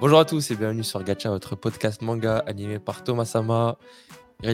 [0.00, 3.78] Bonjour à tous et bienvenue sur Gacha, votre podcast manga animé par Thomas Sama,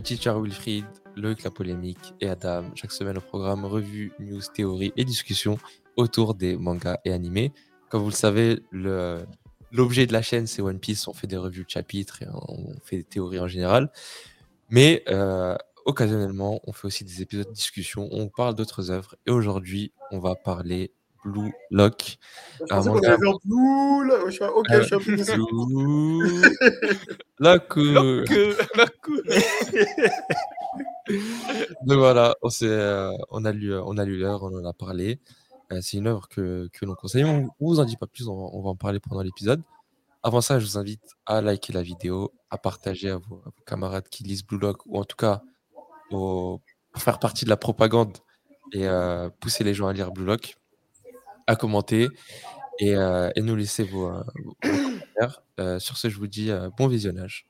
[0.02, 0.86] Teacher Wilfried,
[1.16, 2.64] Loïc La Polémique et Adam.
[2.74, 5.58] Chaque semaine au programme revue, news, théorie et discussion
[5.96, 7.52] autour des mangas et animés.
[7.90, 11.64] Comme vous le savez, l'objet de la chaîne c'est One Piece, on fait des revues
[11.64, 13.92] de chapitres et on fait des théories en général.
[14.70, 19.30] Mais euh, occasionnellement, on fait aussi des épisodes de discussion, on parle d'autres œuvres et
[19.30, 20.90] aujourd'hui, on va parler
[21.24, 22.18] Blue Lock.
[22.60, 24.26] Je pensais qu'on allait faire Blue Lock.
[24.26, 25.38] Je suis ok, je suis un peu déçu.
[27.38, 27.76] Lock.
[27.76, 28.30] Lock.
[31.86, 35.20] Donc voilà, on, euh, on a lu, on a lu l'heure, on en a parlé.
[35.72, 37.24] Euh, c'est une œuvre que, que l'on conseille.
[37.24, 39.62] On, on vous en dit pas plus, on va, on va en parler pendant l'épisode.
[40.22, 43.62] Avant ça, je vous invite à liker la vidéo, à partager à vos, à vos
[43.66, 45.42] camarades qui lisent Blue Lock ou en tout cas
[46.10, 46.60] au-
[46.92, 48.16] pour faire partie de la propagande
[48.72, 50.56] et euh, pousser les gens à lire Blue Lock,
[51.46, 52.08] à commenter
[52.78, 54.22] et, euh, et nous laisser vos, euh,
[54.62, 55.42] commentaires.
[55.60, 57.46] Euh, sur ce, je vous dis bon visionnage.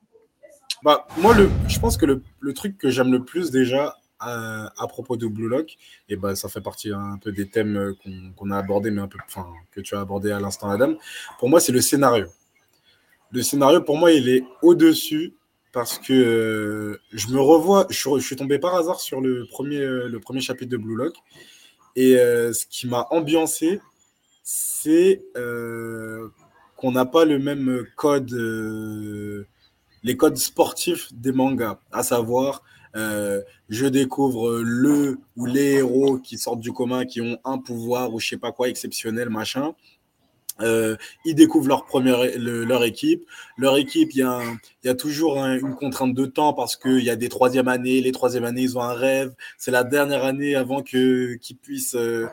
[0.83, 3.97] Bah, moi, le, je pense que le, le truc que j'aime le plus déjà
[4.27, 5.77] à propos de Blue Lock,
[6.09, 9.09] et bah, ça fait partie un peu des thèmes qu'on qu'on a abordés, mais un
[9.09, 9.19] peu,
[9.71, 10.95] que tu as abordé à l'instant, Adam.
[11.39, 12.27] Pour moi, c'est le scénario.
[13.33, 15.35] Le scénario, pour moi, il est au-dessus
[15.73, 20.41] parce que je me revois, je, suis- tombé par hasard sur le premier, le premier
[20.41, 21.17] chapitre de Blue Lock,
[21.97, 23.81] et ce qui m'a ambiancé,
[24.45, 26.29] c'est euh,
[26.77, 29.47] qu'on n'a pas le même code, euh,
[30.03, 32.63] les codes sportifs des mangas, à savoir,
[32.95, 38.13] euh, je découvre le ou les héros qui sortent du commun, qui ont un pouvoir
[38.13, 39.75] ou je sais pas quoi exceptionnel, machin.
[40.61, 43.25] Euh, ils découvrent leur première le- leur équipe.
[43.59, 44.41] Leur équipe, il y, a
[44.85, 48.01] y a toujours un- une contrainte de temps parce qu'il y a des troisième années.
[48.01, 49.35] Les troisième années, ils ont un rêve.
[49.59, 52.27] C'est la dernière année avant que qu'ils puissent euh,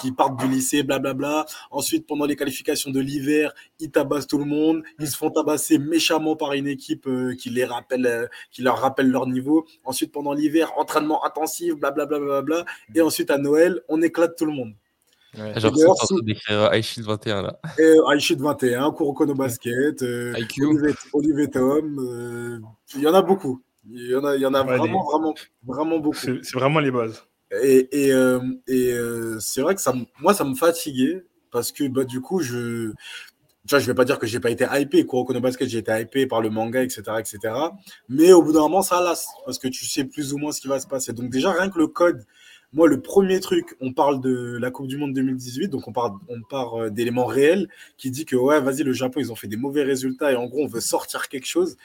[0.00, 1.46] qu'ils partent du lycée, blablabla.
[1.70, 4.82] Ensuite, pendant les qualifications de l'hiver, ils tabassent tout le monde.
[4.98, 8.78] Ils se font tabasser méchamment par une équipe euh, qui les rappelle, euh, qui leur
[8.78, 9.66] rappelle leur niveau.
[9.84, 12.06] Ensuite, pendant l'hiver, entraînement intensif, blablabla.
[12.06, 12.64] Bla, bla, bla, bla.
[12.94, 14.72] Et ensuite, à Noël, on éclate tout le monde.
[15.36, 15.60] Ouais.
[15.60, 17.60] Genre, c'est en train d'écrire Aishid 21 là.
[17.78, 20.64] Et Aishid 21, Kuroko no Basket, euh, IQ.
[20.64, 22.58] Olivier, Olivier Tom, euh,
[22.94, 23.62] il y en a beaucoup.
[23.88, 26.16] Il y en a, il y en a Ouais, vraiment, vraiment, vraiment beaucoup.
[26.16, 27.22] C'est c'est vraiment les bases.
[27.62, 31.86] Et, et, euh, et euh, c'est vrai que ça, moi, ça me fatiguait parce que
[31.88, 32.92] bah, du coup, je.
[33.66, 35.04] Tu vois, je vais pas dire que j'ai pas été hypé.
[35.06, 37.38] Kuroko no Basket, j'ai été hypé par le manga, etc., etc.
[38.08, 40.60] Mais au bout d'un moment, ça lasse parce que tu sais plus ou moins ce
[40.60, 41.12] qui va se passer.
[41.12, 42.24] Donc, déjà, rien que le code,
[42.72, 46.12] moi, le premier truc, on parle de la Coupe du Monde 2018, donc on parle,
[46.28, 49.48] on part euh, d'éléments réels qui dit que, ouais, vas-y, le Japon, ils ont fait
[49.48, 51.76] des mauvais résultats et en gros, on veut sortir quelque chose.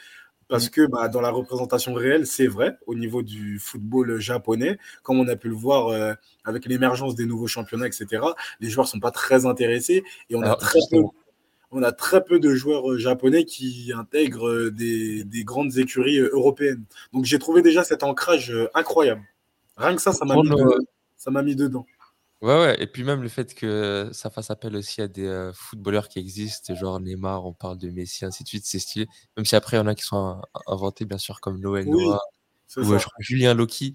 [0.48, 5.18] Parce que bah, dans la représentation réelle, c'est vrai, au niveau du football japonais, comme
[5.18, 6.12] on a pu le voir euh,
[6.44, 8.22] avec l'émergence des nouveaux championnats, etc.,
[8.60, 11.14] les joueurs sont pas très intéressés et on a très peu, justement.
[11.70, 16.84] on a très peu de joueurs euh, japonais qui intègrent des, des grandes écuries européennes.
[17.14, 19.22] Donc j'ai trouvé déjà cet ancrage incroyable.
[19.76, 21.86] Rien que ça, ça m'a mis, le- dedans.
[22.40, 25.52] Ouais, ouais, et puis même le fait que ça fasse appel aussi à des euh,
[25.54, 29.06] footballeurs qui existent, genre Neymar, on parle de Messi, ainsi de suite, c'est stylé.
[29.36, 31.86] Même si après, il y en a qui sont in- inventés, bien sûr, comme Noël
[31.86, 32.20] Oui, Noah,
[32.78, 33.92] ou euh, je crois, Julien Loki,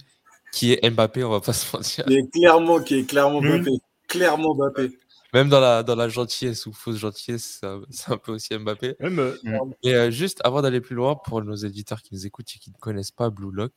[0.54, 2.06] qui est Mbappé, on va pas se mentir.
[2.06, 3.42] Qui est clairement, qui est clairement.
[3.42, 3.72] Mbappé.
[4.08, 4.98] Clairement Mbappé.
[5.34, 8.58] Même dans la, dans la gentillesse ou fausse gentillesse, c'est un- c'est un peu aussi
[8.58, 8.96] Mbappé.
[9.02, 9.36] Même, euh,
[9.84, 12.72] Et euh, juste avant d'aller plus loin, pour nos éditeurs qui nous écoutent et qui
[12.72, 13.74] ne connaissent pas Blue Lock,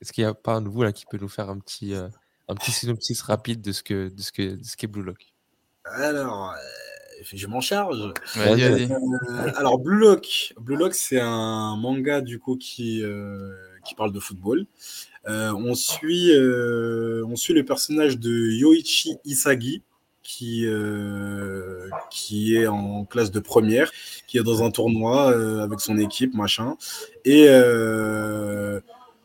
[0.00, 1.94] est-ce qu'il n'y a pas un de vous là qui peut nous faire un petit,
[1.94, 2.08] euh,
[2.48, 5.34] un petit synopsis rapide de ce que de ce que de ce qu'est Blue Lock?
[5.84, 7.98] Alors, euh, je m'en charge.
[8.34, 8.86] vas-y, vas-y.
[8.86, 8.92] vas-y.
[8.92, 13.52] Euh, alors Blue Lock, Blue Lock c'est un manga du coup qui euh,
[13.84, 14.66] qui parle de football.
[15.28, 19.82] Euh, on suit euh, on suit le personnage de Yoichi Isagi
[20.22, 23.90] qui euh, qui est en classe de première,
[24.26, 26.76] qui est dans un tournoi euh, avec son équipe machin
[27.24, 28.80] et euh,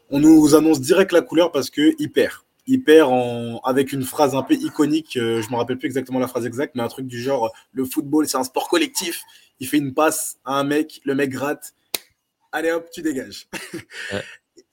[0.10, 2.34] on nous annonce direct la couleur parce que il perd.
[2.68, 6.20] Il perd en, avec une phrase un peu iconique, euh, je me rappelle plus exactement
[6.20, 9.22] la phrase exacte, mais un truc du genre le football c'est un sport collectif.
[9.60, 11.74] Il fait une passe à un mec, le mec gratte,
[12.52, 13.48] allez hop, tu dégages.
[14.14, 14.24] Ouais.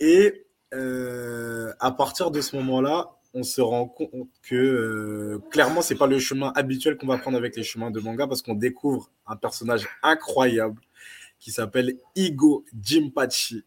[0.01, 5.95] Et euh, à partir de ce moment-là, on se rend compte que euh, clairement, c'est
[5.95, 9.11] pas le chemin habituel qu'on va prendre avec les chemins de manga parce qu'on découvre
[9.27, 10.83] un personnage incroyable
[11.39, 13.65] qui s'appelle Igo Jimpachi.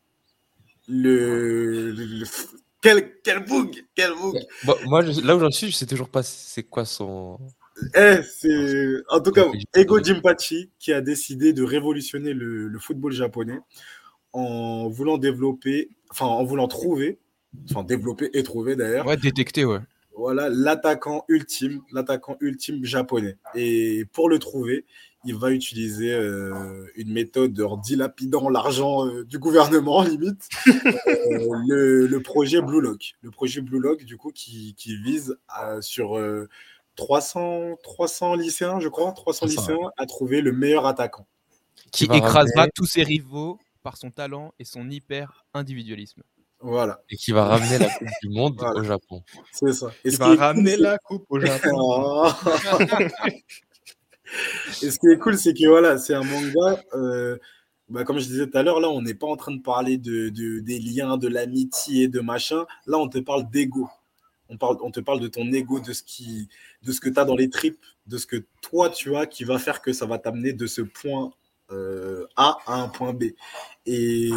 [0.88, 1.94] Le,
[2.82, 4.40] quel quel bug, quel bug.
[4.66, 7.40] Bon, moi, je- là où j'en suis, je sais toujours pas c'est quoi son.
[7.96, 9.46] Eh, c'est en tout cas
[9.76, 13.60] Ego Jimpachi qui a décidé de révolutionner le, le football japonais
[14.32, 17.20] en voulant développer, enfin en voulant trouver,
[17.70, 19.80] enfin développer et trouver d'ailleurs, Ouais, détecté, ouais.
[20.16, 23.36] voilà l'attaquant ultime, l'attaquant ultime japonais.
[23.56, 24.86] Et pour le trouver,
[25.26, 32.08] il va utiliser euh, une méthode en dilapidant l'argent euh, du gouvernement, limite, euh, le,
[32.08, 33.16] le, projet Blue Lock.
[33.22, 36.20] Le projet Blue Lock, du coup, qui, qui vise à, sur
[36.96, 41.26] 300, 300 lycéens, je crois, 300 lycéens, à trouver le meilleur attaquant.
[41.92, 46.24] Qui, écrasera tous ses rivaux par son talent et son hyper individualisme.
[46.60, 47.02] Voilà.
[47.10, 49.24] Et qui va ramener la Coupe du Monde au Japon.
[49.52, 49.92] C'est ça.
[50.04, 52.24] Et qui va ramener la Coupe au Japon.
[54.82, 56.84] et ce qui est cool, c'est que voilà, c'est un manga.
[56.94, 57.38] Euh,
[57.90, 59.98] bah, comme je disais tout à l'heure, là, on n'est pas en train de parler
[59.98, 62.66] de, de des liens, de l'amitié, de machin.
[62.88, 63.90] Là, on te parle d'ego.
[64.50, 66.50] On, parle, on te parle de ton ego, de ce, qui,
[66.84, 69.44] de ce que tu as dans les tripes, de ce que toi tu as qui
[69.44, 71.32] va faire que ça va t'amener de ce point
[71.72, 73.24] euh, A à un point B.
[73.86, 74.30] Et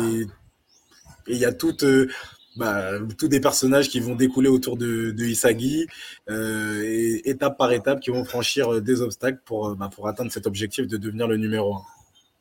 [1.26, 2.08] il y a toutes, euh,
[2.58, 5.86] bah, tous des personnages qui vont découler autour de, de Isagi,
[6.28, 10.30] euh, et étape par étape, qui vont franchir euh, des obstacles pour, bah, pour atteindre
[10.32, 11.82] cet objectif de devenir le numéro 1.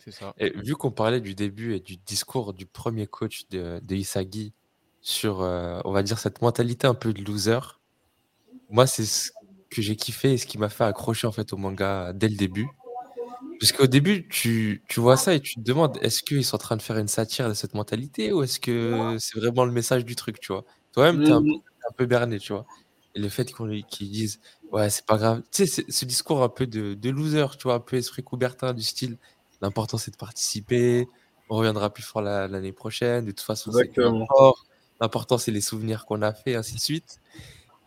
[0.04, 0.34] C'est ça.
[0.38, 4.54] Et vu qu'on parlait du début et du discours du premier coach de, de Isagi
[5.02, 7.60] sur, on va dire, cette mentalité un peu de loser,
[8.70, 9.32] moi, c'est ce
[9.70, 12.36] que j'ai kiffé et ce qui m'a fait accrocher en fait au manga dès le
[12.36, 12.68] début.
[13.60, 16.60] Parce qu'au début, tu, tu vois ça et tu te demandes, est-ce qu'ils sont en
[16.60, 20.06] train de faire une satire de cette mentalité ou est-ce que c'est vraiment le message
[20.06, 20.64] du truc, tu vois?
[20.94, 22.66] Toi-même, tu es mmh un, peu berné, tu vois?
[23.16, 23.52] Et le fait
[23.88, 24.40] qu'ils disent,
[24.72, 25.42] ouais, c'est pas grave.
[25.52, 28.74] Tu sais, ce discours un peu de, de loser, tu vois, un peu esprit Coubertin
[28.74, 29.18] du style,
[29.62, 31.08] l'important c'est de participer,
[31.50, 33.92] on reviendra plus fort l'année prochaine, de toute façon, c'est
[35.00, 37.20] L'important c'est les souvenirs qu'on a fait, ainsi de suite.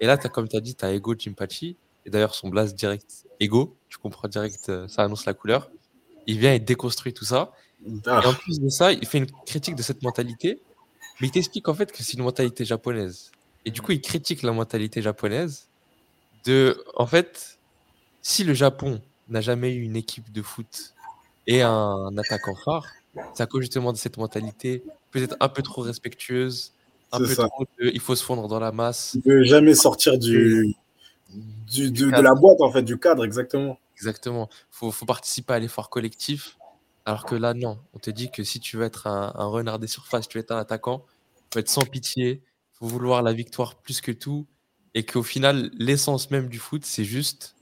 [0.00, 1.76] Et là, as, comme tu as dit, tu as Ego Jimpachi,
[2.06, 5.70] et d'ailleurs son blast direct Ego, tu comprends direct, euh, ça annonce la couleur.
[6.26, 7.52] Il vient et déconstruit tout ça.
[8.06, 8.20] Ah.
[8.22, 10.60] Et en plus de ça, il fait une critique de cette mentalité,
[11.20, 13.30] mais il t'explique en fait que c'est une mentalité japonaise.
[13.64, 15.68] Et du coup, il critique la mentalité japonaise
[16.44, 17.58] de, en fait,
[18.22, 20.94] si le Japon n'a jamais eu une équipe de foot
[21.46, 22.86] et un attaquant phare,
[23.34, 26.72] c'est à cause justement de cette mentalité peut-être un peu trop respectueuse,
[27.12, 29.16] un peu trop de, il faut se fondre dans la masse.
[29.24, 30.74] Il ne jamais sortir du,
[31.32, 33.78] du, de, la boîte, en fait, du cadre, exactement.
[33.96, 34.48] Exactement.
[34.52, 36.58] Il faut, faut, participer à l'effort collectif.
[37.04, 37.78] Alors que là, non.
[37.94, 40.42] On te dit que si tu veux être un, un renard des surfaces, tu veux
[40.42, 41.04] être un attaquant,
[41.36, 44.46] il faut être sans pitié, il faut vouloir la victoire plus que tout.
[44.94, 47.54] Et qu'au final, l'essence même du foot, c'est juste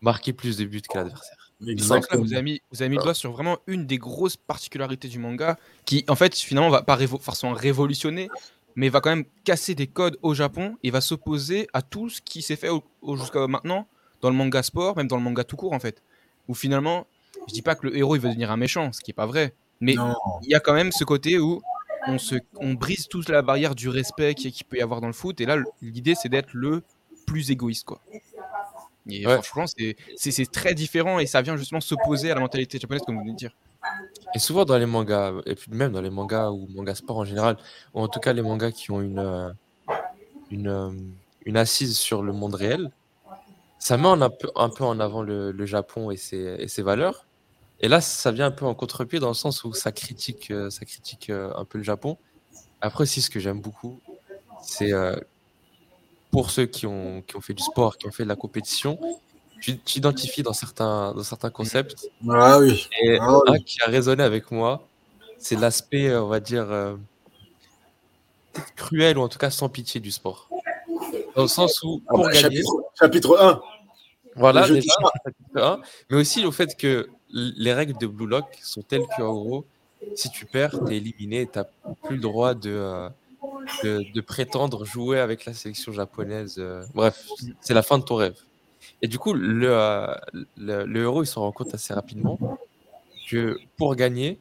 [0.00, 1.36] marquer plus de buts que l'adversaire.
[1.66, 2.22] Exactement.
[2.22, 5.18] Vous avez, mis, vous avez mis le doigt sur vraiment une des grosses particularités du
[5.18, 8.28] manga qui, en fait, finalement, va pas forcément révolutionner,
[8.76, 12.20] mais va quand même casser des codes au Japon et va s'opposer à tout ce
[12.20, 12.68] qui s'est fait
[13.14, 13.88] jusqu'à maintenant
[14.20, 16.02] dans le manga sport, même dans le manga tout court en fait.
[16.48, 17.06] Où finalement,
[17.48, 19.26] je dis pas que le héros il veut devenir un méchant, ce qui est pas
[19.26, 19.96] vrai, mais
[20.42, 21.60] il y a quand même ce côté où
[22.06, 25.12] on, se, on brise toute la barrière du respect qu'il peut y avoir dans le
[25.12, 26.82] foot, et là l'idée c'est d'être le
[27.26, 28.00] plus égoïste quoi.
[29.08, 29.64] Et franchement,
[30.16, 33.32] c'est très différent et ça vient justement s'opposer à la mentalité japonaise, comme vous venez
[33.32, 33.56] de dire.
[34.34, 37.24] Et souvent dans les mangas, et puis même dans les mangas ou mangas sport en
[37.24, 37.56] général,
[37.94, 39.50] ou en tout cas les mangas qui ont une, euh,
[40.50, 40.90] une, euh,
[41.44, 42.90] une assise sur le monde réel,
[43.78, 46.82] ça met un peu, un peu en avant le, le Japon et ses, et ses,
[46.82, 47.26] valeurs.
[47.80, 50.70] Et là, ça vient un peu en contre-pied dans le sens où ça critique, euh,
[50.70, 52.18] ça critique un peu le Japon.
[52.80, 54.00] Après aussi, ce que j'aime beaucoup,
[54.62, 54.92] c'est
[56.30, 58.98] pour ceux qui ont, qui ont fait du sport, qui ont fait de la compétition,
[59.60, 62.08] tu t'identifies dans certains, dans certains concepts.
[62.28, 62.88] Ah oui.
[63.02, 64.86] Et ah un qui a résonné avec moi,
[65.38, 66.96] c'est l'aspect, on va dire, euh,
[68.76, 70.48] cruel ou en tout cas sans pitié du sport.
[71.34, 72.62] Dans le sens où, ah pour bah, gagner,
[72.98, 73.60] chapitre, 1.
[74.36, 74.92] Voilà, déjà,
[75.24, 75.80] chapitre 1.
[76.10, 79.66] Mais aussi au fait que les règles de Blue Lock sont telles qu'en gros,
[80.14, 81.64] si tu perds, tu es éliminé tu n'as
[82.04, 83.08] plus le droit de, euh,
[83.82, 86.56] de, de, prétendre jouer avec la sélection japonaise.
[86.58, 86.84] Euh.
[86.94, 87.26] Bref,
[87.60, 88.36] c'est la fin de ton rêve.
[89.02, 90.14] Et du coup, le, euh,
[90.56, 92.38] le, le, héros, il se rend compte assez rapidement
[93.28, 94.38] que pour gagner,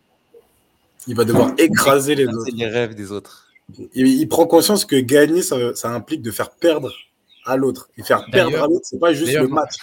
[1.07, 2.51] il va devoir écraser les autres.
[2.53, 3.47] les rêves des autres.
[3.93, 6.93] Il, il prend conscience que gagner, ça, ça, implique de faire perdre
[7.45, 7.89] à l'autre.
[7.97, 9.75] Et faire perdre à l'autre, c'est pas juste le match.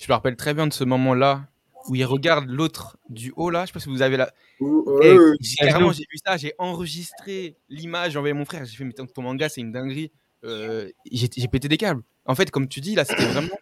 [0.00, 1.46] Je me rappelle très bien de ce moment-là
[1.88, 3.62] où il regarde l'autre du haut là.
[3.62, 4.30] Je sais pas si vous avez la.
[4.60, 8.64] Euh, carrément, j'ai vu ça, j'ai enregistré l'image, j'ai envoyé à mon frère.
[8.64, 10.10] J'ai fait, mais ton manga, c'est une dinguerie.
[10.44, 12.02] Euh, j'ai pété des câbles.
[12.24, 13.56] En fait, comme tu dis, là, c'était vraiment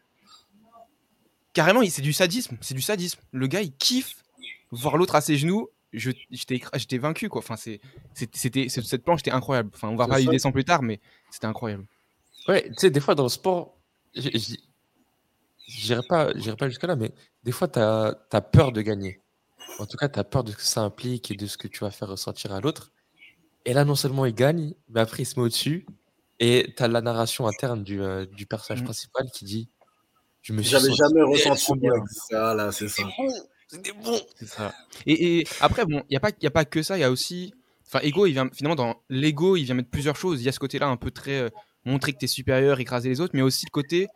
[1.54, 2.58] carrément, c'est du sadisme.
[2.61, 3.20] C'est du sadisme.
[3.32, 4.16] Le gars, il kiffe
[4.70, 5.70] voir l'autre à ses genoux.
[5.92, 7.38] J'étais vaincu, quoi.
[7.38, 9.70] Enfin, c'était cette planche était incroyable.
[9.73, 11.87] Enfin, on va pas y descendre plus tard, mais c'était incroyable.
[12.49, 13.78] Ouais, tu sais, des fois dans le sport,
[15.66, 17.12] j'irai pas, pas jusqu'à là, mais
[17.44, 19.20] des fois, tu as, as, peur de gagner.
[19.78, 21.68] En tout cas, tu as peur de ce que ça implique et de ce que
[21.68, 22.92] tu vas faire ressentir à l'autre.
[23.64, 25.87] Et là, non seulement il gagne, mais après, il se met au-dessus.
[26.40, 28.87] Et tu as la narration interne du, euh, du personnage mmh.
[28.87, 29.68] principal qui dit
[30.44, 31.66] je me J'avais jamais ressenti
[32.30, 33.02] ça, là, c'est ça.
[33.66, 34.20] C'était bon.
[34.38, 34.72] C'est ça.
[35.06, 37.04] Et, et après, bon, il n'y a, pas- y a pas que ça, il y
[37.04, 37.52] a aussi.
[37.86, 40.40] Enfin, Ego, il vient, finalement, dans l'ego, il vient mettre plusieurs choses.
[40.40, 41.32] Il y a ce côté-là un peu très.
[41.40, 41.48] euh,
[41.86, 44.08] montrer que tu es supérieur, écraser les autres, mais aussi le côté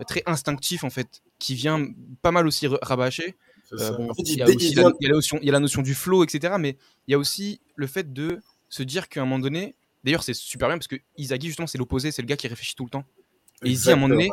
[0.00, 1.84] euh, très instinctif, en fait, qui vient
[2.22, 3.34] pas mal aussi rabâcher.
[3.68, 3.92] C'est Euh, ça.
[3.92, 5.10] bon, En fait, il il y, a dé- aussi il la, doit- il y a
[5.10, 6.54] la notion, il y a la notion du flow, etc.
[6.60, 6.76] Mais
[7.08, 9.74] il y a aussi le fait de se dire qu'à un moment donné,
[10.04, 12.74] d'ailleurs c'est super bien parce que Isagi justement c'est l'opposé, c'est le gars qui réfléchit
[12.76, 13.04] tout le temps.
[13.64, 14.30] Et dit à un moment donné,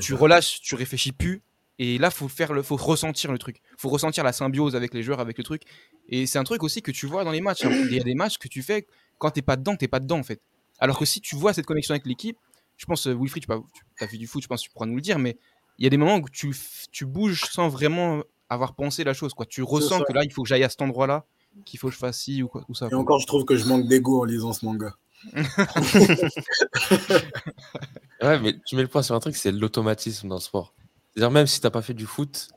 [0.00, 1.42] tu relâches, tu réfléchis plus.
[1.78, 3.62] Et là, faut faire le, faut ressentir le truc.
[3.78, 5.62] Faut ressentir la symbiose avec les joueurs, avec le truc.
[6.08, 7.64] Et c'est un truc aussi que tu vois dans les matchs.
[7.64, 7.70] hein.
[7.72, 8.86] Il y a des matchs que tu fais
[9.16, 10.42] quand t'es pas dedans, t'es pas dedans en fait.
[10.78, 12.36] Alors que si tu vois cette connexion avec l'équipe,
[12.76, 14.96] je pense, euh, Wilfried, tu as vu du foot, je pense que tu pourras nous
[14.96, 15.38] le dire, mais
[15.78, 16.54] il y a des moments où tu,
[16.92, 19.32] tu bouges sans vraiment avoir pensé la chose.
[19.32, 19.46] Quoi.
[19.46, 21.24] Tu ressens que là, il faut que j'aille à cet endroit-là,
[21.64, 22.86] qu'il faut que je fasse ci ou, quoi, ou ça.
[22.86, 22.98] Et quoi.
[22.98, 24.96] encore, je trouve que je manque d'ego en lisant ce manga.
[28.22, 30.74] Ouais, mais tu mets le point sur un truc, c'est l'automatisme dans le sport.
[31.14, 32.48] C'est-à-dire, même si tu n'as pas fait du foot,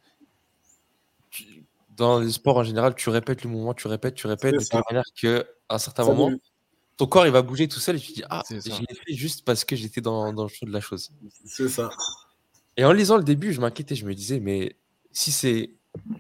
[1.30, 1.66] tu-
[1.96, 4.82] dans le sport en général, tu répètes le mouvement, tu répètes, tu répètes, de telle
[4.90, 6.38] manière qu'à un certain Ça moment, me-
[6.98, 9.14] ton corps il va bouger tout seul et tu te dis Ah, je l'ai fait
[9.14, 11.12] juste parce que j'étais dans, dans le chaud de la chose.
[11.46, 11.90] C'est ça.
[12.78, 14.76] Et en lisant le début, je m'inquiétais, je me disais, mais
[15.12, 15.72] si c'est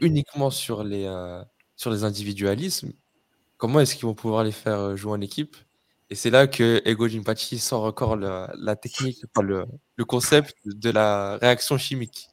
[0.02, 1.44] uniquement sur les, euh,
[1.76, 2.92] sur les individualismes,
[3.58, 5.58] comment est-ce qu'ils vont pouvoir les faire euh, jouer en équipe?
[6.10, 10.56] Et c'est là que Ego Jinpachi sort encore la, la technique, enfin, le, le concept
[10.66, 12.28] de la réaction chimique.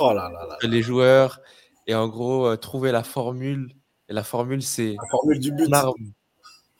[0.00, 0.58] Oh là là là.
[0.62, 1.40] Les joueurs,
[1.86, 3.74] et en gros, euh, trouver la formule.
[4.08, 5.64] Et la formule, c'est La formule du but.
[5.66, 6.12] ton arme,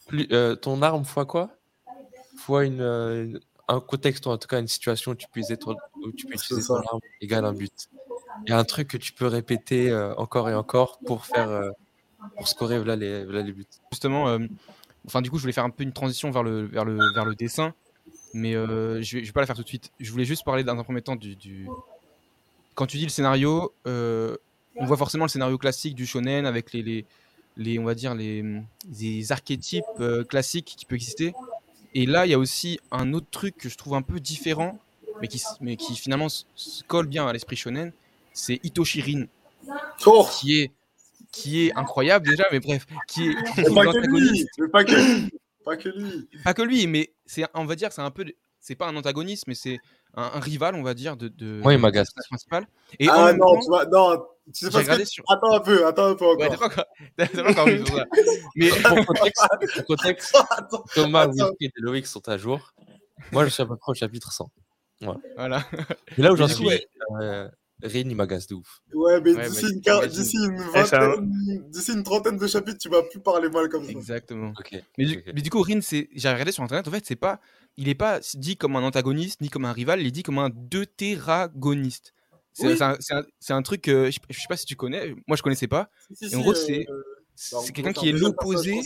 [0.07, 1.51] plus, euh, ton arme fois quoi?
[2.37, 5.41] Fois une, euh, une- un contexte, ou en tout cas une situation où tu peux
[5.41, 7.89] utiliser ton, où tu peux utiliser ton arme égale un but.
[8.47, 11.49] Il y a un truc que tu peux répéter euh, encore et encore pour faire
[11.49, 11.71] euh,
[12.37, 13.67] pour scorer voilà les, voilà les buts.
[13.91, 14.39] justement, euh,
[15.07, 17.25] enfin du coup, je voulais faire un peu une transition vers le, vers le, vers
[17.25, 17.75] le dessin,
[18.35, 19.93] mais euh, je, vais, je vais pas la faire tout de suite.
[20.01, 21.69] Je voulais juste parler dans un premier temps du, du-
[22.75, 24.37] quand tu dis le scénario, euh,
[24.77, 27.07] on voit forcément le scénario classique du shonen avec les, les,
[27.57, 28.45] les on va dire les,
[28.99, 31.33] les archétypes euh, classiques qui peuvent exister.
[31.95, 34.79] Et là, il y a aussi un autre truc que je trouve un peu différent,
[35.21, 37.93] mais qui, mais qui finalement se colle bien à l'esprit shonen,
[38.33, 39.27] c'est Itoshirin
[40.07, 40.73] Oh qui est
[41.35, 44.95] qui est incroyable déjà, mais bref, qui est Mais pas que lui Mais pas que
[44.95, 45.31] lui
[45.65, 48.25] Pas que lui pas que lui, mais c'est, on va dire, c'est un peu,
[48.61, 49.79] c'est pas un antagoniste, mais c'est
[50.15, 52.09] un, un rival, on va dire, de, de m'agace.
[52.13, 52.67] personnage principal.
[52.99, 55.05] Et Ah non, temps, tu vois, non, tu sais pas ce que...
[55.05, 55.25] sur.
[55.29, 56.61] Attends un peu, attends un peu Ouais, t'as encore.
[56.61, 56.85] pas encore,
[57.17, 58.05] t'as pas encore vu ça.
[58.57, 61.27] Mais Pour contexte, pour contexte, Attends, Thomas.
[61.27, 62.73] Wilfried et Loïc sont à jour.
[63.33, 64.51] Moi, je suis à peu près au chapitre 100.
[65.37, 65.65] voilà.
[66.19, 66.69] Et là où j'en suis,
[67.21, 67.49] euh,
[67.85, 68.81] Rin, il m'agace de ouf.
[68.95, 73.21] Ouais, mais Ouais, d'ici une, une Eh, d'ici une trentaine de chapitres, tu vas plus
[73.21, 73.91] parler mal comme ça.
[73.91, 74.53] Exactement.
[74.99, 77.41] Mais du, mais du coup, Rin, c'est, j'ai regardé sur internet, en fait, c'est pas,
[77.77, 80.39] il est pas dit comme un antagoniste ni comme un rival, il est dit comme
[80.39, 82.15] un deutéragoniste.
[82.53, 82.77] C'est, Oui.
[82.77, 85.15] c'est un, c'est un- c'est un truc, euh, je, je sais pas si tu connais,
[85.27, 85.91] moi je connaissais pas.
[86.15, 88.81] Si, si, Et en gros, euh, c'est, euh, quelqu'un qui est l'opposé.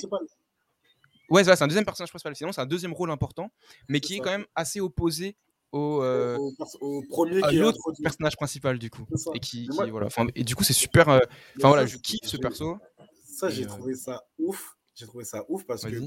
[1.30, 2.34] Ouais, c'est un deuxième personnage principal.
[2.34, 3.52] Sinon, c'est un deuxième rôle important,
[3.88, 5.36] mais qui est quand même assez opposé
[5.72, 6.36] au, euh,
[6.80, 9.06] Au, premier à qui l'autre personnage principal du coup.
[9.34, 10.08] Et qui, moi- voilà.
[10.34, 11.08] Et du coup, c'est super.
[11.08, 11.18] euh,
[11.58, 12.78] Enfin voilà, ça, je kiffe ce perso.
[13.24, 14.76] Ça, j'ai euh, trouvé ça ouf.
[14.94, 16.02] J'ai trouvé ça ouf parce que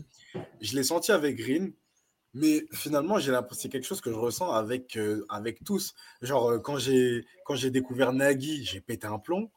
[0.60, 1.72] je l'ai senti avec Green,
[2.34, 4.98] mais finalement, j'ai l'impression c'est quelque chose que je ressens avec,
[5.30, 5.94] avec tous.
[6.22, 9.50] Genre, quand j'ai quand j'ai découvert Nagi, j'ai pété un plomb.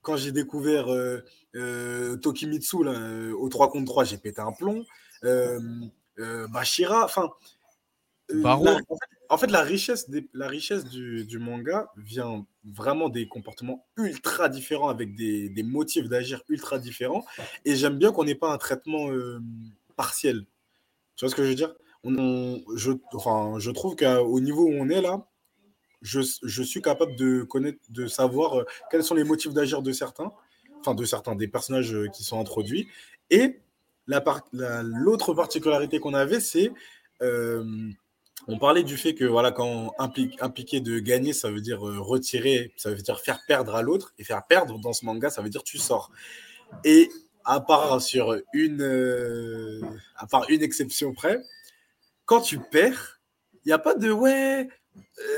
[0.00, 0.86] Quand j'ai découvert
[2.22, 4.84] Tokimitsu là, au 3 contre 3, j'ai pété un plomb.
[6.48, 7.28] Bashira, enfin.
[8.32, 8.64] Baro.
[8.64, 13.86] la- en, fait, en fait, la richesse, la richesse du, manga vient vraiment des comportements
[13.96, 17.24] ultra différents avec des, des motifs d'agir ultra différents.
[17.64, 19.40] Et j'aime bien qu'on n'ait pas un traitement euh,
[19.96, 20.46] partiel.
[21.16, 21.74] Tu vois ce que je veux dire?
[22.04, 25.26] Je, trouve qu'au niveau où on est là,
[26.00, 29.92] je, je suis capable de connaître, de savoir euh, quels sont les motifs d'agir de
[29.92, 30.32] certains,
[30.80, 32.88] enfin de certains des personnages euh, qui sont introduits.
[33.30, 33.58] Et
[34.06, 36.72] la par- la- l'autre particularité qu'on avait, c'est
[38.46, 41.98] on parlait du fait que voilà, quand impli- impliqué de gagner, ça veut dire euh,
[41.98, 45.42] retirer, ça veut dire faire perdre à l'autre, et faire perdre dans ce manga, ça
[45.42, 46.12] veut dire tu sors.
[46.84, 47.10] Et
[47.44, 48.40] à part euh,
[50.48, 51.40] une exception près,
[52.26, 53.20] quand tu perds,
[53.64, 54.68] il n'y a pas de ouais.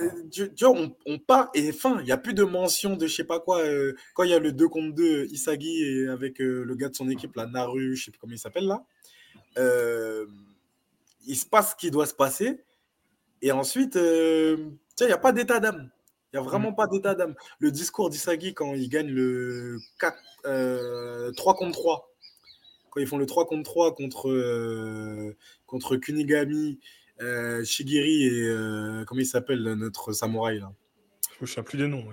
[0.02, 0.76] euh, tu, vois,
[1.06, 3.62] on, part et fin, il n'y a plus de mention de je sais pas quoi.
[4.14, 7.34] quand il y a le 2 contre 2, Isagi avec le gars de son équipe,
[7.36, 8.84] la Naru, je sais plus comment il s'appelle là,
[11.26, 12.60] il se passe ce qui doit se passer.
[13.42, 14.56] Et ensuite, euh,
[14.96, 15.90] sais, il n'y a pas d'état d'âme.
[16.32, 17.34] Il n'y a vraiment pas d'état d'âme.
[17.58, 20.16] Le discours d'Isagi quand il gagne le 4,
[20.46, 22.10] euh, 3 contre 3,
[22.90, 25.34] quand ils font le 3 contre 3 contre, euh,
[25.66, 26.78] contre Kunigami,
[27.20, 30.72] euh, Shigiri et euh, comment il s'appelle notre samouraï là?
[31.36, 32.04] Je me souviens plus des noms.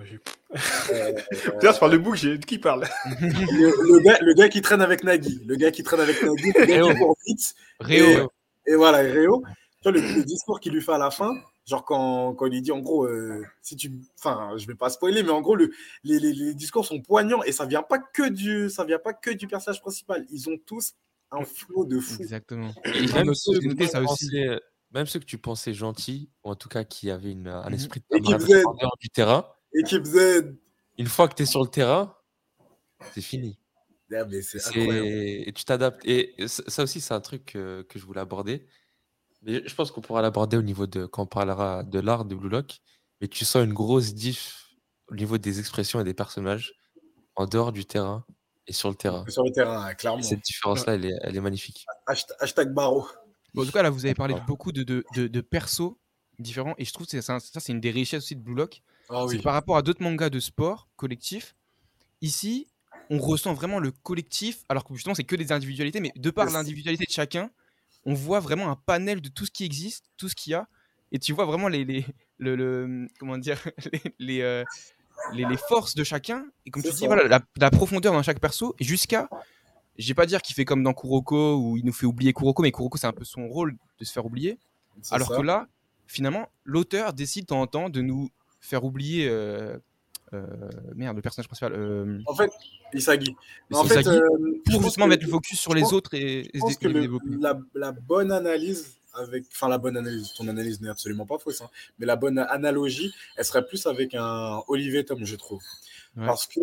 [0.90, 2.86] D'ailleurs, je parle de bouc, j'ai- qui parle?
[3.20, 6.52] le, le gars, le gars qui traîne avec Nagui, le gars qui traîne avec Nagui,
[6.58, 8.30] le gars qui court vite, Réo.
[8.66, 9.42] et voilà, Réo.
[9.82, 11.32] Tu vois, le, le discours qu'il lui fait à la fin,
[11.66, 14.90] genre quand, quand il lui dit en gros, euh, si tu, enfin, je vais pas
[14.90, 15.70] spoiler, mais en gros, le,
[16.02, 19.12] les, les- les discours sont poignants et ça vient pas que du, ça vient pas
[19.12, 20.26] que du personnage principal.
[20.30, 20.94] Ils ont tous
[21.30, 22.22] un flot de fou.
[22.22, 22.72] Exactement.
[22.86, 24.30] Et même, ceux, ça que tu aussi.
[24.30, 24.60] pensais-
[24.92, 27.74] même ceux que tu pensais gentils, ou en tout cas qui avaient une- un Mhm.
[27.74, 30.56] esprit de du terrain, Équipe Z.
[30.96, 32.16] une fois que tu es sur le terrain,
[33.14, 33.58] c'est fini.
[34.12, 35.06] Ah, mais c'est C'est- incroyable.
[35.06, 36.00] Et tu t'adaptes.
[36.06, 38.66] Et ça ça aussi, c'est un truc que, que je voulais aborder.
[39.42, 42.34] Mais je pense qu'on pourra l'aborder au niveau de quand on parlera de l'art de
[42.34, 42.78] Blue Lock.
[43.20, 44.66] Mais tu sens une grosse diff
[45.08, 46.72] au niveau des expressions et des personnages
[47.36, 48.24] en dehors du terrain
[48.66, 49.24] et sur le terrain.
[49.28, 50.22] Sur le terrain, Et clairement.
[50.22, 51.86] cette différence-là, elle est, elle est magnifique.
[52.06, 53.06] Hashtag, hashtag Barreau.
[53.54, 55.94] Bon, en tout cas, là, vous avez parlé de beaucoup de, de, de, de persos
[56.38, 56.74] différents.
[56.78, 58.82] Et je trouve que c'est- ça, ça, c'est une des richesses aussi de Blue Lock.
[59.10, 59.40] Ah oui.
[59.40, 61.56] par rapport à d'autres mangas de sport collectifs.
[62.20, 62.68] Ici,
[63.08, 66.44] on ressent vraiment le collectif, alors que justement, c'est que des individualités, mais de par
[66.50, 67.50] l'individualité de chacun,
[68.04, 70.66] on voit vraiment un panel de tout ce qui existe, tout ce qu'il y a.
[71.12, 72.04] Et tu vois vraiment les, les,
[72.38, 73.58] le, le- comment dire,
[73.92, 74.64] les, les, euh,
[75.32, 76.44] les- les forces de chacun.
[76.66, 79.28] Et comme tu dis, voilà, la, la profondeur dans chaque perso, jusqu'à.
[79.98, 82.62] Je vais pas dire qu'il fait comme dans Kuroko, où il nous fait oublier Kuroko,
[82.62, 84.58] mais Kuroko, c'est un peu son rôle de se faire oublier.
[85.10, 85.36] Alors ça.
[85.36, 85.66] que là,
[86.06, 89.26] finalement, l'auteur décide de temps en temps de nous faire oublier.
[89.28, 89.76] euh,
[90.94, 91.72] merde, le personnage principal.
[91.74, 92.50] euh, En fait,
[92.94, 93.34] Isagi.
[93.72, 94.20] En fait, euh,
[94.70, 97.08] pour justement que- mettre le focus sur les pense- autres et, Je pense que le-
[97.40, 101.60] la, la bonne analyse avec, enfin la bonne analyse, ton analyse n'est absolument pas fausse,
[101.62, 105.62] hein, mais la bonne analogie, elle serait plus avec un Olivier Tom, je trouve,
[106.16, 106.26] Ouais.
[106.26, 106.60] parce que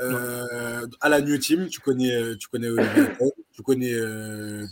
[0.00, 3.92] euh, à la New Team, tu connais, tu connais Olivier Tom, tu connais.
[3.94, 4.64] Euh,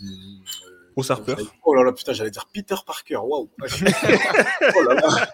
[1.09, 1.35] Harper.
[1.65, 3.51] Oh là là, putain, j'allais dire Peter Parker, waouh.
[3.61, 5.29] oh là là.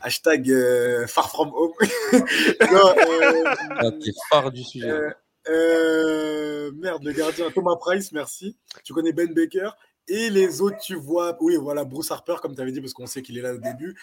[0.00, 1.72] Hashtag euh, Far From Home.
[2.12, 4.88] non, euh, Ah, T'es phare du sujet.
[4.90, 5.10] euh,
[5.48, 8.56] euh, merde, le gardien Thomas Price, merci.
[8.84, 9.70] Tu connais Ben Baker.
[10.08, 13.06] Et les autres, tu vois, oui, voilà, Bruce Harper, comme tu avais dit, parce qu'on
[13.06, 13.96] sait qu'il est là au début.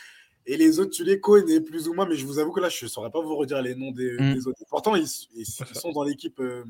[0.45, 2.67] Et les autres, tu les connais plus ou moins, mais je vous avoue que là,
[2.67, 4.33] je ne saurais pas vous redire les noms des, Mm.
[4.33, 4.59] des autres.
[4.69, 6.39] Pourtant, ils, ils- ils sont dans l'équipe.
[6.41, 6.63] euh,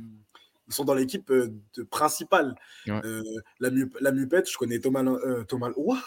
[0.68, 2.56] ils sont dans l'équipe euh, de- principale.
[2.88, 3.02] Ouais.
[3.04, 3.22] Euh,
[3.60, 5.04] la, mu- la Mupette, je connais Thomas.
[5.04, 5.98] Euh, Thomas Waouh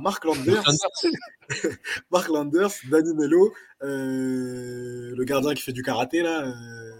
[0.00, 0.62] Mark Landers.
[2.10, 3.52] Mark Landers, Danny Mello,
[3.82, 6.46] euh, le gardien qui fait du karaté, là.
[6.46, 6.92] euh,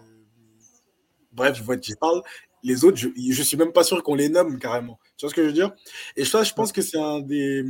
[1.33, 2.23] Bref, je vois de qui je parle.
[2.63, 4.99] Les autres, je, je suis même pas sûr qu'on les nomme carrément.
[5.17, 5.73] Tu vois ce que je veux dire?
[6.17, 7.65] Et ça, je pense que c'est un des.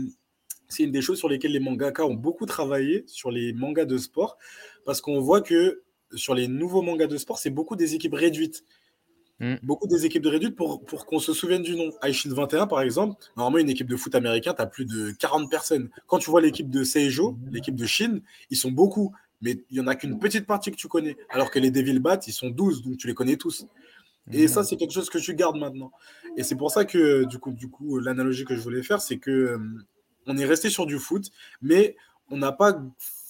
[0.69, 3.99] C'est une des choses sur lesquelles les mangaka ont beaucoup travaillé, sur les mangas de
[3.99, 4.39] sport,
[4.87, 5.83] parce qu'on voit que
[6.15, 8.65] sur les nouveaux mangas de sport, c'est beaucoup des équipes réduites.
[9.43, 9.57] Mm.
[9.65, 11.91] Beaucoup des équipes de réduites pour, pour qu'on se souvienne du nom.
[12.03, 15.51] Aishin 21, par exemple, normalement, une équipe de foot américain, tu as plus de 40
[15.51, 15.91] personnes.
[16.07, 19.81] Quand tu vois l'équipe de Seijo, l'équipe de Chine, ils sont beaucoup, mais il n'y
[19.81, 21.17] en a qu'une petite partie que tu connais.
[21.29, 23.67] Alors que les Devil Bats, ils sont 12, donc tu les connais tous.
[24.31, 25.91] Et ça, c'est quelque chose que tu gardes maintenant.
[26.37, 29.19] Et c'est pour ça que, du coup, du coup l'analogie que je voulais faire, c'est
[29.19, 29.59] que euh,
[30.27, 31.97] on est resté sur du foot, mais
[32.31, 32.81] on n'a pas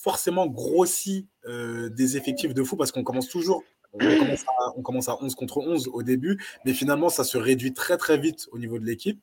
[0.03, 3.64] forcément grossi euh, des effectifs de foot parce qu'on commence toujours.
[3.94, 7.37] On commence, à, on commence à 11 contre 11 au début, mais finalement, ça se
[7.38, 9.20] réduit très très vite au niveau de l'équipe.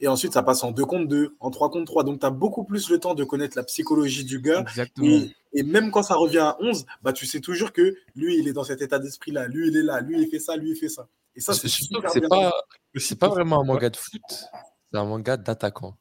[0.00, 2.02] Et ensuite, ça passe en 2 contre 2, en 3 contre 3.
[2.04, 4.60] Donc, tu as beaucoup plus le temps de connaître la psychologie du gars.
[4.62, 5.06] Exactement.
[5.06, 8.48] Et, et même quand ça revient à 11, bah, tu sais toujours que lui, il
[8.48, 9.46] est dans cet état d'esprit-là.
[9.46, 10.00] Lui, il est là.
[10.00, 10.56] Lui, il fait ça.
[10.56, 11.06] Lui, il fait ça.
[11.36, 12.52] Et ça, c'est Surtout super que c'est pas,
[12.96, 15.96] c'est pas vraiment un manga de foot, c'est un manga d'attaquant.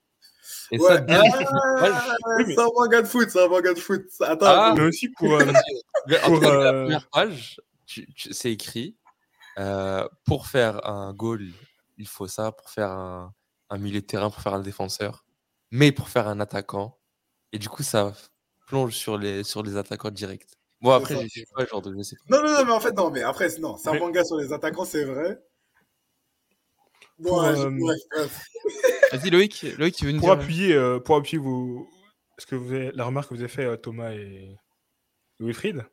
[0.71, 0.87] Et Ouais.
[0.89, 4.01] ça, Ah, Oui, mais- C'est un manga de foot, c'est un manga de foot.
[4.21, 4.73] Attends, Ah.
[4.75, 5.31] Mais aussi pour.
[5.33, 5.45] euh,
[6.25, 7.61] Pour, cas, la euh, première page,
[8.15, 8.97] c'est écrit
[9.57, 11.47] euh, pour faire un goal,
[11.97, 13.33] il faut ça, pour faire un,
[13.69, 15.25] un milieu de terrain, pour faire un défenseur,
[15.71, 16.97] mais pour faire un attaquant.
[17.51, 18.13] Et du coup, ça
[18.67, 20.47] plonge sur les, sur les attaquants directs.
[20.79, 22.37] Bon, après, je suis pas genre je sais pas.
[22.37, 24.23] Non, non, non, mais en fait, non, mais après, c'est- non, c'est un Mais- manga
[24.23, 25.37] sur les attaquants, c'est vrai.
[27.19, 28.27] Bon, ouais, je- euh.
[29.11, 31.87] Vas-y, Loïc, Loïc, tu veux nous pour dire appuyer, euh, pour appuyer vos,
[32.39, 34.55] ce que vous avez, la remarque que vous avez fait euh, Thomas et
[35.39, 35.85] Wilfried,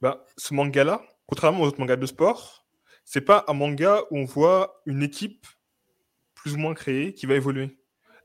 [0.00, 2.64] bah, ce manga-là, contrairement aux autres mangas de sport,
[3.04, 5.46] c'est pas un manga où on voit une équipe
[6.34, 7.76] plus ou moins créée qui va évoluer.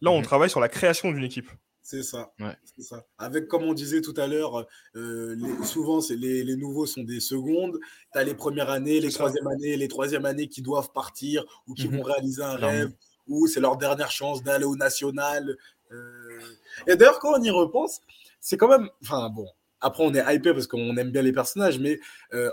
[0.02, 0.24] Là, on Mhm.
[0.26, 1.50] travaille sur la création d'une équipe.
[1.82, 2.32] C'est ça.
[2.40, 2.56] Ouais.
[2.76, 3.06] C'est ça.
[3.20, 7.20] Avec, comme on disait tout à l'heure, euh, souvent, c'est les, les nouveaux sont des
[7.20, 7.78] secondes.
[8.12, 11.74] Tu as les premières années, les troisièmes années, les troisièmes années qui doivent partir ou
[11.76, 11.98] qui Mhm.
[11.98, 12.92] vont réaliser un rêve
[13.28, 15.58] ou c'est leur dernière chance d'aller au national.
[15.92, 16.40] euh.
[16.88, 18.02] Et d'ailleurs, quand on y repense,
[18.40, 18.90] c'est quand même.
[19.04, 19.48] Enfin, bon,
[19.82, 22.00] après, on est hypé parce qu'on aime bien les personnages, mais
[22.34, 22.52] euh,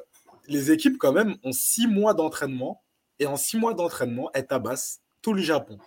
[0.49, 2.83] les équipes, quand même, ont six mois d'entraînement
[3.19, 5.79] et en six mois d'entraînement, elles tabassent tout le Japon.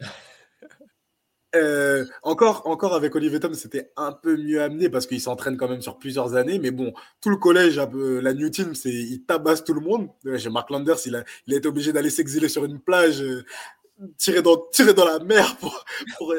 [1.56, 5.68] Euh, encore, encore avec Olivier Tom, c'était un peu mieux amené parce qu'il s'entraîne quand
[5.68, 6.60] même sur plusieurs années.
[6.60, 10.10] Mais bon, tout le collège, la New Team, c'est, il tabasse tout le monde.
[10.24, 13.44] J'ai Mark Landers, il a, il a été obligé d'aller s'exiler sur une plage, euh,
[14.16, 15.84] tirer, dans, tirer dans la mer pour,
[16.18, 16.34] pour,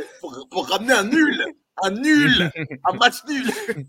[0.50, 1.46] pour, ramener un nul.
[1.84, 2.50] Un nul.
[2.86, 3.52] un match nul.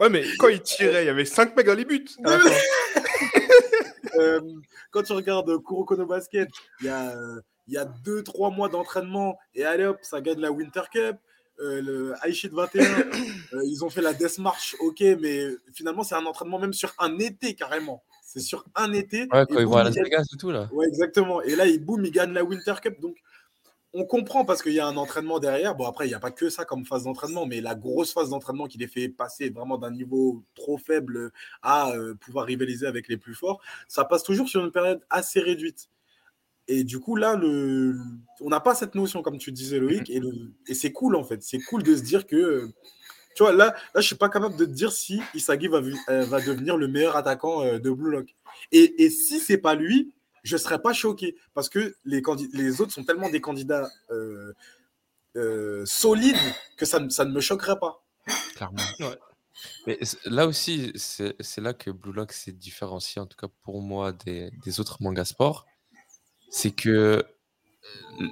[0.00, 2.06] Ouais, mais quand il tirait, il y avait 5 mecs dans les buts.
[4.16, 4.40] Euh,
[4.92, 6.48] quand tu regardes Kurokono Basket,
[6.80, 7.16] il y a
[7.66, 11.16] il y a 2-3 mois d'entraînement et allez hop, ça gagne la Winter Cup.
[11.60, 12.82] Euh, le Aishid 21,
[13.54, 16.92] euh, ils ont fait la Death March, ok, mais finalement, c'est un entraînement même sur
[16.98, 18.02] un été carrément.
[18.24, 19.28] C'est sur un été.
[19.32, 20.68] Ouais, quand ils vont à Las Vegas et tout, là.
[20.72, 21.40] Ouais, exactement.
[21.42, 23.00] Et là, ils, boum, ils gagnent la Winter Cup.
[23.00, 23.14] Donc,
[23.94, 25.76] on comprend parce qu'il y a un entraînement derrière.
[25.76, 28.30] Bon, après, il n'y a pas que ça comme phase d'entraînement, mais la grosse phase
[28.30, 31.30] d'entraînement qui les fait passer vraiment d'un niveau trop faible
[31.62, 35.38] à euh, pouvoir rivaliser avec les plus forts, ça passe toujours sur une période assez
[35.38, 35.88] réduite.
[36.66, 37.94] Et du coup, là, le...
[38.40, 40.20] on n'a pas cette notion, comme tu disais, Loïc, et,
[40.66, 41.42] et c'est cool, en fait.
[41.42, 42.68] C'est cool de se dire que.
[43.36, 45.80] Tu vois, là, là je ne suis pas capable de te dire si Isagi va,
[46.08, 48.34] euh, va devenir le meilleur attaquant euh, de Blue Lock.
[48.72, 50.12] Et, et si c'est pas lui,
[50.44, 53.88] je ne serais pas choqué, parce que les, les autres sont tellement des candidats
[55.36, 56.36] euh, solides
[56.76, 58.04] que ça, ça, ne me choquerait pas.
[58.54, 58.78] Clairement.
[59.86, 64.12] Mais là aussi, c'est là que Blue Lock s'est différencié, en tout cas pour moi,
[64.12, 65.66] des, des autres mangas sports
[66.54, 67.26] c'est que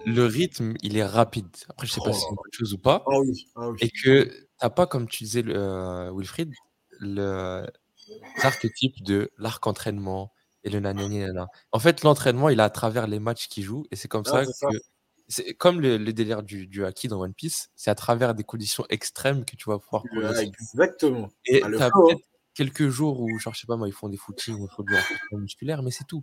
[0.06, 1.48] le rythme, il est rapide.
[1.68, 3.02] Après, je sais pas si c'est une bonne chose ou pas.
[3.06, 3.78] Ah oui, oui.
[3.80, 6.52] Et que tu n'as pas, comme tu disais, le, euh, Wilfried,
[7.00, 10.31] l'archétype de l'arc entraînement
[10.64, 11.48] et le nanana.
[11.72, 13.84] En fait, l'entraînement, il est à travers les matchs qu'il joue.
[13.90, 14.50] Et c'est comme ça que.
[15.28, 18.84] C'est comme le, délire du, du haki dans One Piece, c'est à travers des conditions
[18.90, 20.42] extrêmes que tu vas pouvoir progresser.
[20.42, 21.30] exactement.
[21.46, 24.10] Et ah, tu as peut-être quelques jours où, genre, je sais pas moi, ils font
[24.10, 26.22] des footings ou ils font du renforcement musculaire, mais c'est tout.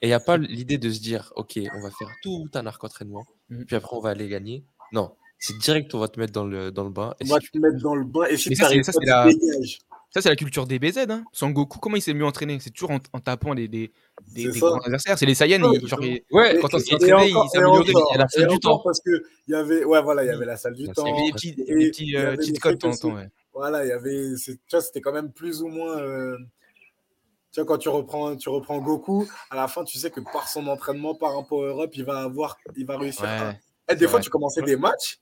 [0.00, 2.66] Et il n'y a pas l'idée de se dire, OK, on va faire tout un
[2.66, 3.64] arc entraînement, mmh.
[3.64, 4.64] puis après on va aller gagner.
[4.92, 7.14] Non, c'est direct, on va te mettre dans le, dans le bain.
[7.20, 9.28] Et on va te mettre dans le bain et si ça, c'est, ça, la...
[10.10, 11.06] ça, c'est la culture des BZ.
[11.10, 11.24] Hein.
[11.50, 12.58] Goku, comment il s'est mieux entraîné?
[12.60, 13.92] C'est toujours en, tapant des, des,
[14.28, 15.18] des, des grands adversaires.
[15.18, 15.62] C'est les Saiyans.
[15.70, 17.92] Ouais, genre, ouais, quand on s'est entraîné, il s'est amélioré.
[17.92, 18.80] Il y a la salle du temps.
[18.82, 21.04] Parce qu'il y avait, ouais, voilà, il y avait la salle du temps.
[21.04, 23.16] Il y avait des petits, des petits, euh, petites codes de temps en temps.
[23.52, 25.98] Voilà, il y avait, c'était quand même plus ou moins.
[25.98, 26.38] Euh,
[27.52, 30.48] tu vois, quand tu reprends, tu reprends Goku, à la fin, tu sais que par
[30.48, 33.26] son entraînement, par un power-up, il va avoir, il va réussir.
[33.90, 35.18] Et des fois, tu commençais des matchs,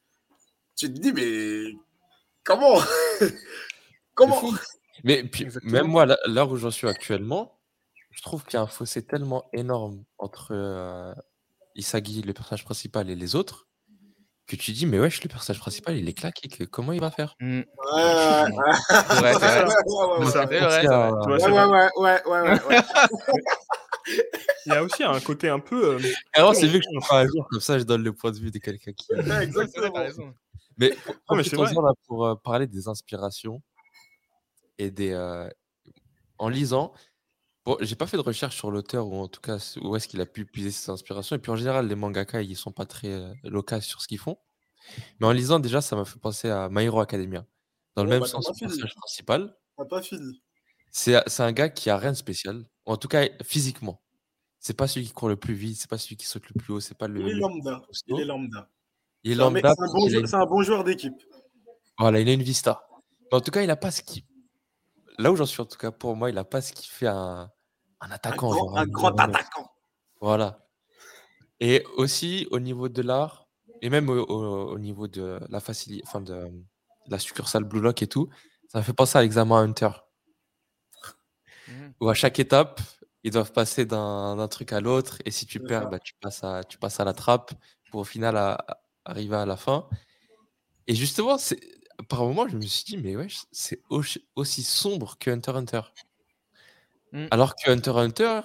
[0.76, 1.72] tu te dis, mais
[2.44, 2.78] comment?
[4.16, 4.42] Comment
[5.04, 7.60] Mais puis, même moi, là où j'en suis actuellement,
[8.10, 11.14] je trouve qu'il y a un fossé tellement énorme entre euh,
[11.74, 13.68] Isagi, le personnage principal, et les autres,
[14.46, 17.10] que tu dis, mais wesh, le personnage principal, il est claqué, que, comment il va
[17.10, 17.34] faire?
[17.40, 17.60] Mmh.
[17.60, 18.04] Ouais,
[19.22, 19.36] ouais,
[21.98, 22.80] ouais, ouais, ouais,
[24.66, 25.94] Il y a aussi un côté un peu.
[25.94, 26.00] Euh,
[26.32, 28.30] Alors, c'est vu que je suis pas un jour, comme ça, je donne le point
[28.30, 29.12] de vue de quelqu'un qui.
[29.12, 29.98] Exactement.
[30.78, 30.94] Mais,
[31.30, 33.62] mais c'est là pour euh, parler des inspirations
[34.78, 35.12] et des.
[35.12, 35.48] Euh,
[36.38, 36.92] en lisant,
[37.66, 40.20] Bon, j'ai pas fait de recherche sur l'auteur ou en tout cas où est-ce qu'il
[40.20, 41.34] a pu puiser ses inspirations.
[41.34, 44.20] Et puis en général, les mangaka, ils sont pas très euh, locaux sur ce qu'ils
[44.20, 44.38] font.
[45.18, 47.44] Mais en lisant, déjà, ça m'a fait penser à My Hero Academia.
[47.96, 49.56] Dans le même bah, sens, le personnage principal.
[49.90, 50.40] pas fini.
[50.92, 52.64] C'est un gars qui a rien de spécial.
[52.84, 54.00] En tout cas, physiquement.
[54.60, 56.72] C'est pas celui qui court le plus vite, c'est pas celui qui saute le plus
[56.72, 57.20] haut, c'est pas le.
[57.20, 57.82] Il est lambda.
[58.06, 58.70] Il est lambda.
[59.24, 59.74] Il est lambda.
[59.74, 61.20] C'est un, bon joueur d'équipe.
[61.98, 62.86] Voilà, il a une vista.
[63.30, 64.24] Mais en tout cas, il a pas ce qui.
[65.18, 67.06] Là où j'en suis, en tout cas, pour moi, il a pas ce qui fait
[67.06, 67.50] un,
[68.00, 68.76] un attaquant.
[68.76, 69.70] Un grand, attaquant.
[70.20, 70.66] Voilà.
[71.60, 73.48] Et aussi au niveau de l'art,
[73.82, 76.50] et même au, niveau de la facilité, enfin de,
[77.08, 78.28] la succursale Blue Lock et tout,
[78.68, 79.90] ça me fait penser à l'examen Hunter.
[81.68, 81.88] Mmh.
[82.00, 82.80] Où à chaque étape,
[83.22, 86.62] ils doivent passer d'un truc à l'autre, et si tu perds, bah, tu, passes à,
[86.64, 87.52] tu passes à la trappe
[87.90, 88.56] pour au final
[89.04, 89.88] arriver à la fin.
[90.86, 91.36] Et justement,
[92.08, 95.80] par moment, je me suis dit, mais ouais, c'est aussi sombre que Hunter Hunter.
[97.12, 97.26] Mmh.
[97.30, 98.40] Alors que Hunter Hunter,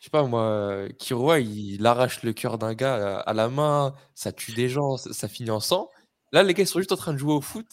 [0.00, 4.32] je sais pas moi, Kiroa, il arrache le cœur d'un gars à la main, ça
[4.32, 5.90] tue des gens, ça, finit en sang.
[6.32, 7.66] Là, les gars, ils sont juste en train de jouer au foot.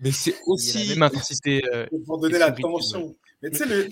[0.00, 0.88] Mais c'est aussi.
[0.88, 1.62] la même intensité.
[1.72, 3.14] Euh, pour donner la tension.
[3.40, 3.88] Mais tu sais, le,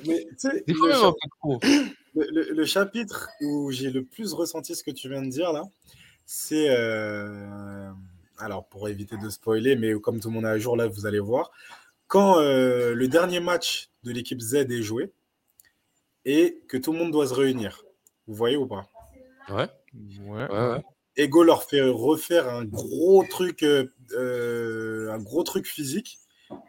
[2.15, 5.63] le, le, chapitre où j'ai le plus ressenti ce que tu viens de dire là,
[6.27, 6.69] c'est.
[6.69, 7.91] Euh,
[8.41, 11.07] alors, pour éviter de spoiler, mais comme tout le monde est à jour là, vous
[11.07, 11.51] allez voir.
[12.07, 15.13] Quand euh, le dernier match de l'équipe Z est joué,
[16.25, 17.85] et que tout le monde doit se réunir.
[18.27, 18.87] Vous voyez ou pas?
[19.49, 19.69] Ouais.
[20.21, 20.83] Ouais, ouais,
[21.17, 26.19] Ego leur fait refaire un gros truc, euh, euh, un gros truc physique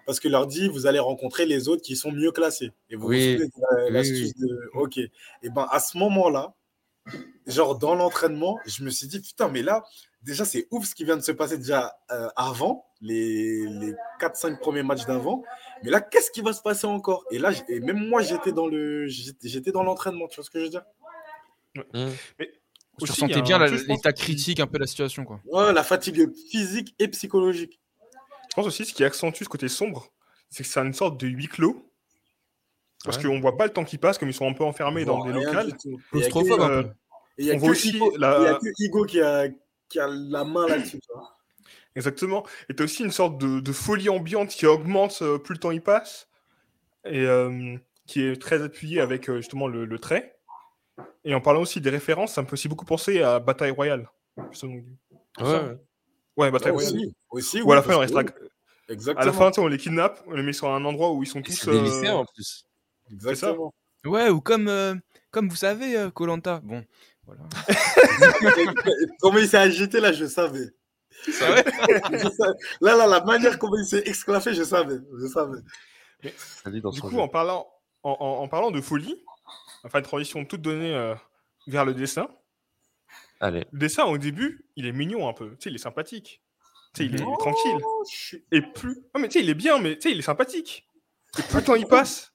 [0.05, 2.71] parce que leur dit vous allez rencontrer les autres qui sont mieux classés.
[2.89, 3.39] Et vous oui.
[3.89, 4.97] l'astuce de OK.
[4.97, 5.09] Et
[5.49, 6.55] ben à ce moment-là,
[7.47, 9.83] genre dans l'entraînement, je me suis dit, putain, mais là,
[10.21, 14.59] déjà, c'est ouf ce qui vient de se passer déjà euh, avant, les, les 4-5
[14.59, 15.43] premiers matchs d'avant.
[15.83, 17.25] Mais là, qu'est-ce qui va se passer encore?
[17.31, 20.49] Et là, et même moi, j'étais dans le, j'étais j'étais dans l'entraînement, tu vois ce
[20.49, 20.83] que je veux dire?
[21.75, 21.81] Mmh.
[22.99, 25.39] Tu Aussi, ressentais bien l'état critique un peu la situation, quoi.
[25.45, 27.79] Ouais, la fatigue physique et psychologique.
[28.49, 30.09] Je pense aussi ce qui accentue ce côté sombre,
[30.49, 31.87] c'est que c'est une sorte de huis clos.
[33.03, 33.23] Parce Ouais.
[33.23, 35.31] qu'on voit pas le temps qui passe, comme ils sont un peu enfermés dans des
[35.31, 35.75] locales.
[36.11, 36.89] Claustrophobe, un Euh, peu.
[37.37, 39.47] Et il y a que aussi Hugo- la- il y a que qui a,
[39.89, 40.99] qui a la main là-dessus.
[41.95, 42.45] Exactement.
[42.69, 45.59] Et tu as aussi une sorte de, de folie ambiante qui augmente euh, plus le
[45.59, 46.27] temps y passe.
[47.05, 50.37] Et euh, qui est très appuyée avec euh, justement le, le trait.
[51.25, 54.09] Et en parlant aussi des références, ça me fait aussi beaucoup penser à Bataille Royale.
[54.37, 54.65] Dit.
[55.39, 55.77] Ouais,
[56.37, 56.51] ouais.
[56.51, 56.93] Bataille Ouais, Royale.
[56.95, 58.23] aussi, aussi, Ou à la fin, on reste oui,
[58.89, 59.25] À Exactement.
[59.25, 61.51] la fin, on les kidnappe, on les met sur un endroit où ils sont tous.
[61.53, 62.65] C'est des euh, lycéens en plus.
[63.11, 63.73] Exactement.
[64.05, 64.95] Ouais, ou comme, euh,
[65.31, 66.59] comme vous savez, Colanta.
[66.63, 66.83] Bon,
[67.35, 68.73] voilà.
[69.21, 70.69] Comment il s'est agité là, je savais.
[71.25, 71.63] Je savais.
[72.81, 74.97] Là, là, la manière comment il s'est exclafé, je savais.
[75.19, 75.59] Je savais.
[76.91, 77.19] Du coup, jeu.
[77.19, 77.67] en parlant,
[78.01, 79.23] en, en- en parlant de folie,
[79.83, 81.13] enfin, une transition toute donnée euh,
[81.67, 82.27] vers le dessin.
[83.39, 83.65] Allez.
[83.71, 85.49] Le dessin, au début, il est mignon un peu.
[85.51, 86.41] Tu sais, il est sympathique.
[86.95, 87.77] Tu sais, il est Oh, tranquille.
[88.11, 88.97] je Et plus.
[89.13, 90.87] Ah, mais tu sais, il est bien, mais tu sais, il est sympathique.
[91.37, 92.30] Et plus le temps il passe,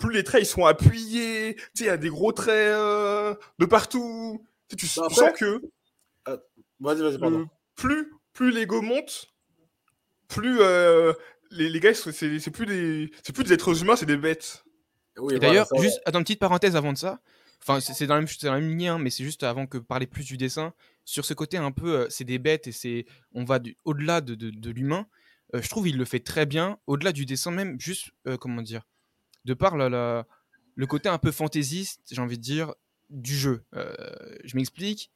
[0.00, 1.54] plus les traits ils sont appuyés.
[1.56, 4.44] Tu sais, il y a des gros traits euh, de partout.
[4.76, 5.60] Tu, Bah, après- sens que
[6.80, 7.48] Vas-y, vas-y, le- pardon.
[7.76, 9.26] plus, plus l'ego monte,
[10.28, 11.12] plus euh,
[11.50, 14.64] les, les gars, c'est c'est plus, des- c'est plus des êtres humains, c'est des bêtes.
[15.18, 17.20] Oui, Et voilà, d'ailleurs, juste, attends, une petite parenthèse avant de ça.
[17.62, 19.42] Enfin, c'est c'est dans, la même- c'est dans la même ligne, hein, mais c'est juste
[19.42, 20.72] avant que parler plus du dessin.
[21.04, 24.20] Sur ce côté un peu, euh, c'est des bêtes et c'est, on va du- au-delà
[24.22, 25.06] de, de- de l'humain.
[25.54, 28.62] Euh, je trouve il le fait très bien, au-delà du dessin même, juste, euh, comment
[28.62, 28.82] dire,
[29.44, 30.26] de par la, la-
[30.74, 32.74] le côté un peu fantaisiste, j'ai envie de dire,
[33.10, 33.64] du jeu.
[33.74, 33.94] Euh,
[34.44, 35.10] je m'explique.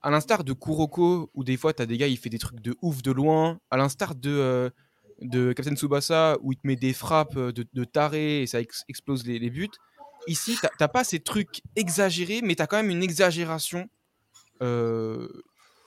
[0.00, 2.60] À l'instar de Kuroko, où des fois, tu as des gars, il fait des trucs
[2.60, 3.58] de ouf de loin.
[3.70, 4.70] À l'instar de, euh,
[5.20, 8.60] de Captain Tsubasa, où il te met des frappes euh, de, de taré et ça
[8.60, 9.68] ex- explose les, les buts.
[10.28, 13.88] Ici, t'as- t'as pas ces trucs exagérés, mais tu as quand même une exagération.
[14.62, 15.28] euh,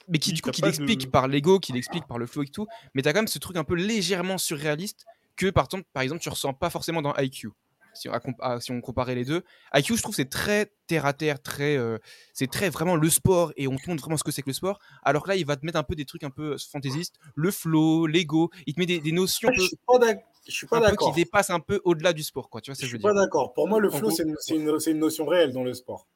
[0.07, 2.25] mais qui, du coup, t'as qui pas l'explique de- par l'ego, qui l'explique par le
[2.25, 2.67] flow et tout.
[2.93, 5.05] Mais tu as quand même ce truc un peu légèrement surréaliste
[5.41, 7.49] que, par exemple, par exemple tu ressens pas forcément dans IQ.
[7.93, 9.43] Si on, à comp- à- si on comparait les deux,
[9.75, 11.97] IQ, je trouve, c'est très terre à terre, très, euh,
[12.33, 14.53] c'est très vraiment le sport et on te montre vraiment ce que c'est que le
[14.53, 14.79] sport.
[15.03, 17.51] Alors que là, il va te mettre un peu des trucs un peu fantaisistes, le
[17.51, 18.49] flow, l'ego.
[18.65, 19.99] Il te met des, des notions un Je suis pas
[20.47, 22.61] je suis pas qui dépassent un peu au-delà du sport, quoi.
[22.61, 23.53] Tu vois ce Je que je suis veux pas d'accord.
[23.53, 24.23] Pour moi, le flow, c'est
[24.55, 26.07] une, notion réelle dans le sport.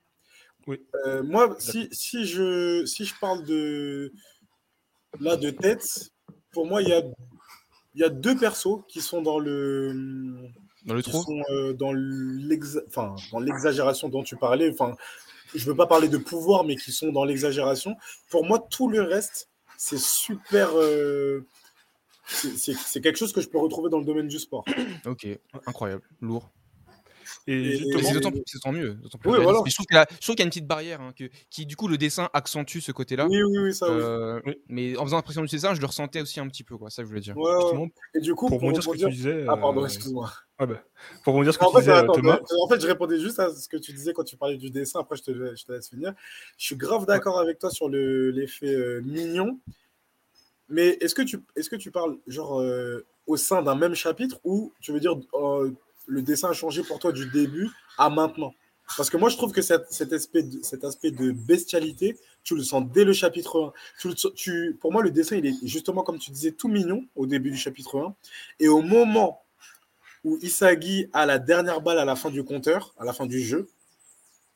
[0.68, 0.82] Oui.
[1.06, 4.14] Euh, moi, si, si, je, si je parle de,
[5.20, 6.12] là, de tête,
[6.52, 7.04] pour moi, il y a,
[7.96, 9.94] il y a deux persos qui sont dans le,
[10.86, 14.70] Dans le trop sont euh, dans l'exagération dont tu parlais.
[14.70, 14.96] Enfin,
[15.56, 17.96] je veux pas parler de pouvoir, mais qui sont dans l'exagération.
[18.30, 20.72] Pour moi, tout le reste, c'est super.
[20.76, 21.46] euh,
[22.28, 24.66] c'est quelque chose que je peux retrouver dans le domaine du sport.
[25.06, 25.28] Ok,
[25.66, 26.50] incroyable, lourd.
[27.48, 28.94] Et, c'est d'autant mieux.
[28.96, 29.60] d'autant plus Oui, voilà.
[29.64, 31.14] Mais je trouve qu'il y, a- je trouve qu'il y a une petite barrière hein,
[31.18, 33.28] que, qui, du coup, le dessin accentue ce côté-là.
[33.30, 33.86] Oui, oui, oui, ça.
[33.88, 34.56] Euh, Oui.
[34.68, 36.90] Mais en faisant l'impression du dessin, je le ressentais aussi un petit peu, quoi.
[36.90, 37.38] Ça, je voulais dire.
[37.38, 37.94] Ouais, ouais.
[38.14, 39.46] Et du coup, pour pour rebondir ce que tu rebondir- disais.
[39.48, 40.32] Ah, pardon, euh, excuse-moi.
[40.60, 40.84] ah bah,
[41.24, 42.40] pour rebondir ce que En tu fait, disais, attends, Thomas.
[42.64, 45.00] en fait, je répondais juste à ce que tu disais quand tu parlais du dessin.
[45.02, 46.14] Après, je te, je te laisse finir.
[46.58, 49.60] Je suis grave d'accord avec toi sur le- l'effet euh, mignon.
[50.70, 54.40] Mais est-ce que, tu, est que tu parles genre euh, au sein d'un même chapitre
[54.44, 55.72] ou tu veux dire euh,
[56.08, 58.54] le dessin a changé pour toi du début à maintenant
[58.98, 63.14] Parce que moi, je trouve que cet, aspect de, bestialité, tu le sens dès le
[63.14, 63.74] chapitre 1.
[64.00, 67.06] Tu le- tu- pour moi, le dessin, il est justement, comme tu disais, tout mignon
[67.16, 68.16] au début du chapitre 1.
[68.60, 69.44] Et au moment
[70.24, 73.40] où Isagi a la dernière balle à la fin du compteur, à la fin du
[73.42, 73.68] jeu,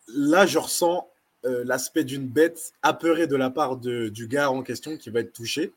[0.07, 1.07] là, je ressens
[1.45, 5.33] euh, l'aspect d'une bête apeurée de la part du gars en question qui va être
[5.33, 5.71] touché.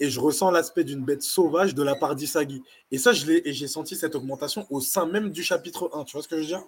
[0.00, 2.62] Et je ressens l'aspect d'une bête sauvage de la part d'Isagi.
[2.92, 6.04] Et ça, je l'ai, et j'ai senti cette augmentation au sein même du chapitre 1.
[6.04, 6.62] Tu vois ce que je veux dire?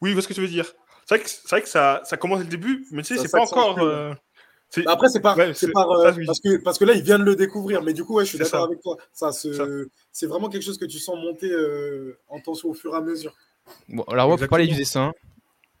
[0.00, 0.72] Oui, je vois ce que tu veux dire.
[1.06, 3.16] C'est vrai que, c'est vrai que ça, ça commence dès le début, mais tu sais,
[3.16, 3.76] Ça c'est pas encore.
[3.76, 3.82] ouais.
[3.82, 4.14] euh,
[4.70, 6.26] c'est- Bah Après, c'est pas, Ouais, c'est c'est- par, euh, ça, oui.
[6.26, 7.82] parce, que, parce que là, il vient de le découvrir.
[7.82, 8.66] Mais du coup, ouais, je suis C'est d'accord ça.
[8.66, 8.96] avec toi.
[9.12, 9.32] Ça,
[10.12, 13.00] c'est vraiment quelque chose que tu sens monter euh, en tension au fur et à
[13.00, 13.34] mesure.
[13.88, 15.12] Bon, alors, moi, pour parler du dessin,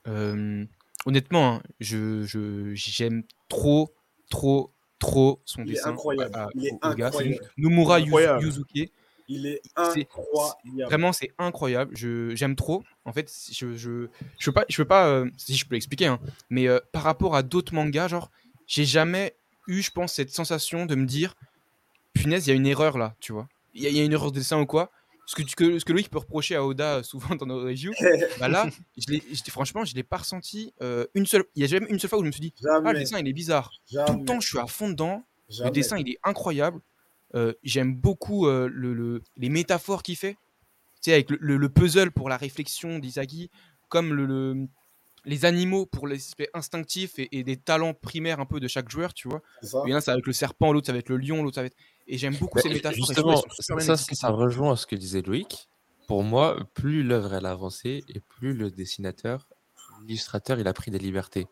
[0.08, 0.64] euh,
[1.06, 3.94] honnêtement, hein, je, je- j'aime trop,
[4.30, 5.90] trop, trop son Il est dessin.
[5.90, 6.34] incroyable.
[6.34, 7.06] à- Il est gars.
[7.08, 7.40] Incroyable.
[7.56, 8.44] Nomura Yuzu- Incroyable.
[8.44, 8.92] Yuzuki.
[9.30, 9.60] Il est
[9.92, 10.84] C'est- incroyable.
[10.86, 11.94] Vraiment, c'est incroyable.
[11.96, 12.82] Je, j'aime trop.
[13.04, 14.08] En fait, je, je,
[14.38, 17.02] je peux pas, je peux pas euh, si je peux l'expliquer, hein, mais euh, par
[17.02, 18.30] rapport à d'autres mangas, genre,
[18.66, 21.34] j'ai jamais eu, je pense, cette sensation de me dire,
[22.14, 23.48] punaise, il y a une erreur là, tu vois.
[23.74, 24.90] Il y, y a une erreur de dessin ou quoi.
[25.46, 27.92] Ce que, ce que Loïc peut reprocher à Oda euh, souvent dans nos reviews,
[28.40, 31.44] bah là, je l'ai- je- franchement, je l'ai pas ressenti euh, une seule.
[31.54, 32.54] Il y a jamais une seule fois où je me suis dit,
[32.88, 33.70] ah, le dessin, il est bizarre.
[34.06, 35.24] Tout le temps, je suis à fond dedans.
[35.66, 36.80] Le dessin, il est incroyable.
[37.34, 40.34] Euh, J'aime beaucoup euh, le, le- les métaphores qu'il fait.
[41.02, 43.50] Tu sais, avec le, le- le puzzle pour la réflexion d'Isagi,
[43.88, 44.66] comme le, le-
[45.24, 49.12] les animaux pour l'aspect instinctif et, et des talents primaires un peu de chaque joueur,
[49.12, 49.42] tu vois.
[49.86, 51.56] Il y en a, ça être le serpent, l'autre, ça va être le lion, l'autre,
[51.56, 51.76] ça va être.
[52.08, 52.94] Et j'aime beaucoup ces métaphores.
[53.06, 53.36] justement,
[53.80, 54.14] ça, expliquées.
[54.16, 55.68] ça rejoint ce que disait Loïc.
[56.06, 59.46] Pour moi, plus l'œuvre elle a avancé et plus le dessinateur,
[60.02, 61.46] l'illustrateur, il a pris des libertés.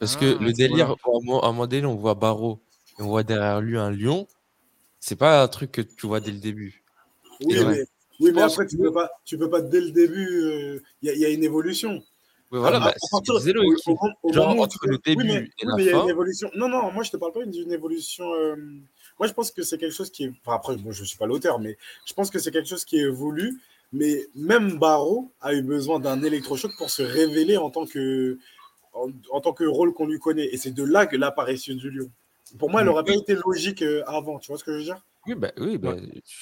[0.00, 1.00] Parce que Ah, le délire, voilà.
[1.04, 2.60] à un moment- à donné, on voit Barreau
[2.98, 4.26] et on voit derrière lui un lion.
[4.98, 6.82] C'est pas un truc que tu vois dès le début.
[7.44, 7.64] Oui, Et ouais.
[7.66, 7.84] mais,
[8.18, 10.82] oui, mais pense après, tu peux, pas, tu peux pas dès le début.
[11.02, 12.02] Il y, a- y a une évolution.
[12.52, 14.98] Oui, voilà, Ah, bah, à partir- au- au- au Genre, moment où entre tu- le
[14.98, 16.02] début oui, mais, et oui, la mais il y a fin.
[16.04, 16.50] une évolution.
[16.56, 18.24] Non, non, moi je te parle pas d'une évolution.
[18.34, 18.56] euh,
[19.18, 20.32] Moi je pense que c'est quelque chose qui est.
[20.44, 21.76] Enfin, après, moi je suis pas l'auteur, mais
[22.06, 23.60] je pense que c'est quelque chose qui est voulu.
[23.92, 28.36] Mais même Barreau a eu besoin d'un électrochoc pour se révéler en tant que,
[28.92, 30.46] en, en tant que rôle qu'on lui connaît.
[30.52, 32.10] Et c'est de là que l'apparition du lion.
[32.58, 32.90] Pour moi, elle Mm.
[32.90, 34.38] aurait pas été logique euh, avant.
[34.40, 35.02] Tu vois ce que je veux dire?
[35.26, 35.96] Oui, bah, oui bah,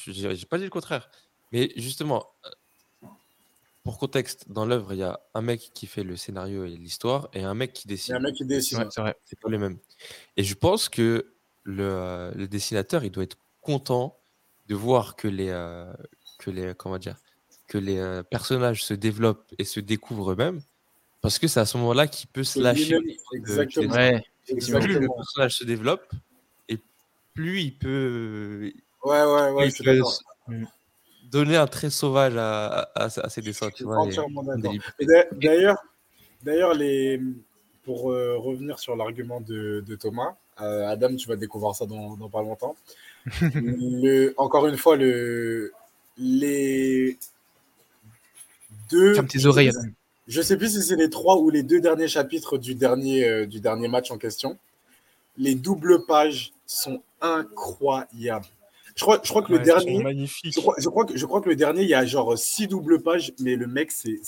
[0.07, 1.11] j'ai pas dit le contraire.
[1.53, 3.09] Mais justement, euh,
[3.85, 7.29] pour contexte, dans l'œuvre, il y a un mec qui fait le scénario et l'histoire
[7.35, 8.15] et un mec qui Il y dessine.
[8.15, 8.79] a un mec qui dessine.
[8.79, 9.15] Ouais, c'est vrai.
[9.27, 9.79] C'est pas les mêmes.
[10.39, 11.34] Et je pense que
[11.64, 14.16] le, euh, le dessinateur, il doit être content
[14.68, 15.92] de voir que les, euh,
[16.38, 17.16] que les, comment dire,
[17.68, 20.61] que les euh, personnages se développent et se découvrent eux-mêmes,
[21.22, 22.98] parce que c'est à ce moment-là qu'il peut se lâcher.
[23.33, 23.88] Exactement.
[23.88, 24.24] de- Ouais.
[24.46, 24.68] Plus
[25.00, 26.12] le personnage se développe
[26.68, 26.79] et
[27.33, 28.70] plus il peut,
[29.03, 30.20] Ouais, ouais, ouais, il je suis peut d'accord.
[30.48, 30.66] s-
[31.31, 33.70] donner un trait sauvage à, à, à- à ses dessins.
[33.74, 35.07] Tu vois, et
[36.44, 37.20] d'ailleurs, les
[37.85, 42.16] pour euh, revenir sur l'argument de, de Thomas, euh, Adam, tu vas découvrir ça dans,
[42.16, 42.77] dans pas longtemps.
[43.55, 45.73] Le- encore une fois, le,
[46.18, 47.16] les
[48.90, 49.14] deux.
[49.14, 49.81] Ferme tes oreilles, Adam.
[50.27, 53.47] Je sais plus si c'est les trois ou les deux derniers chapitres du dernier, euh,
[53.47, 54.59] du dernier match en question.
[55.37, 58.47] Les doubles pages sont incroyables.
[58.97, 60.55] Je crois, je crois que le Ouais, dernier, magnifiques.
[60.55, 62.68] je crois, je, crois que, je crois que le dernier, il y a genre six
[62.68, 64.20] doubles pages, mais le mec, c'est,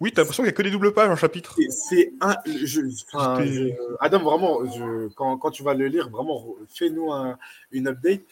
[0.00, 1.56] Oui, t'as l'impression qu'il n'y a que des doubles pages en chapitre.
[1.70, 2.34] c'est- un.
[2.46, 2.80] Je,
[3.14, 7.38] enfin, C'était- je- Adam, vraiment, je, quand, quand tu vas le lire, vraiment, fais-nous un-
[7.72, 8.22] une update.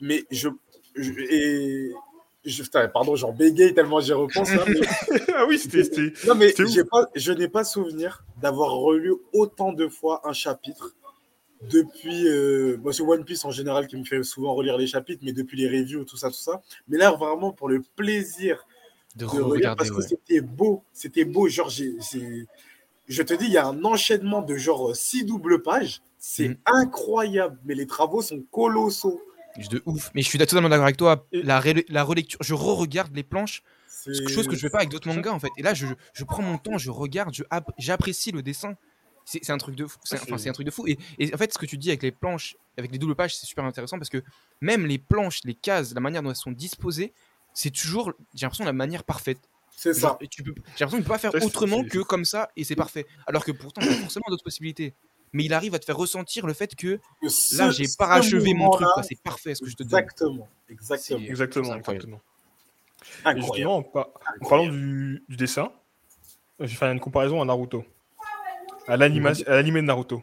[0.00, 0.48] Mais je.
[0.96, 1.90] et,
[2.44, 4.50] je, putain, pardon, j'en bégaye tellement j'y repense.
[4.54, 4.80] là, mais-
[5.36, 6.12] ah oui, c'était.
[6.26, 6.52] non, mais
[6.84, 10.94] pas, je n'ai pas souvenir d'avoir relu autant de fois un chapitre
[11.70, 12.26] depuis.
[12.28, 15.32] Euh, bon, c'est One Piece en général qui me fait souvent relire les chapitres, mais
[15.32, 16.62] depuis les reviews, tout ça, tout ça.
[16.88, 18.66] Mais là, vraiment, pour le plaisir
[19.16, 20.84] De de regarder, parce que c'était beau.
[20.92, 21.48] C'était beau.
[21.48, 21.94] Genre, j'ai,
[23.08, 26.00] je te dis, il y a un enchaînement de genre six doubles pages.
[26.18, 26.56] C'est Mhm.
[26.66, 29.20] incroyable, mais les travaux sont colossaux.
[29.70, 30.10] De ouf.
[30.14, 31.26] Mais je suis totalement d'accord avec toi.
[31.32, 34.90] La, ré- la relecture, je re-regarde les planches, C'est chose que je fais pas avec
[34.90, 35.50] d'autres mangas en fait.
[35.58, 37.34] Et là, je, je prends mon temps, je regarde,
[37.78, 38.74] j'apprécie le dessin.
[39.24, 39.98] C'est un truc de fou.
[40.04, 40.86] C'est enfin, c'est- c'est un truc de fou.
[40.86, 43.36] Et, et en fait, ce que tu dis avec les planches, avec les doubles pages,
[43.36, 44.22] c'est super intéressant parce que
[44.60, 47.12] même les planches, les cases, la manière dont elles sont disposées,
[47.54, 49.38] c'est toujours, j'ai l'impression, la manière parfaite.
[49.76, 50.26] C'est Genre, ça.
[50.30, 52.76] tu peux, j'ai l'impression qu'il peut pas faire autrement c'est- que comme ça et c'est
[52.76, 53.06] parfait.
[53.26, 54.94] Alors que pourtant, il y a forcément d'autres possibilités.
[55.32, 56.98] Mais il arrive à te faire ressentir le fait que
[57.56, 58.88] là, j'ai parachevé mon truc.
[59.08, 60.00] C'est parfait ce que je te donne.
[60.00, 60.48] Exactement.
[60.68, 61.18] Exactement.
[61.20, 62.04] C'est- Exactement, C'est incroyable.
[62.04, 62.22] exactement.
[63.00, 63.40] Et Incroyable.
[63.42, 64.08] justement, en, par-
[64.42, 65.72] en parlant du, du dessin,
[66.58, 67.84] je vais faire une comparaison à Naruto.
[68.88, 70.22] À à l'animé de Naruto.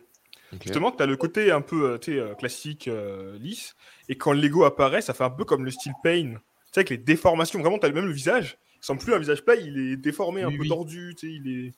[0.61, 3.75] Justement, tu as le côté un peu euh, euh, classique, euh, lisse.
[4.09, 6.35] Et quand Lego apparaît, ça fait un peu comme le style Pain.
[6.77, 7.59] Sais, avec les déformations.
[7.59, 8.57] Vraiment, tu as même le visage.
[8.75, 10.69] Il semble plus un visage plat, il est déformé, un Oui, peu oui.
[10.69, 11.15] tordu.
[11.17, 11.73] Tu sais, il est...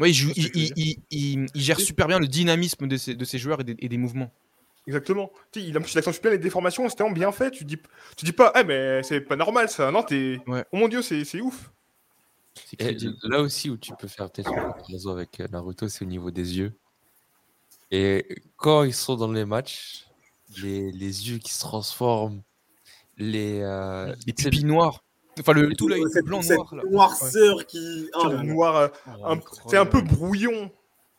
[0.00, 0.32] Ouais, il, joue-
[1.54, 1.84] gère Oui.
[1.84, 4.32] super bien le dynamisme de ses, de ses joueurs et des, et des mouvements.
[4.88, 5.30] Exactement.
[5.52, 6.88] Tu sais, il, plus, il accentue bien les déformations.
[6.88, 7.52] C'était vraiment bien fait.
[7.52, 7.78] Tu dis,
[8.16, 9.90] tu dis pas, eh, mais c'est pas normal ça.
[9.92, 10.40] Non, t'es.
[10.48, 10.64] Ouais.
[10.72, 11.70] Oh mon dieu, c'est c'est ouf.
[12.66, 13.14] C'est Et crédible.
[13.22, 16.30] là aussi où tu peux faire peut-être une comparaison avec euh, Naruto, c'est au niveau
[16.32, 16.72] des yeux.
[17.90, 20.04] Et quand ils sont dans les matchs,
[20.60, 22.42] les, les yeux qui se transforment,
[23.16, 25.02] les, euh, Les pupilles noires.
[25.40, 26.74] Enfin, le, tout l'œil Cette- blanc cette noir.
[26.76, 26.82] Là.
[26.90, 28.08] noirceur qui.
[28.14, 28.88] Oh le noir, euh,
[29.24, 30.70] un- c'est un peu brouillon.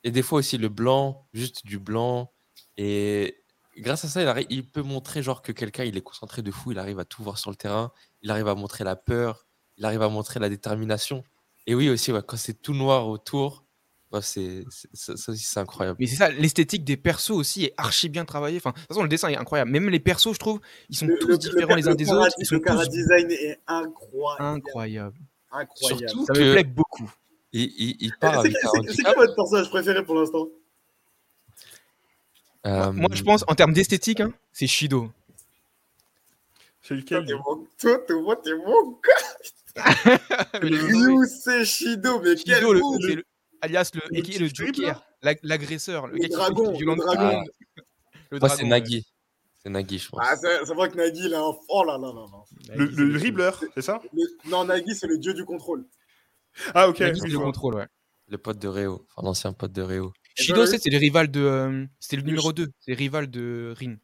[0.06, 2.32] et des fois aussi le blanc, juste du blanc.
[2.78, 3.36] Et
[3.78, 6.52] grâce à ça, il, arri- il peut montrer genre que quelqu'un il est concentré de
[6.52, 7.92] fou, il arrive à tout voir sur le terrain,
[8.22, 9.48] il arrive à montrer la peur,
[9.78, 11.24] il arrive à montrer la détermination.
[11.68, 13.65] Et oui aussi, ouais, quand c'est tout noir autour,
[14.16, 15.98] ouais, c'est, ça, ça aussi c'est incroyable.
[16.00, 18.58] Mais c'est ça, l'esthétique des persos aussi est archi bien travaillée.
[18.58, 19.72] Enfin, de toute façon, le dessin est incroyable.
[19.72, 20.60] Même les persos, je trouve,
[20.90, 22.36] ils sont Le- tous le- différents le- les uns le des autres.
[22.40, 24.44] Ils sont Le cara tous design est incroyable.
[24.44, 25.18] incroyables.
[25.52, 26.10] Incroyable.
[26.10, 27.12] Surtout Ça que me plaît beaucoup.
[27.54, 30.48] il, il- il part C'est avec quoi votre personnage préféré pour l'instant?
[32.66, 35.12] Euh, Moi, je pense, en termes d'esthétique, hein, c'est Shido.
[36.82, 40.20] C'est lequel Toi, t'es mon, toi, t'es mon, gars.
[40.62, 43.24] Ryu, c'est Shido, mais quel Shido, c'est le-
[43.66, 44.48] alias le, Le et qui est le.
[44.48, 47.44] Joker, la- l'agresseur, le, Le dragon, du le dragon.
[48.32, 48.40] le.
[48.40, 49.06] Le c'est Nagui.
[49.62, 50.20] C'est Nagui, je pense.
[50.24, 51.54] Ah, c'est vrai que Nagui, il a un.
[51.70, 52.26] Oh là là là.
[52.76, 55.86] Le, le c'est dribbleur, c'est ça Le- Non, Nagui, c'est le dieu du contrôle.
[56.74, 57.00] Ah, ok.
[57.00, 57.46] Le vois.
[57.46, 57.88] contrôle, ouais.
[58.28, 59.06] Le pote de Réo.
[59.16, 60.12] Enfin, l'ancien pote de Réo.
[60.38, 61.40] Shido, ben, c'est c'est le rival de.
[61.42, 63.96] euh, C'était le Le numéro Shi- 2, c'est le rival de Rin.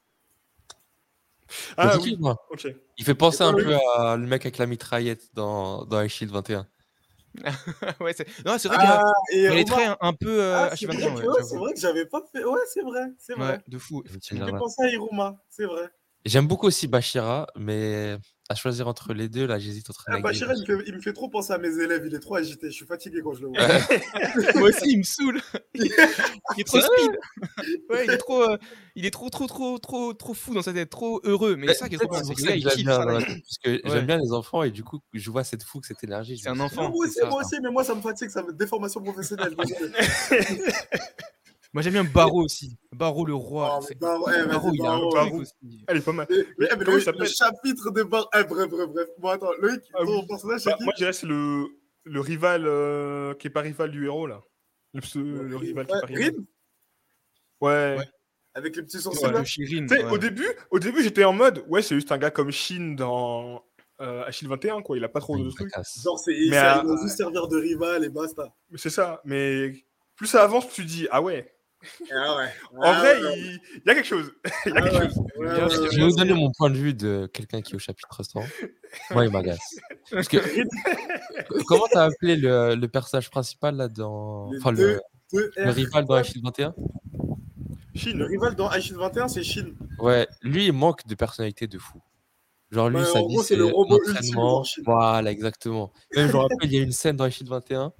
[1.76, 2.68] Ah, oui, qui, moi ok.
[2.98, 6.32] Il fait penser un peu à le mec avec la mitraillette dans, dans Ice Shield
[6.32, 6.66] 21.
[8.02, 10.42] ouais, c'est non, c'est vrai qu'il Ah, il a les Omar- traits un, un peu
[10.42, 12.44] euh, Ah, c'est H21, vrai, ouais, vrai que j'avais pas fait.
[12.44, 13.52] Ouais, c'est vrai, c'est vrai.
[13.54, 14.04] Ouais, de fou.
[14.06, 15.90] Il J'ai pensé à Iruma, c'est vrai.
[16.26, 18.18] J'aime beaucoup aussi Bashira, mais
[18.52, 20.96] à choisir entre les deux, là, j'hésite entre Ah, et Bachira, il me, fait, il
[20.96, 23.34] me fait trop penser à mes élèves, il est trop agité, je suis fatigué quand
[23.34, 23.58] je le vois.
[24.60, 25.42] Moi aussi, il me saule.
[25.74, 25.86] il
[26.58, 27.12] est trop speed.
[27.90, 28.58] Ouais, il est trop, euh,
[28.96, 31.56] il est trop, trop, trop, trop, trop fou dans sa tête, trop heureux.
[31.56, 33.82] Mais c'est ça qui est trop c'est ça parce que Ouais.
[33.86, 36.38] j'aime bien les enfants et du coup, je vois cette fougue, cette énergie.
[36.38, 36.90] C'est un enfant.
[36.90, 39.56] Moi aussi, ça, moi aussi, mais moi ça me fatigue, ça me déformation professionnelle.
[41.74, 42.78] Moi, j'aime bien Barreau aussi.
[42.92, 43.80] Barreau le roi.
[43.82, 45.40] Oh, Barreau, eh, Barreau, il a un Barreau, truc Barreau.
[45.42, 45.84] aussi.
[45.88, 46.28] Elle est pas mal.
[46.30, 48.30] Mais, mais, Mais Loïc, le chapitre de Bar.
[48.38, 49.08] Eh, bref, bref, bref.
[49.18, 50.28] Bon, attends, Loïc, Ah ton oui.
[50.28, 51.68] personnage, Bah, moi, je dirais que c'est le,
[52.04, 54.42] le rival euh, qui est pas rival du héros, là.
[54.94, 56.24] Le, pse- le rival qui est Ouais, pas rival.
[56.36, 56.44] Rin,
[57.62, 57.96] Ouais.
[58.00, 58.10] Ouais.
[58.56, 59.32] avec les petits sourcils Ouais.
[59.32, 59.44] là.
[59.46, 59.88] Shirin.
[59.88, 60.04] Ouais.
[60.12, 63.64] au début, au début j'étais en mode, ouais, c'est juste un gars comme Shin dans
[64.02, 64.98] euh, Achille 21, quoi.
[64.98, 65.72] Il a pas trop de trucs.
[66.04, 68.54] Genre, c'est, Mais il, à- il va juste servir de rival et basta.
[68.72, 69.22] Mais c'est ça.
[69.24, 69.72] Mais
[70.16, 71.54] plus ça avance, plus tu dis, ah ouais.
[72.14, 72.50] Ah ouais.
[72.78, 73.34] En Ah vrai, ouais.
[73.38, 73.60] il...
[73.76, 74.32] il y a quelque chose.
[74.66, 75.08] il y a Ah quelque ouais.
[75.10, 75.18] chose.
[75.38, 77.62] Ouais, Bien ouais, sûr, ouais, Je vais vous donner mon point de vue de quelqu'un
[77.62, 78.46] qui est au chapitre restaurant.
[79.12, 79.76] Moi, il m'agace.
[80.12, 80.38] Parce que
[81.68, 85.00] comment t'as appelé le, le personnage principal là dans, enfin le,
[85.34, 88.26] le rival dans Ice Shield 21 Le Shin.
[88.26, 89.72] rival dans Aishid 21, c'est Shin.
[90.00, 92.02] Ouais, lui il manque de personnalité de fou.
[92.72, 94.00] Genre lui, vie gros, c'est le robot
[94.64, 94.82] Shin.
[94.86, 95.92] Voilà, exactement.
[96.16, 97.92] Même je me rappelle, il y a une scène dans Ice Shield 21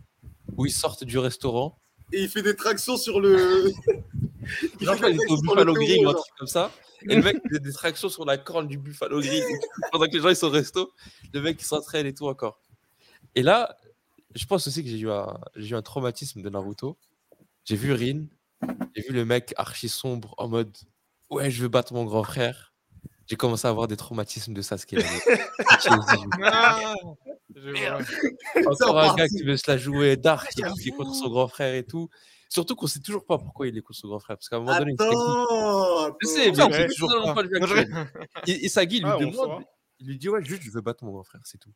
[0.58, 1.78] où ils sortent du restaurant.
[2.14, 3.72] Et il fait des tractions sur le.
[4.80, 6.22] il Genre, était au Buffalo Grill ou taureau, un genre.
[6.24, 6.72] truc comme ça.
[7.10, 9.44] Et le mec il fait des tractions sur la corne du Buffalo Grill
[9.92, 10.92] pendant que les gens ils sont au resto.
[11.34, 12.60] Le mec il s'entraîne et tout encore.
[13.36, 13.76] Et là,
[14.36, 16.98] je pense aussi que j'ai eu un, j'ai eu un traumatisme de Naruto.
[17.66, 18.26] J'ai vu Rin,
[18.96, 20.76] j'ai vu le mec archi sombre en mode
[21.30, 22.71] ouais je veux battre mon grand frère.
[23.32, 24.96] J'ai commencé à avoir des traumatismes de Sasuke.
[26.44, 26.94] Ah.
[28.66, 30.76] Encore un gars qui veut se la jouer dark, qui J'avoue.
[30.76, 32.10] qui est contre son grand frère et tout.
[32.50, 34.36] Surtout qu'on sait toujours pas pourquoi il est contre son grand frère.
[34.38, 37.34] Parce qu'à un moment donné, il Je sais, mais on sait toujours pas.
[37.36, 37.42] pas.
[37.44, 37.50] le.
[38.48, 39.64] Et, et Sagi il lui Ah, demande,
[40.00, 41.74] il lui dit ouais, juste je veux battre mon grand frère, c'est tout.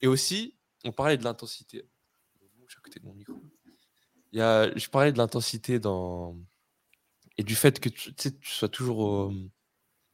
[0.00, 1.84] Et aussi, on parlait de l'intensité.
[1.84, 3.34] À côté de mon micro.
[4.32, 6.36] Il y a, je parlais de l'intensité dans
[7.38, 9.32] et du fait que tu, tu sois toujours, au-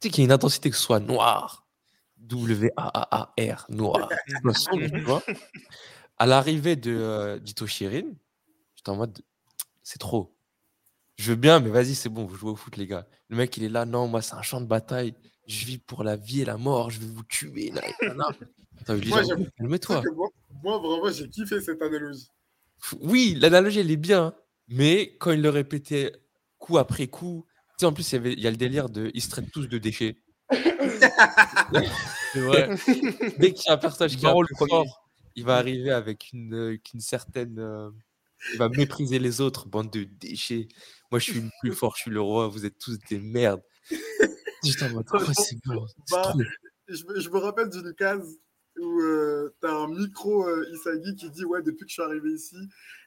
[0.03, 1.65] tu sais qu'il y a une intensité que ce soit noir,
[2.19, 4.09] W A A R noir,
[4.55, 5.23] sombre, tu vois.
[6.19, 8.11] À l'arrivée de euh, d'Ito Shirin,
[8.75, 9.21] j'étais en mode
[9.85, 10.35] c'est trop.
[11.17, 13.07] Je veux bien, mais vas-y, c'est bon, vous jouez au foot, les gars.
[13.29, 15.15] Le mec, il est là, non, moi, c'est un champ de bataille.
[15.47, 17.73] Je vis pour la vie et la mort, je vais vous tuer.
[18.01, 19.23] Attends, Moi,
[19.57, 20.03] calme-toi.
[20.15, 20.29] moi,
[20.65, 22.27] moi, vraiment, j'ai kiffé cette analogie.
[23.01, 24.35] Oui, l'analogie, elle est bien,
[24.69, 26.13] mais quand il le répétait
[26.59, 27.45] coup après coup,
[27.83, 30.17] sais, en plus, il y, a le délire de ils se traitent tous de déchets.
[32.33, 32.69] C'est vrai.
[33.39, 34.71] Dès qu'il y a un personnage qui est un Barreau, le peu premier.
[34.71, 37.59] fort, il va arriver avec une, euh, certaine.
[37.59, 37.91] euh,
[38.53, 40.69] il va mépriser les autres, bande de déchets.
[41.11, 43.63] Moi, je suis le plus fort, je suis le roi, vous êtes tous des merdes.
[44.65, 46.39] J'étais en mode, oh, c'est bon, c'est Bah, trop.
[46.89, 48.37] je, me- je me rappelle d'une case
[48.81, 52.31] où euh, t'as un micro euh, Isagi qui dit Ouais, depuis que je suis arrivé
[52.31, 52.57] ici,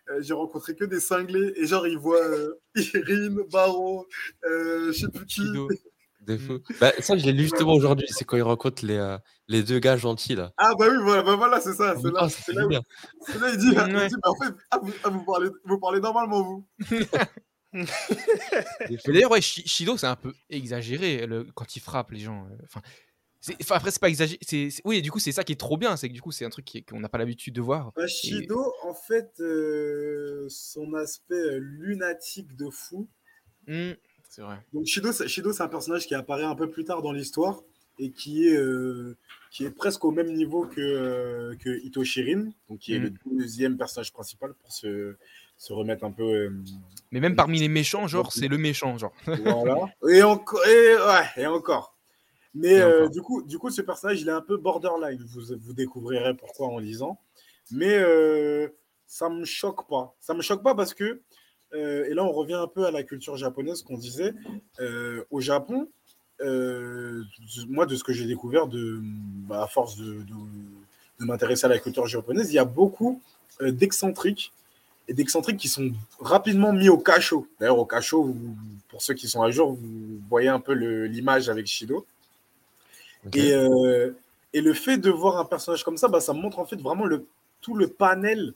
[0.10, 1.54] euh, j'ai rencontré que des cinglés.
[1.56, 4.06] Et genre, il voit euh, Irine, Baron,
[4.46, 5.42] euh, je sais plus qui.
[5.42, 5.70] Kido.
[6.22, 6.58] De fou.
[6.82, 8.08] Bah, ça, je l'ai lu justement aujourd'hui.
[8.10, 9.16] C'est quand il rencontre les, euh,
[9.48, 10.52] les deux gars gentils là.
[10.58, 11.96] Ah, bah oui, voilà, bah voilà c'est ça.
[12.02, 14.08] C'est là, Ah, c'est là, où- il dit, il Ouais.
[14.08, 16.68] dit, bah, en fait, ah, vous, ah, vous parlez, vous parlez normalement, vous.
[19.06, 22.48] D'ailleurs, ouais, Shi- Shido, c'est un peu exagéré le- quand il frappe les gens.
[22.64, 22.82] Enfin,
[23.62, 24.40] enfin, après, c'est pas exagéré.
[24.86, 25.96] Oui, du coup, c'est ça qui est trop bien.
[25.98, 27.92] C'est que du coup, c'est un truc qu'on n'a pas l'habitude de voir.
[27.96, 33.08] Bah, Shido, en fait, euh, son aspect euh, lunatique de fou.
[33.68, 33.92] Hmm,
[34.30, 34.58] c'est vrai.
[34.74, 37.62] Donc Shido, c'est- Shido, c'est un personnage qui apparaît un peu plus tard dans l'histoire
[37.98, 39.16] et qui est, euh,
[39.52, 43.16] qui est presque au même niveau que, euh, que Ito Shirin, donc qui est Mhm.
[43.26, 45.16] le deuxième personnage principal pour se,
[45.58, 46.24] se remettre un peu.
[46.24, 46.50] euh,
[47.12, 49.14] Mais même parmi les méchants, genre, c'est le méchant, genre.
[49.26, 49.76] voilà.
[50.10, 51.95] et, ouais, et encore.
[52.58, 55.22] Mais euh, du, coup, du coup, ce personnage, il est un peu borderline.
[55.28, 57.20] Vous, vous découvrirez pourquoi en lisant.
[57.72, 58.70] Mais euh,
[59.08, 60.16] ça me choque pas.
[60.22, 61.22] Ça me choque pas parce que,
[61.74, 64.34] euh, et là, on revient un peu à la culture japonaise qu'on disait.
[64.80, 65.90] euh, au Japon,
[66.40, 70.34] moi, de ce que j'ai découvert, de, bah, à force de, de,
[71.20, 73.22] de m'intéresser à la culture japonaise, il y a beaucoup
[73.62, 74.52] d'excentriques
[75.08, 77.48] et d'excentriques qui sont rapidement mis au cachot.
[77.60, 78.56] D'ailleurs, au cachot, vous-
[78.90, 82.06] pour ceux qui sont à jour, vous voyez un peu l'image avec Shido.
[83.34, 84.12] Et, euh,
[84.54, 87.06] et le fait de voir un personnage comme ça, bah, ça montre en fait vraiment
[87.06, 87.26] le,
[87.62, 88.54] tout le panel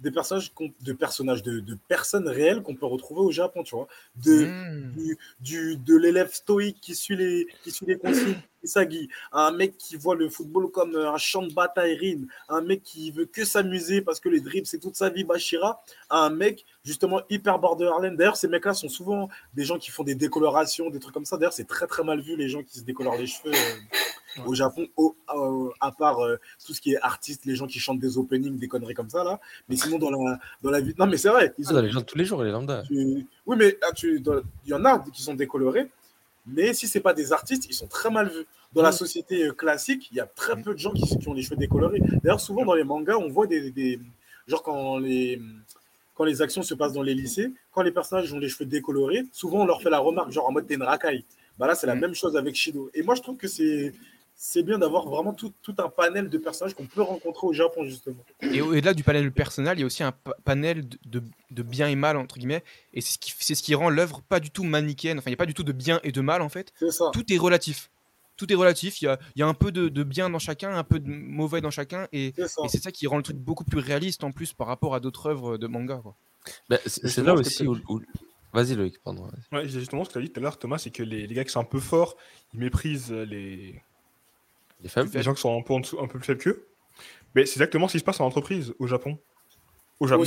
[0.00, 3.88] des personnages, de personnages, de, de personnes réelles qu'on peut retrouver au Japon, tu vois.
[4.24, 4.92] De, Mmh.
[4.96, 9.76] du, du- de l'élève stoïque qui suit les, qui suit les consignes Isagi, un mec
[9.76, 13.44] qui voit le football comme un champ de bataille Rin, un mec qui veut que
[13.44, 18.14] s'amuser parce que les dribbles c'est toute sa vie Bashira, un mec justement hyper borderline.
[18.16, 21.36] D'ailleurs, ces mecs-là sont souvent des gens qui font des décolorations, des trucs comme ça.
[21.36, 23.74] D'ailleurs, c'est très très mal vu les gens qui se décolorent les cheveux euh,
[24.46, 27.78] au Japon, au- euh, à part euh, tout ce qui est artiste, les gens qui
[27.78, 29.40] chantent des openings, des conneries comme ça là.
[29.68, 30.94] Mais sinon, dans la, dans la vie.
[30.98, 31.52] Non, mais c'est vrai.
[31.58, 32.82] ils Ça, ont- dans les gens tous les jours, les lambda.
[32.86, 35.88] tu- Oui, mais ah, dans- il y en a qui sont décolorés,
[36.46, 38.46] mais si c'est pas des artistes, ils sont très mal vus.
[38.74, 38.92] Dans la Mm.
[38.92, 41.56] société euh, classique, il y a très peu de gens qui, qui ont les cheveux
[41.56, 42.00] décolorés.
[42.22, 43.98] D'ailleurs, souvent dans les mangas, on voit des, des-
[44.46, 45.40] genre quand les
[46.14, 49.24] quand les actions se passent dans les lycées, quand les personnages ont les cheveux décolorés,
[49.32, 51.24] souvent on leur fait la remarque genre en mode t'es une racaille.
[51.58, 52.00] Bah là, c'est la Mm.
[52.00, 52.90] même chose avec Shido.
[52.92, 53.94] Et moi, je trouve que c'est
[54.40, 57.84] c'est bien d'avoir vraiment tout, tout un panel de personnages qu'on peut rencontrer au Japon
[57.84, 58.24] justement.
[58.40, 61.62] Et au-delà du panel personnel, il y a aussi un pa- panel de, de- de
[61.64, 62.62] bien et mal, entre guillemets.
[62.94, 65.18] Et c'est ce qui, c'est ce qui rend l'œuvre pas du tout manichéenne.
[65.18, 66.72] Enfin, il n'y a pas du tout de bien et de mal, en fait.
[66.78, 67.10] C'est ça.
[67.12, 67.90] Tout est relatif.
[68.36, 69.02] Tout est relatif.
[69.02, 71.00] Il y a, il y a un peu de, de bien dans chacun, un peu
[71.00, 72.06] de mauvais dans chacun.
[72.12, 72.32] Et,
[72.68, 72.92] C'est ça.
[72.92, 75.66] qui rend le truc beaucoup plus réaliste, en plus, par rapport à d'autres œuvres de
[75.66, 76.00] manga.
[76.68, 77.76] Bah, c'est là aussi où.
[77.88, 78.00] où-
[78.52, 79.28] Vas-y, Loïc, pardon.
[79.52, 81.34] Ouais, justement ce que tu as dit tout à l'heure, Thomas, c'est que les, les
[81.34, 82.16] gars qui sont un peu forts,
[82.54, 83.82] ils méprisent les,
[84.82, 86.66] Les faibles les gens qui sont un peu, en dessous, un peu plus faibles qu'eux.
[87.34, 89.18] Mais c'est exactement ce qui se passe en entreprise au Japon.
[90.00, 90.22] Au Japon,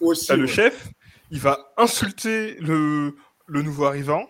[0.00, 0.88] Aussi, le chef,
[1.30, 4.28] il va insulter le, le nouveau arrivant.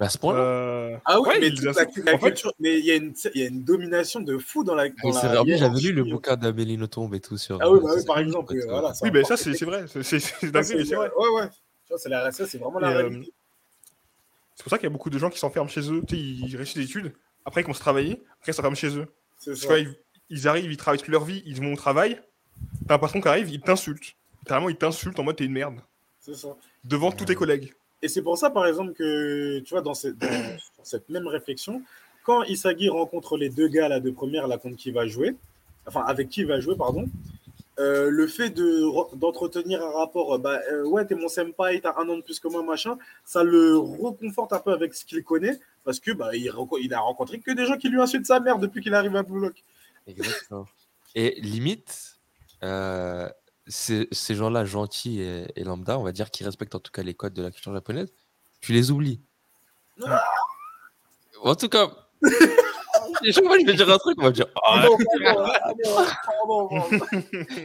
[0.00, 0.38] Bah, à ce point-là.
[0.40, 1.88] Euh, Ah oui, Ouais, mais, il la, fait-
[2.58, 4.88] mais il y, a une- il y a une domination de fou dans la.
[4.88, 7.58] Dans Mais c'est la j'avais lu le bouquin d'Amélie Nothomb et tout sur.
[7.62, 8.22] Ah oui, bah oui, par ça.
[8.22, 8.92] exemple, euh, voilà.
[9.02, 9.84] oui, ben ça, c'est c'est vrai.
[9.88, 11.10] C'est c'est- c'est Ça, dingue, c'est mais c'est vrai.
[11.16, 11.48] Ouais, ouais.
[11.88, 13.32] Ça, c'est vraiment la Et, euh, réalité.
[14.54, 16.02] C'est pour ça qu'il y a beaucoup de gens qui s'enferment chez eux.
[16.06, 17.12] Tu sais, ils réussissent des études,
[17.46, 19.06] après ils commencent à travailler, après ils s'enferment chez eux.
[19.44, 19.94] Parce que ils,
[20.28, 22.20] ils arrivent, ils travaillent toute leur vie, ils vont au travail.
[22.86, 24.14] T'as un patron qui arrive, il t'insulte.
[24.40, 25.80] Littéralement, il t'insulte en mode t'es une merde.
[26.20, 26.48] C'est ça.
[26.84, 27.72] Devant tous tes collègues.
[28.02, 31.26] Et c'est pour ça, par exemple, que tu vois, dans cette, dans- sur cette même
[31.26, 31.82] réflexion,
[32.24, 35.34] quand Isagi rencontre les deux gars là, de première là, contre qui va jouer,
[35.86, 37.08] enfin avec qui il va jouer, pardon,
[37.78, 41.80] euh, le fait de re- d'entretenir un rapport, euh, bah euh, ouais, t'es mon senpai,
[41.80, 45.04] t'as un an de plus que moi, machin, ça le reconforte un peu avec ce
[45.04, 48.40] qu'il connaît, parce que bah il, a rencontré que des gens qui lui insultent sa
[48.40, 49.62] mère depuis qu'il arrive à Blue Lock.
[50.06, 50.66] Exactement.
[51.14, 52.18] Et limite,
[52.62, 53.28] euh,
[53.66, 57.02] ces, ces gens-là gentils et, et lambda, on va dire, qui respectent en tout cas
[57.02, 58.12] les codes de la culture japonaise,
[58.60, 59.22] tu les oublies.
[60.04, 60.22] Ah.
[61.42, 61.90] En tout cas,
[63.24, 64.46] et chaque fois que je vais dire un truc, on va dire.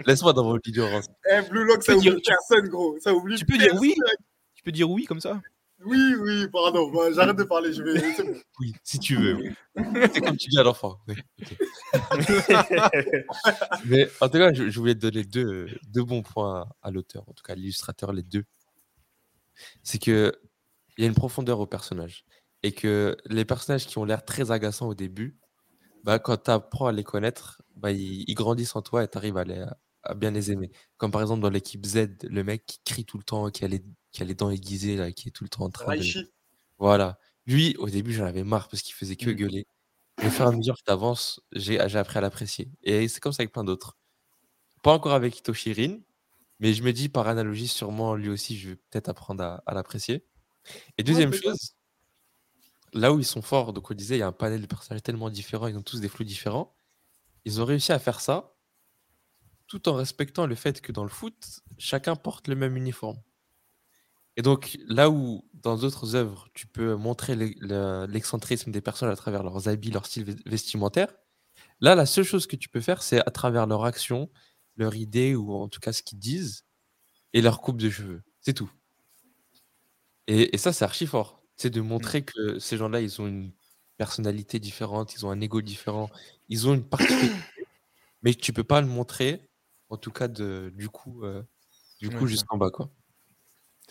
[0.06, 1.06] Laisse-moi dans mon ignorance.
[1.30, 2.98] Eh, Blue Lock, ça oublie dire- personne, gros.
[3.00, 3.96] Ça oublie Tu peux dire oui.
[4.56, 5.42] Tu peux dire oui comme ça
[5.86, 6.92] Oui, oui, pardon.
[6.92, 8.02] Bah, J'arrête de parler, je vais.
[8.60, 9.36] Oui, si tu veux.
[9.36, 9.50] oui.
[10.14, 11.00] C'est comme tu dis à l'enfant.
[11.08, 11.16] oui.
[13.86, 16.92] Mais en tout cas, je, je voulais te donner deux, deux bons points à, à
[16.92, 18.44] l'auteur, en tout cas à l'illustrateur, les deux.
[19.84, 20.34] C'est que
[20.98, 22.26] il y a une profondeur au personnage.
[22.64, 25.40] Et que les personnages qui ont l'air très agaçants au début,
[26.04, 29.18] bah, quand tu apprends à les connaître, bah, ils, ils grandissent en toi et tu
[29.18, 29.66] arrives à, les-
[30.04, 30.72] à bien les aimer.
[30.98, 33.68] Comme par exemple dans l'équipe Z, le mec qui crie tout le temps, qui a
[33.68, 36.18] les, qui a les dents aiguisées, là, qui est tout le temps en train de.
[36.80, 37.20] Voilà.
[37.48, 39.36] Lui, au début, j'en avais marre parce qu'il faisait que Mm.
[39.36, 39.68] gueuler.
[40.22, 42.72] Mais au fur et à mesure que tu avances, j'ai appris à l'apprécier.
[42.84, 43.98] Et c'est comme ça avec plein d'autres.
[44.84, 46.00] Pas encore avec Hitoshirin,
[46.60, 49.74] mais je me dis par analogie, sûrement lui aussi, je vais peut-être apprendre à, à
[49.76, 50.28] l'apprécier.
[50.98, 51.76] Et deuxième chose,
[52.94, 55.04] là où ils sont forts, donc on disait, il y a un panel de personnages
[55.04, 56.76] tellement différents, ils ont tous des flous différents.
[57.46, 58.56] Ils ont réussi à faire ça
[59.68, 63.20] tout en respectant le fait que dans le foot, chacun porte le même uniforme.
[64.38, 69.10] Et donc, là où dans d'autres œuvres, tu peux montrer l'e- le- l'excentrisme des personnes
[69.10, 71.14] à travers leurs habits, leur style ves- vestimentaire,
[71.82, 74.30] là, la seule chose que tu peux faire, c'est à travers leur action,
[74.78, 76.66] leur idée, ou en tout cas ce qu'ils disent,
[77.34, 78.24] et leur coupe de cheveux.
[78.42, 78.72] C'est tout.
[80.28, 81.44] Et, et ça, c'est archi fort.
[81.58, 83.52] C'est de montrer que ces gens-là, ils ont une
[83.98, 86.10] personnalité différente, ils ont un ego différent,
[86.50, 87.36] ils ont une particularité,
[88.24, 89.50] mais tu peux pas le montrer,
[89.90, 91.44] en tout cas, de, du coup, euh,
[92.00, 92.92] du coup jusqu'en bas, quoi.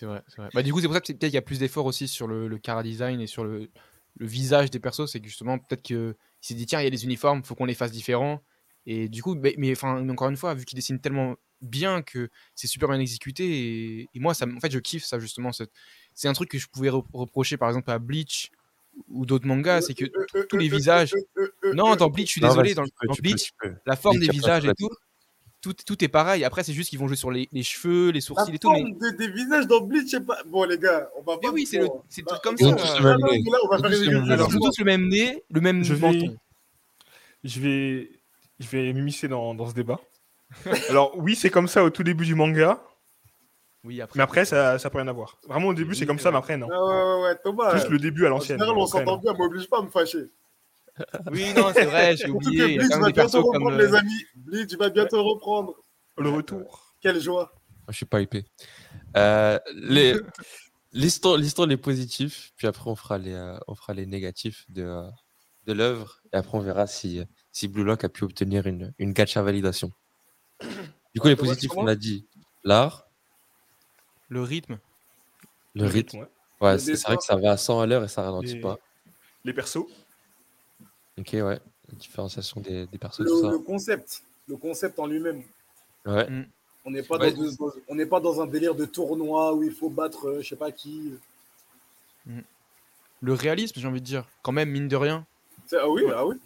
[0.00, 0.48] C'est vrai, c'est vrai.
[0.54, 2.08] Bah, du coup, c'est pour ça que c'est- peut-être qu'il y a plus d'efforts aussi
[2.08, 3.68] sur le, le cara design et sur le,
[4.16, 5.10] le visage des persos.
[5.12, 7.66] C'est que justement, peut-être qu'il s'est dit, tiens, il y a des uniformes, faut qu'on
[7.66, 8.42] les fasse différents.
[8.86, 12.30] Et du coup, mais, mais, enfin, encore une fois, vu qu'il dessine tellement bien que
[12.54, 13.44] c'est super bien exécuté,
[14.00, 15.50] et, et moi, ça, en fait, je kiffe ça justement.
[16.14, 18.50] C'est un truc que je pouvais re- reprocher par exemple à Bleach
[19.08, 20.06] ou d'autres mangas, c'est que
[20.48, 21.12] tous les visages.
[21.14, 23.20] euh, euh, euh, Non, dans Bleach, je suis Non, désolé, dans, tu peux, dans tu
[23.22, 23.74] peux, Bleach, peux.
[23.84, 24.88] la forme Bleach, des visages et tout,
[25.62, 26.44] tout, tout est pareil.
[26.44, 28.70] Après, c'est juste qu'ils vont jouer sur les, les cheveux, les La sourcils et tout.
[28.72, 30.38] Mais, forme de- des visages dans Bleach, je sais pas.
[30.46, 31.52] Bon, les gars, on va mais pas.
[31.54, 32.72] oui, c'est le, c'est bah, comme ça.
[32.72, 33.16] tous mais là,
[33.64, 34.34] on va Ils ont faire tous le même nez.
[34.34, 36.36] ils ont tous le même nez, le même Je vais- menton.
[37.44, 38.10] Je vais,
[38.58, 39.98] je vais m'immiscer dans, dans ce débat.
[40.88, 42.82] Alors oui, c'est comme ça au tout début du manga,
[43.84, 44.18] Oui, après.
[44.18, 45.38] mais après ça, ça peut rien à voir.
[45.48, 46.68] Vraiment au début c'est comme ça, mais après non.
[46.72, 47.74] Ah ouais, ouais, ouais, Thomas.
[47.74, 48.58] Juste le début à En l'ancienne.
[48.58, 50.26] général, on s'entend bien, m'oblige pas à me fâcher.
[51.32, 52.78] Oui, non, c'est vrai, j'ai oublié.
[52.78, 54.24] Bleach va bientôt reprendre, euh, les amis.
[54.34, 55.74] Bleach va bientôt reprendre.
[56.16, 56.94] Le retour.
[57.00, 57.52] Quelle joie.
[57.54, 58.44] Moi, je suis pas hypé.
[59.16, 60.14] Euh, les...
[60.92, 65.08] Les positifs, puis après on fera les, euh, on fera les négatifs de, euh,
[65.66, 67.22] de l'œuvre, et après on verra si,
[67.52, 69.92] si Blue Lock a pu obtenir une, une gacha validation.
[71.14, 72.26] Du coup, les positifs, on a dit
[72.64, 73.06] l'art,
[74.28, 74.78] Le rythme.
[75.74, 76.26] le rythme.
[76.60, 76.78] ouais.
[76.80, 78.78] C'est vrai que ça va à 100 à l'heure et ça ralentit pas.
[79.44, 79.86] Les persos.
[81.18, 81.60] Ok, ouais.
[81.88, 83.50] La différenciation des, des persos, Le, tout ça.
[83.50, 84.22] le concept.
[84.48, 85.42] Le concept en lui-même.
[86.06, 86.26] Ouais.
[86.84, 87.32] On n'est pas, Ouais.
[87.32, 90.40] dans, dans- on n'est pas dans un délire de tournoi où il faut battre euh,
[90.42, 91.12] je sais pas qui.
[93.22, 94.26] Le réalisme, j'ai envie de dire.
[94.42, 95.26] Quand même, mine de rien.
[95.72, 96.36] Ah oui, ah oui.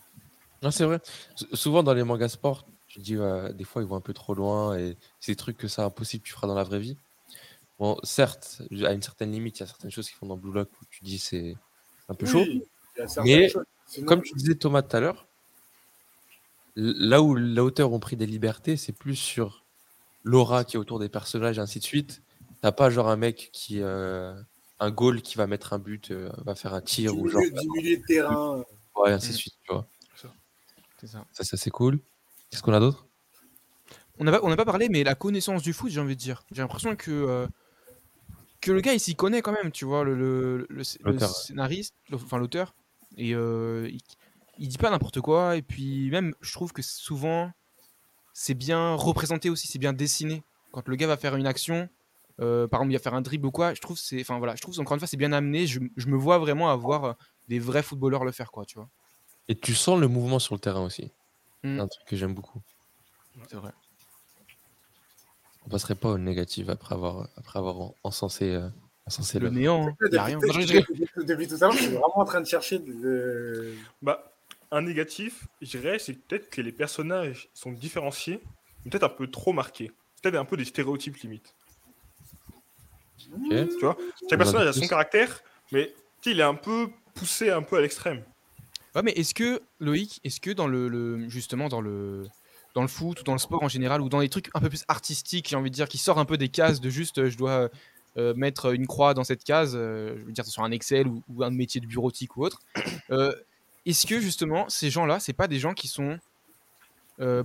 [0.63, 1.01] Non, c'est vrai.
[1.41, 4.13] S- souvent dans les mangas sport, tu dis euh, des fois ils vont un peu
[4.13, 6.97] trop loin et c'est des trucs que c'est impossible tu feras dans la vraie vie.
[7.79, 10.53] Bon, certes, à une certaine limite, il y a certaines choses qui font dans Blue
[10.53, 11.57] Lock où tu dis c'est
[12.09, 12.41] un peu chaud.
[12.41, 12.65] Oui,
[12.97, 13.65] il y a certaines Mais, choses.
[13.95, 15.27] Sinon- Comme tu disais Thomas tout à l'heure,
[16.77, 19.65] là où les auteurs ont pris des libertés, c'est plus sur
[20.25, 22.23] l'aura qui est autour des personnages et ainsi de suite.
[22.61, 24.35] T'as pas genre un mec qui euh,
[24.81, 27.43] un goal qui va mettre un but, euh, va faire un tir ou genre
[27.75, 28.65] milieu de terrain.
[28.97, 29.37] ouais ainsi de Mm.
[29.37, 29.55] suite.
[29.65, 29.87] Tu vois.
[31.01, 31.25] C'est ça.
[31.33, 31.99] Ça, ça c'est cool.
[32.51, 33.07] Qu'est-ce qu'on a d'autre?
[34.19, 36.21] On n'a pas, on n'a pas parlé, mais la connaissance du foot, j'ai envie de
[36.21, 36.45] dire.
[36.53, 37.47] J'ai l'impression que, euh,
[38.61, 41.31] que le gars, il s'y connaît quand même, tu vois, le, le, le- le L'auteur,
[41.31, 42.75] scénariste, le- enfin l'auteur.
[43.17, 44.01] Et euh, il,
[44.59, 45.57] il dit pas n'importe quoi.
[45.57, 47.53] Et puis même, je trouve que souvent,
[48.33, 50.43] c'est bien représenté aussi, c'est bien dessiné.
[50.73, 51.89] Quand le gars va faire une action,
[52.41, 54.57] euh, par exemple, il va faire un dribble ou quoi, je trouve, c'est, enfin voilà,
[54.57, 55.67] je trouve encore une fois, c'est bien amené.
[55.67, 57.13] Je, je me vois vraiment avoir euh,
[57.49, 58.89] des vrais footballeurs le faire, quoi, tu vois.
[59.49, 61.13] Et tu sens le mouvement sur le terrain aussi.
[61.63, 61.77] Mm.
[61.77, 62.61] C'est un truc que j'aime beaucoup.
[63.49, 63.73] C'est vrai.
[65.67, 68.69] On passerait pas au négatif après avoir, après avoir en- encensé, euh,
[69.07, 69.57] encensé Le l'œuvre.
[69.57, 69.97] néant, hein.
[70.11, 70.39] il y a rien.
[70.39, 72.79] Depuis, tout à l'heure, je suis vraiment en train de chercher.
[72.79, 74.33] de- Bah,
[74.71, 78.41] un négatif, je dirais, c'est peut-être que les personnages sont différenciés,
[78.85, 79.93] mais peut-être un peu trop marqués.
[80.23, 81.55] Peut-être un peu des stéréotypes limite.
[83.33, 83.49] Ok.
[83.51, 83.97] Tu vois
[84.29, 85.43] Chaque personnage a son caractère,
[85.73, 85.95] mais
[86.27, 88.23] il est un peu poussé un peu à l'extrême.
[88.95, 92.27] Ouais, mais est-ce que, Loïc, est-ce que dans le, le- justement dans le,
[92.75, 94.69] dans le foot ou dans le sport en général ou dans les trucs un peu
[94.69, 97.29] plus artistiques, j'ai envie de dire, qui sort un peu des cases de juste euh,
[97.31, 97.69] je dois
[98.17, 101.23] euh, mettre une croix dans cette case, euh, je veux dire sur un Excel ou,
[101.29, 102.61] ou un métier de bureautique ou autre,
[103.11, 103.33] euh,
[103.87, 106.19] est-ce que justement ces gens-là, c'est pas des gens qui sont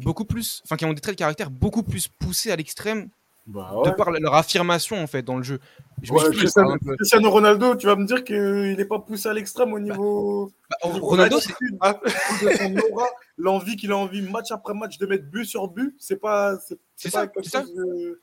[0.01, 3.09] beaucoup plus, enfin qui ont des traits de caractère beaucoup plus poussés à l'extrême
[3.45, 5.59] Bah de par leur affirmation en fait dans le jeu?
[6.01, 9.34] Je Ouais, Cristiano, exemple, Cristiano Ronaldo, tu vas me dire qu'il n'est pas poussé à
[9.34, 10.51] l'extrême au niveau.
[10.70, 11.53] bah, au niveau Ronaldo, c'est
[13.38, 16.57] l'envie qu'il a envie match après match de mettre but sur but, c'est pas.
[16.59, 17.63] C'est C'est pas ça, quelque ça.
[17.63, 18.22] de-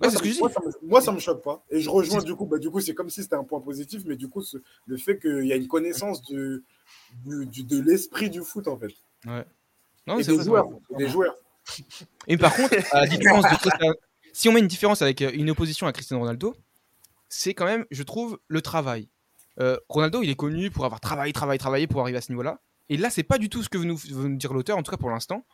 [0.00, 1.64] Ouais, Moi, ça me- moi, ça me- Moi, ça me choque pas.
[1.70, 4.02] Et je rejoins du coup, bah, du coup, c'est comme si c'était un point positif,
[4.06, 6.64] mais du coup, ce- le fait qu'il y a une connaissance du-
[7.24, 8.92] du- de l'esprit du foot, en fait.
[10.06, 10.68] non, et c'est des c'est joueurs.
[10.96, 11.36] des joueurs.
[12.26, 13.94] Et par contre, à la différence de Cristiano-
[14.32, 16.54] si on met une différence avec euh, une opposition à Cristiano Ronaldo,
[17.28, 19.08] c'est quand même, je trouve, le travail.
[19.60, 22.60] Euh, Ronaldo, il est connu pour avoir travaillé, travaillé, travaillé pour arriver à ce niveau-là.
[22.88, 24.82] Et là, c'est pas du tout ce que veut nous, veut nous dire l'auteur, en
[24.82, 25.44] tout cas pour l'instant.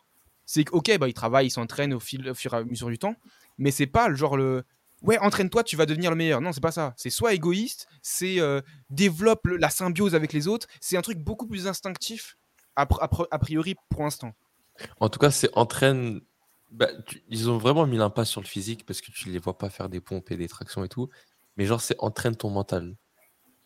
[0.49, 2.89] C'est que, ok, bah, il travaille, il s'entraîne au, fil- au fur et à mesure
[2.89, 3.17] du temps,
[3.59, 4.65] mais c'est pas le genre le.
[5.03, 6.41] Ouais, entraîne-toi, tu vas devenir le meilleur.
[6.41, 6.95] Non, c'est pas ça.
[6.97, 10.67] C'est soit égoïste, c'est euh, développe le- la symbiose avec les autres.
[10.81, 12.37] C'est un truc beaucoup plus instinctif,
[12.77, 14.33] a, pr- a pr- a priori, pour l'instant.
[15.01, 16.21] En tout cas, c'est entraîne.
[16.71, 19.57] bah, tu- Ils ont vraiment mis l'impasse sur le physique parce que tu les vois
[19.59, 21.09] pas faire des pompes et des tractions et tout.
[21.57, 22.97] Mais genre, c'est entraîne ton mental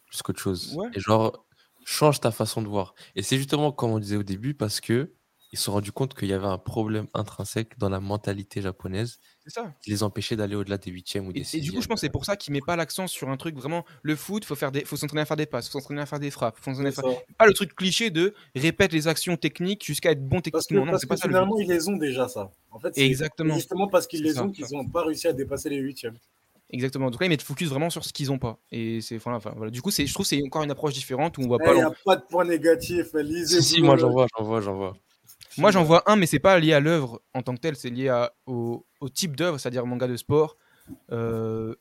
[0.09, 0.75] plus qu'autre chose.
[0.77, 0.89] Ouais.
[0.95, 1.47] Et genre,
[1.85, 2.95] change ta façon de voir.
[3.15, 5.13] Et c'est justement comme on disait au début parce que
[5.53, 9.19] ils se sont rendus compte qu'il y avait un problème intrinsèque dans la mentalité japonaise
[9.49, 9.73] ça.
[9.83, 11.63] qui les empêchait d'aller au-delà des huitièmes ou des Et, et sixièmes.
[11.65, 13.57] du coup, je pense que c'est pour ça qu'il met pas l'accent sur un truc
[13.57, 14.45] vraiment le foot.
[14.45, 16.57] Faut faire des, faut s'entraîner à faire des passes, faut s'entraîner à faire des frappes,
[16.57, 17.17] faut s'entraîner à faire ça.
[17.37, 20.85] pas le truc cliché de répète les actions techniques jusqu'à être bon Parce que, techniquement.
[20.87, 21.63] non, parce c'est que pas ça le finalement, but.
[21.65, 22.51] ils les ont déjà, ça.
[22.71, 23.55] En fait, c'est Exactement.
[23.55, 26.17] justement parce qu'ils les ça, ont qu'ils n'ont pas réussi à dépasser les huitièmes.
[26.73, 27.07] Exactement.
[27.07, 28.61] En tout cas, ils mettent focus vraiment sur ce qu'ils ont pas.
[28.71, 29.73] Et c'est voilà, enfin, voilà.
[29.73, 31.65] Du coup, c'est, je trouve, que c'est encore une approche différente où on voit Il
[31.67, 31.75] pas.
[31.75, 33.09] n'y l'en- a pas de point négatif.
[33.15, 34.93] Lisez Si, si, moi j'en vois, j'en vois, j'en vois.
[35.59, 37.77] Moi, j'en vois un, mais c'est pas lié à l'œuvre en tant que telle.
[37.77, 40.57] C'est lié à- au, au type d'œuvre, c'est-à-dire manga de sport.
[41.13, 41.75] Euh,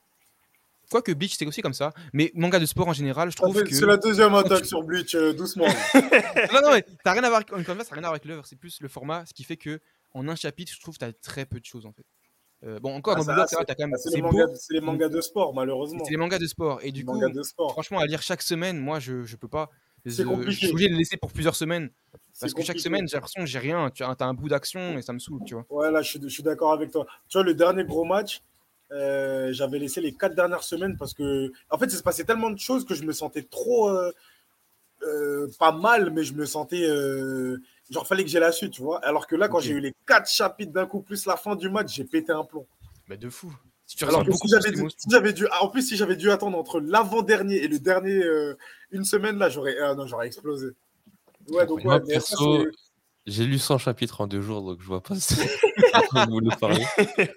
[0.92, 1.94] Quoique Bleach, c'est aussi comme ça.
[2.14, 3.76] Mais manga de sport en général, je Ça trouve fait- que.
[3.76, 5.66] C'est la deuxième attaque tu- sur Bleach, euh, doucement.
[6.52, 8.44] non, non, mais t'as rien à voir avec, ça a rien à voir avec l'œuvre.
[8.48, 9.80] C'est plus le format, ce qui fait que
[10.16, 12.06] en un chapitre, je trouve que t'as très peu de choses en fait.
[12.66, 13.94] Euh, bon, encore Ah, dans Lock, c'est- quand même.
[13.98, 16.04] c'est C'est les, mangas, c'est les mangas de sport, malheureusement.
[16.06, 16.80] c'est les mangas de sport.
[16.82, 17.72] Et du Les coup, mangas de sport.
[17.74, 19.70] franchement, à lire chaque semaine, moi, je, je peux pas.
[20.06, 20.52] Je, compliqué.
[20.52, 21.90] je suis obligé de les laisser pour plusieurs semaines.
[22.40, 23.90] Parce que chaque semaine, j'ai l'impression que j'ai rien.
[23.90, 25.66] Tu as, t'as un bout d'action et ça me saoule, tu vois.
[25.70, 27.06] Ouais, là, je suis, d'accord avec toi.
[27.28, 28.42] Tu vois, le dernier gros match,
[28.92, 32.50] euh, j'avais laissé les quatre dernières semaines parce que, en fait, il se passait tellement
[32.50, 34.12] de choses que je me sentais trop, euh,
[35.04, 36.88] euh, pas mal, mais je me sentais,
[37.90, 39.04] genre, fallait que j'ai la suite, tu vois.
[39.06, 41.70] Alors que là, quand j'ai eu les quatre chapitres d'un coup, plus la fin du
[41.70, 42.66] match, j'ai pété un plomb.
[43.08, 43.54] Bah, de fou.
[43.90, 44.98] Si tu Alors que si j'avais dû, d'émotions.
[45.00, 48.24] si j'avais dû, ah, en plus, si j'avais dû attendre entre l'avant-dernier et le dernier,
[48.24, 48.56] euh,
[48.92, 50.68] une semaine, là, j'aurais, ah, non, j'aurais explosé.
[51.50, 52.72] Ouais, donc, Moi, ouais, mais ça, perso, c'est-
[53.26, 55.34] j'ai lu 100 chapitres en deux jours, donc je vois pas ce
[56.14, 56.86] dont vous voulez parler.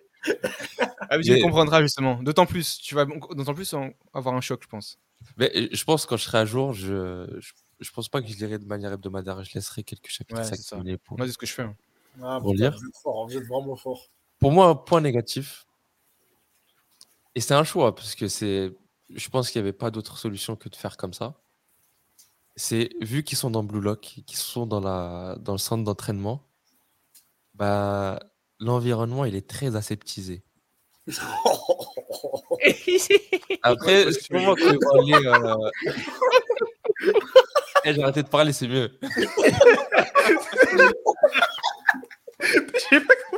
[1.11, 2.22] Ah, mais tu Mais- comprendras justement.
[2.22, 4.98] D'autant plus, tu vas d'autant plus en- avoir un choc, je pense.
[5.36, 8.22] Mais euh, je pense que quand je serai à jour, je, je, je pense pas
[8.22, 9.42] que je lirai de manière hebdomadaire.
[9.42, 10.76] Je laisserai quelques chapitres Ouais, c'est ça.
[11.05, 11.62] pour, Moi, c'est ce que je fais.
[11.62, 11.74] hein.
[12.22, 12.78] Ah, Pour putain, lire.
[12.78, 14.09] Vous êtes fort, vous êtes vraiment fort.
[14.38, 15.66] Pour moi, un point négatif,
[17.35, 18.72] et c'est un choix, parce que c'est,
[19.14, 21.35] je pense qu'il n'y avait pas d'autre solution que de faire comme ça.
[22.57, 26.47] C'est vu qu'ils sont dans Blue Lock, qu'ils sont dans, la, dans le centre d'entraînement,
[27.55, 28.20] bah,
[28.61, 30.43] l'environnement il est très aseptisé.
[33.62, 35.70] Après, pour moi que euh,
[37.85, 38.99] Eh, j'ai arrêté de parler, c'est mieux.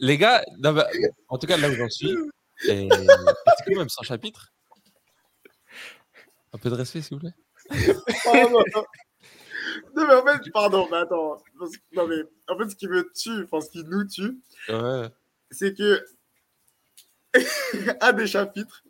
[0.00, 0.86] Les gars, non, bah,
[1.28, 2.10] en tout cas, là où j'en suis,
[2.68, 4.52] et- c'est quand même 100 chapitres?
[6.52, 7.34] Un peu de respect, s'il vous plaît.
[8.26, 8.84] Ah, non, non.
[9.94, 11.42] Non, mais en fait, pardon, mais attends.
[11.58, 12.16] Parce que- non, mais
[12.48, 14.38] en fait, ce qui me tue, enfin, ce qui nous tue,
[14.68, 15.08] Ouais.
[15.50, 16.04] c'est que
[18.00, 18.82] un des chapitres,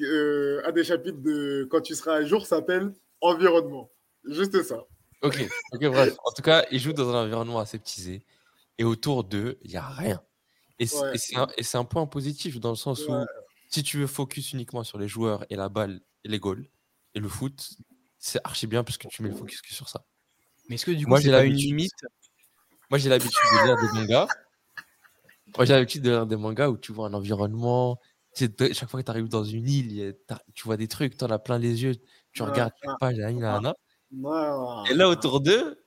[0.00, 3.90] euh, un des chapitres de quand tu seras à jour s'appelle Environnement.
[4.24, 4.84] Juste ça.
[5.22, 6.14] Ok, ok, bref.
[6.24, 8.22] En tout cas, ils jouent dans un environnement aseptisé.
[8.78, 10.22] Et autour d'eux, il n'y a rien.
[10.78, 11.16] Et c'est Ouais.
[11.56, 13.14] et c'est un, point positif dans le sens Ouais.
[13.14, 13.26] où
[13.70, 16.68] si tu veux focus uniquement sur les joueurs et la balle et les goals
[17.14, 17.70] et le foot,
[18.18, 20.04] c'est archi bien parce que tu mets le focus que sur ça.
[20.68, 21.70] Mais est-ce que du coup, Moi, j'ai pas une l'habitude.
[21.70, 21.92] limite?
[22.90, 24.28] Moi, j'ai l'habitude de lire des mangas.
[25.56, 27.98] Moi, j'ai l'habitude de lire des mangas où tu vois un environnement.
[28.34, 30.14] Chaque fois que tu arrives dans une île,
[30.54, 31.94] tu vois des trucs, tu en as plein les yeux,
[32.32, 32.90] tu Ouais, regardes ouais.
[32.90, 33.74] chaque page, là, là, là.
[34.90, 35.82] Et là, autour d'eux.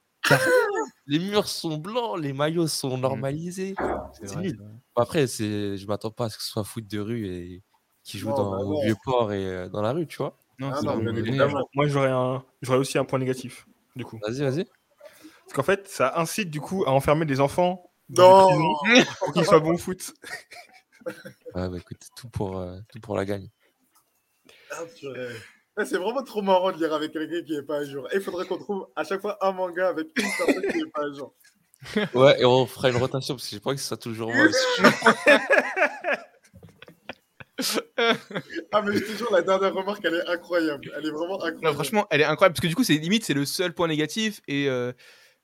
[1.06, 3.76] Les murs sont blancs, les maillots sont normalisés.
[4.14, 4.52] C'est vrai, nul.
[4.52, 4.74] c'est vrai.
[4.96, 7.64] Bon, Après, c'est, je m'attends pas à ce que ce soit foot de rue et
[8.04, 10.38] qui joue Non, dans, bah au vieux port et euh, dans la rue, tu vois.
[10.60, 11.68] Non, Ah donné, évidemment.
[11.74, 12.44] Moi, j'aurais un...
[12.62, 13.66] j'aurais aussi un point négatif,
[13.96, 14.20] du coup.
[14.26, 14.66] Vas-y, vas-y.
[14.66, 18.76] Parce qu'en fait, ça incite, du coup, à enfermer des enfants dans Non.
[19.20, 20.14] pour qu'ils soient bons au foot.
[21.56, 23.50] Ouais, bah, écoute, tout pour, euh, tout pour la gagne.
[24.72, 25.28] Ah, purée.
[25.30, 28.08] Ah, C'est vraiment trop marrant de lire avec quelqu'un qui n'est pas à jour.
[28.12, 30.90] Et il faudrait qu'on trouve à chaque fois un manga avec une personne qui n'est
[30.92, 31.34] pas à jour.
[32.14, 34.48] Ouais, et on fera une rotation parce que j'ai pas que ce soit toujours moi.
[38.72, 40.92] Ah, mais je te jure, la dernière remarque, elle est incroyable.
[40.98, 41.60] Elle est vraiment incroyable.
[41.66, 43.88] Non, franchement, elle est incroyable parce que du coup, c'est limite, c'est le seul point
[43.88, 44.94] négatif et euh,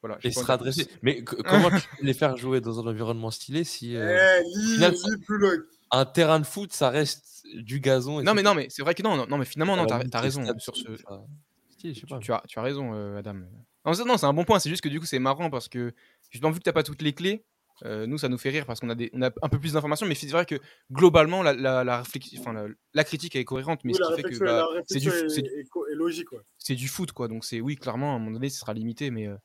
[0.02, 0.18] voilà.
[0.24, 0.88] Et sera adressé.
[1.02, 4.74] Mais comment tu peux les faire jouer dans un environnement stylé si Eh, euh, lis,
[4.76, 5.52] final, lis loin.
[5.92, 8.96] un terrain de foot, ça reste du gazon et Non, mais non, mais c'est vrai
[8.96, 10.98] que non, non, non, mais finalement, non, t'as les raison sur ce.
[10.98, 11.24] ça-
[11.70, 12.20] stylé, je sais pas.
[12.20, 13.42] Tu as, tu as raison, euh, Adam.
[13.86, 14.60] Non, c'est- non, c'est un bon point.
[14.60, 15.94] C'est juste que du coup, c'est marrant parce que
[16.32, 17.44] justement, vu que t'as pas toutes les clés,
[17.84, 19.74] euh, nous, ça nous fait rire parce qu'on a, des, on a un peu plus
[19.74, 20.08] d'informations.
[20.08, 20.56] Mais c'est vrai que
[20.92, 24.22] globalement, la, la, la, réflexion, enfin, la, la critique est cohérente, mais Oui, ce qui
[24.22, 26.28] fait que bah, c'est du, est, logique.
[26.58, 27.28] C'est du foot, quoi.
[27.28, 29.36] Donc c'est oui, clairement, à un moment donné, ce sera limité, mais euh,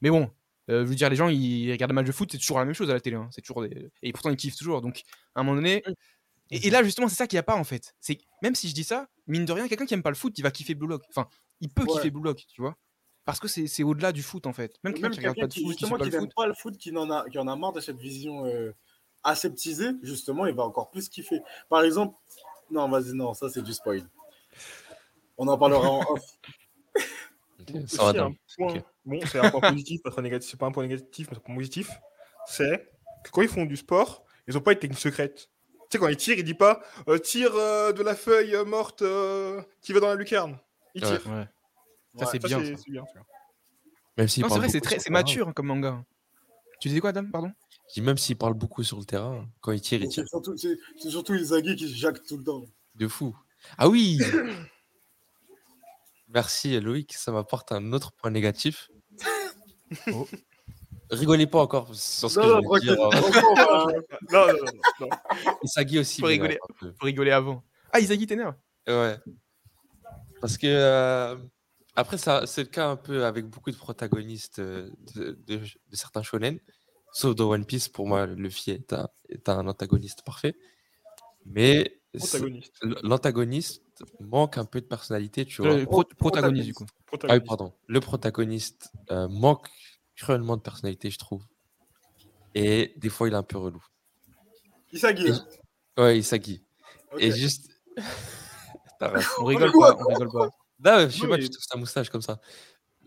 [0.00, 0.28] mais bon.
[0.70, 2.64] euh, je veux dire, les gens, ils regardent un match de foot, c'est toujours la
[2.64, 3.16] même chose à la télé.
[3.16, 3.28] hein.
[3.30, 3.90] C'est toujours des...
[4.02, 4.82] Et pourtant, ils kiffent toujours.
[4.82, 5.02] Donc,
[5.34, 5.82] à un moment donné.
[6.50, 7.94] Et, et là, justement, c'est ça qu'il n'y a pas, en fait.
[8.00, 10.16] C'est que même si je dis ça, mine de rien, quelqu'un qui aime pas le
[10.16, 11.02] foot, il va kiffer Blue Lock.
[11.10, 11.28] Enfin,
[11.60, 11.92] il peut Ouais.
[11.92, 12.76] kiffer Blue Lock, tu vois.
[13.24, 14.76] Parce que c'est c'est au-delà du foot, en fait.
[14.82, 17.28] Même quelqu'un Même qui quelqu'un qui, foot, qui n'aime pas le foot, qui en a,
[17.28, 18.72] qui en a marre de cette vision euh,
[19.22, 21.40] aseptisée, justement, il va encore plus kiffer.
[21.68, 22.16] Par exemple,
[22.70, 24.08] non, vas-y, non, ça c'est du spoil.
[25.36, 26.22] On en parlera en off.
[27.98, 28.34] Va, un Dan.
[28.56, 28.82] point- Ok.
[29.04, 30.50] Bon, c'est un point positif, pas négatif.
[30.50, 31.90] C'est pas un point négatif, mais c'est un point positif.
[32.46, 32.88] C'est
[33.24, 35.50] que quand ils font du sport, ils ont pas une technique secrète.
[35.90, 38.64] Tu sais, quand ils tirent, ils disent pas euh, tire euh, de la feuille euh,
[38.64, 40.58] morte euh, qui va dans la lucarne.
[40.94, 41.00] Ouais.
[41.00, 41.26] tirent.
[41.26, 41.48] Ouais.
[42.18, 42.62] Ça, Ouais, c'est bien.
[42.64, 43.04] c'est bien.
[44.16, 46.04] Même s'il Non, vrai, c'est très- mature hein, comme manga.
[46.80, 47.52] Tu disais quoi, Adam Pardon?
[47.88, 50.28] Je dis même s'il parle beaucoup sur le terrain, quand il tire, il tire C'est
[50.28, 52.64] surtout, c'est- c'est surtout Izagi qui jacque tout le temps.
[52.96, 53.34] de fou.
[53.78, 54.18] Ah oui
[56.28, 58.90] Merci Loïc, ça m'apporte un autre point négatif.
[60.12, 60.28] Oh.
[61.10, 63.08] Rigolez pas encore sur ce Non, que non, je vais dire.
[63.10, 63.42] tranquille.
[63.44, 63.62] hein.
[64.30, 65.08] Va- Non, non, non, non.
[65.62, 66.20] Isagi aussi.
[66.20, 66.58] Faut rigoler.
[67.00, 67.62] Faut avant.
[67.92, 68.54] Ah, Isagi t'énerve
[68.86, 69.16] Ouais.
[70.40, 71.36] Parce que euh,
[71.96, 75.96] après, ça, c'est le cas un peu avec beaucoup de protagonistes euh, de, de- de
[75.96, 76.58] certains shonen.
[77.12, 80.54] Sauf dans One Piece, pour moi, Luffy est un, est un antagoniste parfait.
[81.46, 82.00] Mais
[83.02, 83.82] l'antagoniste
[84.20, 85.76] manque un peu de personnalité, tu vois.
[85.76, 86.86] Le pro- protagoniste, du coup.
[87.28, 87.72] Ah oui, pardon.
[87.86, 89.68] Le protagoniste euh, manque
[90.18, 91.44] cruellement de personnalité, je trouve.
[92.54, 93.82] Et des fois, il est un peu relou.
[94.92, 95.28] Isagi.
[95.28, 96.64] Et- Ouais, Isagi.
[97.12, 97.22] Ok.
[97.22, 97.70] Et juste.
[99.38, 100.48] On rigole pas, on rigole pas.
[100.80, 102.40] Non, je sais pas, mais- tu ta moustache comme ça.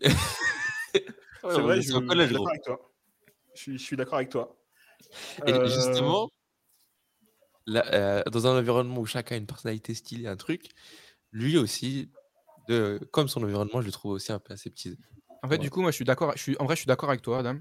[0.00, 2.90] C'est vrai, je, je suis avec toi.
[3.54, 4.56] Je suis, je suis d'accord avec toi.
[5.46, 6.30] Et Euh, justement,
[7.66, 10.70] là, euh, dans un environnement où chacun a une personnalité stylée, un truc,
[11.30, 12.10] lui aussi,
[12.68, 14.96] de, comme son environnement, je le trouve aussi un peu aseptisé.
[15.42, 15.58] En fait, Ouais.
[15.58, 16.32] du coup, moi, je suis d'accord.
[16.36, 17.58] Je suis, en vrai, je suis d'accord avec toi, Adam.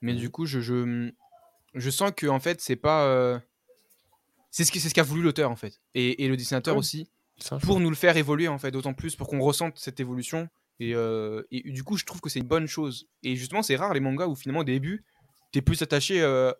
[0.00, 1.10] Mais du coup, je, je,
[1.74, 3.04] je sens que en fait, c'est pas.
[3.06, 3.38] euh,
[4.50, 6.78] C'est ce qui- c'est ce qu'a voulu l'auteur, en fait, et, et le dessinateur Ouais.
[6.78, 7.10] aussi,
[7.62, 10.48] pour nous le faire évoluer, en fait, d'autant plus pour qu'on ressente cette évolution.
[10.80, 13.08] Et, euh, et du coup, je trouve que c'est une bonne chose.
[13.22, 15.04] Et justement, c'est rare les mangas où finalement, au début,
[15.52, 16.52] t'es plus attaché euh,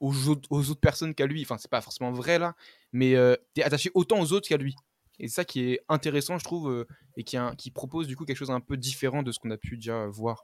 [0.00, 1.42] aux, autres, aux autres personnes qu'à lui.
[1.42, 2.56] Enfin, c'est pas forcément vrai là,
[2.92, 4.74] mais euh, t'es attaché autant aux autres qu'à lui.
[5.18, 6.86] Et c'est ça qui est intéressant, je trouve, euh,
[7.16, 9.50] et qui, a- qui propose du coup quelque chose un peu différent de ce qu'on
[9.50, 10.42] a pu déjà voir.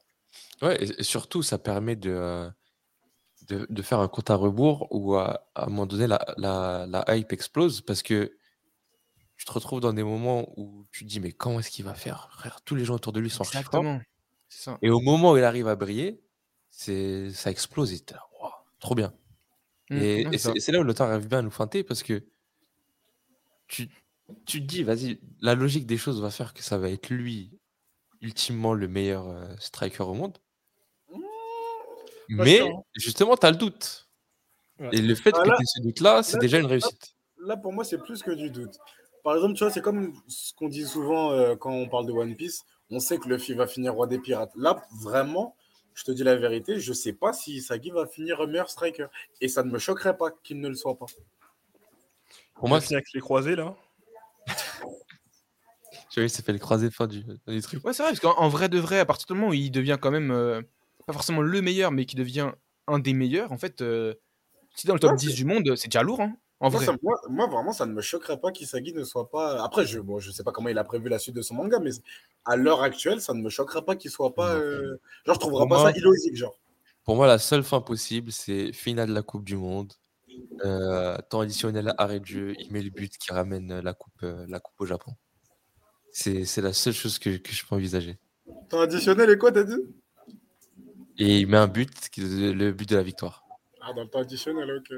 [0.63, 2.51] Ouais, et, surtout, ça permet de, euh,
[3.49, 6.87] de, de faire un compte à rebours où à, à un moment donné, la, la,
[6.89, 8.37] la hype explose parce que
[9.37, 11.95] tu te retrouves dans des moments où tu te dis, mais comment est-ce qu'il va
[11.95, 12.29] faire?
[12.33, 13.43] Frère Tous les gens autour de lui sont.
[13.43, 14.01] Exactement.
[14.49, 14.79] Ça.
[14.83, 16.23] Et au moment où il arrive à briller,
[16.71, 19.13] c'est ça explose et t'es là, Waouh, trop bien.
[19.91, 22.25] Mm, Et, c'est là où l'auteur arrive bien à nous feinter parce que
[23.67, 23.89] tu,
[24.47, 27.59] tu te dis, vas-y, la logique des choses va faire que ça va être lui,
[28.21, 30.39] ultimement, le meilleur euh, striker au monde.
[32.29, 32.83] Mais sûr, hein.
[32.95, 34.09] justement, tu as le doute.
[34.79, 34.89] Ouais.
[34.93, 37.15] Et le fait Ah, que tu aies ce doute-là, c'est déjà une réussite.
[37.39, 38.79] Là, pour moi, c'est plus que du doute.
[39.23, 42.13] Par exemple, tu vois, c'est comme ce qu'on dit souvent euh, quand on parle de
[42.13, 42.65] One Piece.
[42.91, 44.53] On sait que Luffy va finir roi des pirates.
[44.57, 45.57] Là, vraiment,
[45.95, 49.07] je te dis la vérité, je sais pas si Isagi va finir meilleur striker.
[49.41, 51.07] Et ça ne me choquerait pas qu'il ne le soit pas.
[52.55, 53.77] Pour moi, Moi, c'est avec les croisés là.
[56.13, 57.83] Tu vois, il s'est fait le croiser fin du, fin du truc.
[57.85, 59.71] Ouais, c'est vrai, parce qu'en en vrai de vrai, à partir du moment où il
[59.71, 60.61] devient quand même, euh,
[61.07, 62.51] pas forcément le meilleur, mais qui devient
[62.87, 64.15] un des meilleurs, en fait, euh,
[64.77, 66.87] si dans le top Ouais, 10 du monde, c'est déjà lourd, hein, en Moi, vrai.
[66.87, 69.65] ça- moi, moi, vraiment, ça ne me choquerait pas qu'Isagi ne soit pas.
[69.65, 71.55] Après, je ne bon, je sais pas comment il a prévu la suite de son
[71.55, 71.91] manga, mais
[72.45, 74.55] à l'heure actuelle, ça ne me choquerait pas qu'il soit pas.
[74.55, 76.59] Euh, Genre, je trouverais Pour pas moi- ça illogique, genre.
[77.05, 79.93] Pour moi, la seule fin possible, c'est finale de la Coupe du Monde.
[80.65, 84.45] Euh, temps additionnel, arrêt de jeu, il met le but qui ramène la coupe, euh,
[84.49, 85.13] la coupe au Japon.
[86.13, 88.19] C'est c'est la seule chose que, que je peux envisager.
[88.69, 89.81] Ton additionnel est quoi, t'as dit?
[91.19, 93.45] Et il met un but, qui est le but de la victoire.
[93.81, 94.95] Ah, dans le temps additionnel, ok.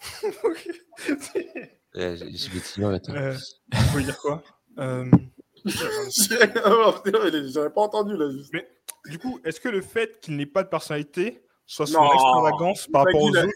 [1.94, 3.14] Eh, J'ai j'ai des clients, attends.
[3.14, 3.36] Euh,
[3.92, 4.42] voulez dire quoi?
[4.78, 5.10] Euh,
[5.64, 8.30] J'avais pas entendu là.
[8.30, 8.52] Juste.
[9.06, 11.42] Du coup, est-ce que le fait qu'il n'ait pas de personnalité
[11.72, 12.12] soit son Non.
[12.12, 13.46] extravagance par rapport aux autres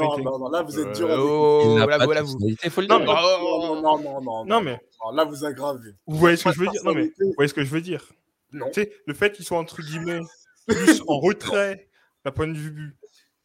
[0.00, 2.32] non, non, non, là vous êtes dur Euh, oh, là, voilà, vous.
[2.32, 4.80] personnalité, faut le Non, non, non, non, non, Non, mais
[5.14, 5.92] Là vous aggravez.
[6.08, 6.82] vous voyez ce que je veux dire?
[6.84, 8.04] Non, mais vous voyez ce que je veux dire?
[8.52, 8.66] Non.
[8.72, 10.20] Tu sais, le fait qu'il soit entre guillemets
[10.66, 11.88] plus en retrait
[12.24, 12.96] d'un point de vue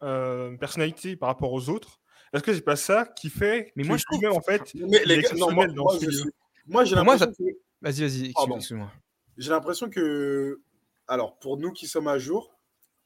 [0.01, 1.99] euh, personnalité par rapport aux autres,
[2.33, 5.21] est-ce que c'est pas ça qui fait Mais moi, je trouve- en fait Mais les
[5.21, 6.29] gars, non, moi, exceptionnel dans moi, ce je milieu suis-
[6.65, 7.43] moi, j'ai l'impression que
[7.83, 8.91] Vas-y, vas-y, excuse-moi.
[9.37, 10.59] j'ai l'impression que,
[11.07, 12.51] alors pour nous qui sommes à jour,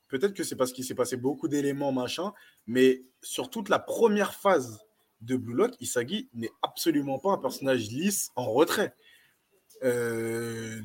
[0.08, 2.34] peut-être que c'est parce qu'il s'est passé beaucoup d'éléments machin,
[2.68, 4.80] mais sur toute la première phase
[5.22, 8.96] de Blue Lock, Isagi n'est absolument pas un personnage lisse en retrait.
[9.84, 10.80] Euh,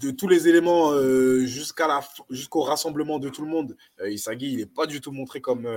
[0.00, 4.52] de tous les éléments euh, jusqu'à la jusqu'au rassemblement de tout le monde, euh, Isagi
[4.52, 5.68] il n'est pas du tout montré comme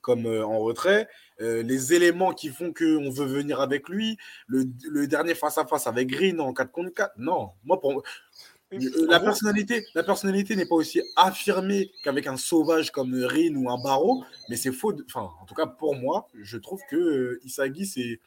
[0.00, 1.08] comme en retrait.
[1.40, 4.16] Les éléments qui font qu'on veut venir avec lui,
[4.46, 7.50] le, dernier face à face avec Green en 4 contre 4, non.
[7.64, 8.02] Moi pour
[8.70, 13.54] la En gros, personnalité, la personnalité n'est pas aussi affirmée qu'avec un sauvage comme Rin
[13.56, 14.92] ou un Barreau, mais c'est faux.
[14.92, 18.20] de- Enfin, en tout cas pour moi, je trouve que euh, Isagi c'est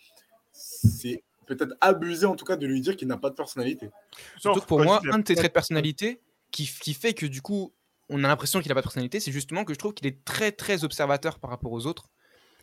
[0.52, 3.86] c'est peut-être abusé en tout cas de lui dire qu'il n'a pas de personnalité.
[3.88, 3.92] non,
[4.40, 6.20] Surtout que pour moi, la- un de ses traits de personnalité
[6.52, 7.72] qui, qui fait que du coup,
[8.10, 10.24] on a l'impression qu'il n'a pas de personnalité, c'est justement que je trouve qu'il est
[10.26, 12.10] très très observateur par rapport aux autres.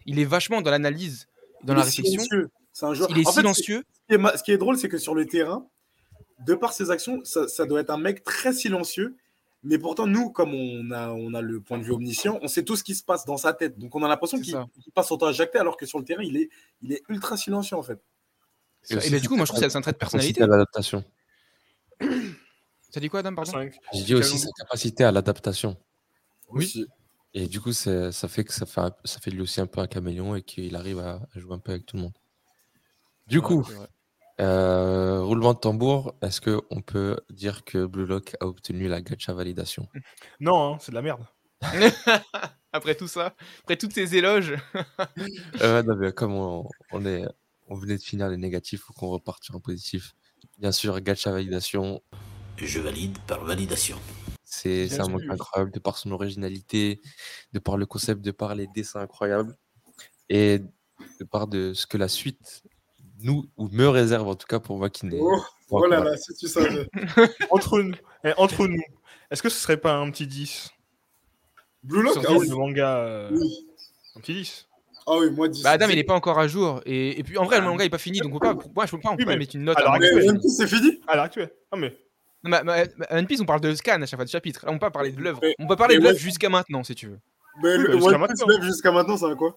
[0.04, 1.26] Il est vachement dans l'analyse,
[1.64, 2.20] dans Il la réflexion.
[2.22, 2.50] silencieux.
[2.72, 3.08] C'est un joueur.
[3.10, 3.82] Il est En fait, silencieux.
[3.86, 5.66] ce qui est ma- ce qui est drôle, c'est que sur le terrain,
[6.38, 9.16] de par ses actions, ça, ça doit être un mec très silencieux.
[9.64, 12.62] Mais pourtant, nous, comme on a, on a le point de vue omniscient, on sait
[12.62, 13.76] tout ce qui se passe dans sa tête.
[13.78, 14.56] Donc, on a l'impression qu'il
[14.94, 16.48] passe son temps à jacter, alors que sur le terrain, il est,
[16.80, 17.98] il est ultra silencieux, en fait.
[18.90, 20.34] Et aussi, Et ben, du coup, moi je trouve que c'est un trait de personnalité.
[20.34, 21.04] capacité à l'adaptation.
[22.90, 23.68] Ça dit quoi, Adam, pardon.
[23.92, 25.76] J'ai dit aussi sa capacité à l'adaptation.
[26.50, 26.86] Oui.
[27.34, 29.80] Et du coup, ça fait que ça fait, ça fait de lui aussi un peu
[29.82, 32.14] un caméléon et qu'il arrive à, à jouer un peu avec tout le monde.
[33.26, 33.66] Du coup.
[34.40, 39.32] Euh, roulement de tambour, est-ce qu'on peut dire que Blue Lock a obtenu la gacha
[39.34, 39.88] validation?
[40.40, 41.24] Non, hein, c'est de la merde.
[42.72, 44.54] Après tout ça, après toutes ces éloges.
[45.62, 47.24] Euh, non, mais comme on, on est,
[47.66, 50.14] on venait de finir les négatifs, faut qu'on reparte sur un positif.
[50.58, 52.02] Bien sûr, gacha validation,
[52.56, 53.98] Je valide par validation.
[54.44, 55.18] c'est un sûr.
[55.30, 57.00] incroyable de par son originalité,
[57.54, 59.56] de par le concept, de par les dessins incroyables
[60.28, 60.60] et
[61.20, 62.62] de par de ce que la suite
[63.22, 65.18] nous ou me réserve en tout cas pour moi qui n'est.
[65.20, 65.40] Oh,
[65.70, 66.88] oh là là, si tu savais.
[67.50, 67.94] Entre nous,
[68.24, 68.82] eh, entre nous
[69.30, 70.70] est-ce que ce serait pas un petit 10
[71.82, 72.48] Blue Lock, Sur ah 10, oui.
[72.48, 72.96] le manga.
[72.98, 73.66] euh, oui.
[74.16, 74.68] Un petit 10.
[75.06, 75.62] Ah oui, moi 10.
[75.62, 76.80] Bah Adam, il est pas encore à jour.
[76.86, 78.86] Et, et puis en vrai, le manga est pas fini, donc on peut pas, moi
[78.86, 79.76] je peux pas, on peut Oui, pas mais mettre une note.
[79.78, 80.40] alors, One.
[80.40, 81.50] Piece, c'est fini À l'heure actuelle.
[81.70, 81.96] Ah, mais.
[82.44, 84.64] Non, mais- mais- mais One Piece, on parle de scan à chaque fois de chapitre.
[84.66, 85.40] Là, on peut pas parler de l'œuvre.
[85.58, 86.22] On peut parler mais de l'œuvre ouais.
[86.22, 87.18] jusqu'à maintenant, si tu veux.
[87.62, 88.62] Mais Oui, le bah, jusqu'à maintenant.
[88.62, 89.56] jusqu'à maintenant, ça va quoi?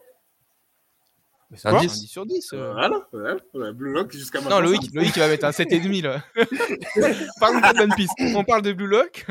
[1.56, 1.92] C'est Un quoi 10.
[1.92, 2.54] Un 10 sur 10.
[2.54, 2.74] euh.
[2.74, 4.60] Voilà, voilà, voilà, Blue Lock jusqu'à maintenant.
[4.62, 6.24] Non, Loïc, Loïc, il va mettre un 7,5 là.
[7.82, 8.10] One Piece.
[8.36, 9.26] On parle de Blue Lock.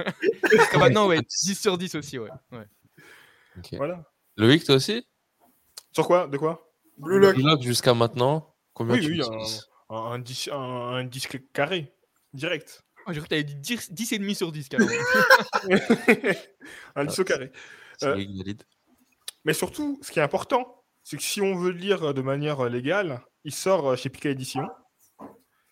[0.50, 2.30] Jusqu'à maintenant, ouais, 10 sur 10 aussi, ouais.
[2.52, 2.66] ouais.
[3.58, 3.68] Ok.
[3.72, 4.04] Voilà.
[4.36, 5.06] Loïc, toi aussi?
[5.92, 6.26] Sur quoi?
[6.26, 6.70] De quoi?
[6.98, 7.34] Blue Lock.
[7.34, 9.22] Blue Lock jusqu'à maintenant, combien Oui, tu oui,
[9.90, 11.92] un, un, 10, un, un 10 carré.
[12.32, 12.82] Direct.
[13.06, 14.90] Oh, J'ai cru que t'avais dit 10, 10,5 sur 10 carrément.
[16.94, 17.50] un 10 au carré.
[18.04, 18.24] Euh.
[19.44, 20.79] Mais surtout, ce qui est important,
[21.10, 24.10] c'est que si on veut le lire de manière euh, légale, il sort euh, chez
[24.10, 24.62] Pika Édition.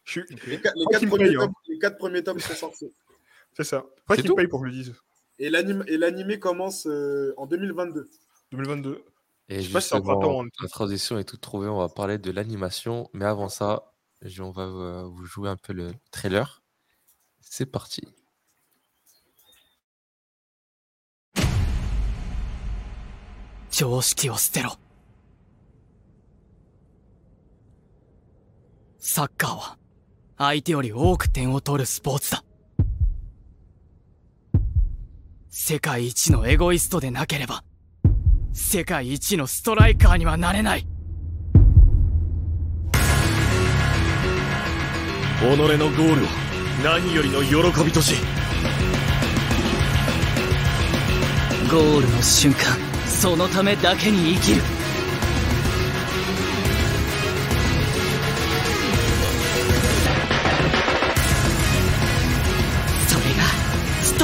[0.05, 1.41] Je suis- Les, quatre, les Moi quatre qui me premiers paye, hein.
[1.43, 2.93] tomes, les quatre premiers tomes sont sortis.
[3.57, 3.85] C'est ça.
[4.07, 4.95] Pas C'est qu'il me tout paye pour que je le dise.
[5.39, 8.11] Et l'anime- et l'animé commence euh, en 2022.
[8.51, 9.05] 2022.
[9.49, 11.69] Et je sais pas si c'est en printemps, la transition est toute trouvée.
[11.69, 13.09] On va parler de l'animation.
[13.13, 13.93] Mais avant ça,
[14.41, 16.63] on va euh, vous jouer un peu le trailer.
[17.41, 18.03] C'est parti.
[29.11, 29.79] サッカーは
[30.37, 32.45] 相手より多く点を取るスポーツだ。
[35.49, 37.65] 世界一のエゴイストでなければ、
[38.53, 40.83] 世界一のストライカーにはなれない。
[40.83, 40.87] 己
[45.41, 46.27] のゴールを
[46.85, 48.15] 何よりの喜びとし
[51.71, 54.78] ゴールの瞬間、そのためだけに生きる。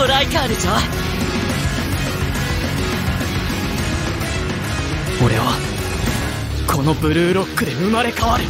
[0.04, 0.72] トライカーでしょ
[5.26, 5.54] 俺は
[6.72, 8.44] このブルーロックで生まれ変わる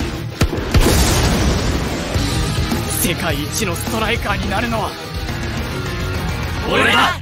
[3.01, 4.91] 世界一のストライカーになるのは
[6.71, 7.19] 俺だ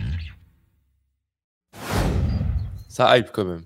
[2.89, 3.63] Ça hype quand même.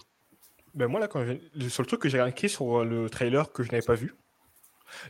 [0.75, 3.49] Ben moi, là, quand j'ai- le seul truc que j'ai remarqué sur euh, le trailer
[3.53, 4.13] que je n'avais pas vu,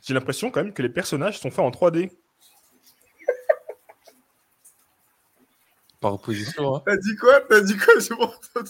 [0.03, 2.11] j'ai l'impression quand même que les personnages sont faits en 3D.
[6.00, 6.82] Par opposition, hein.
[6.86, 7.40] T'as dit quoi?
[7.48, 7.94] T'as dit quoi?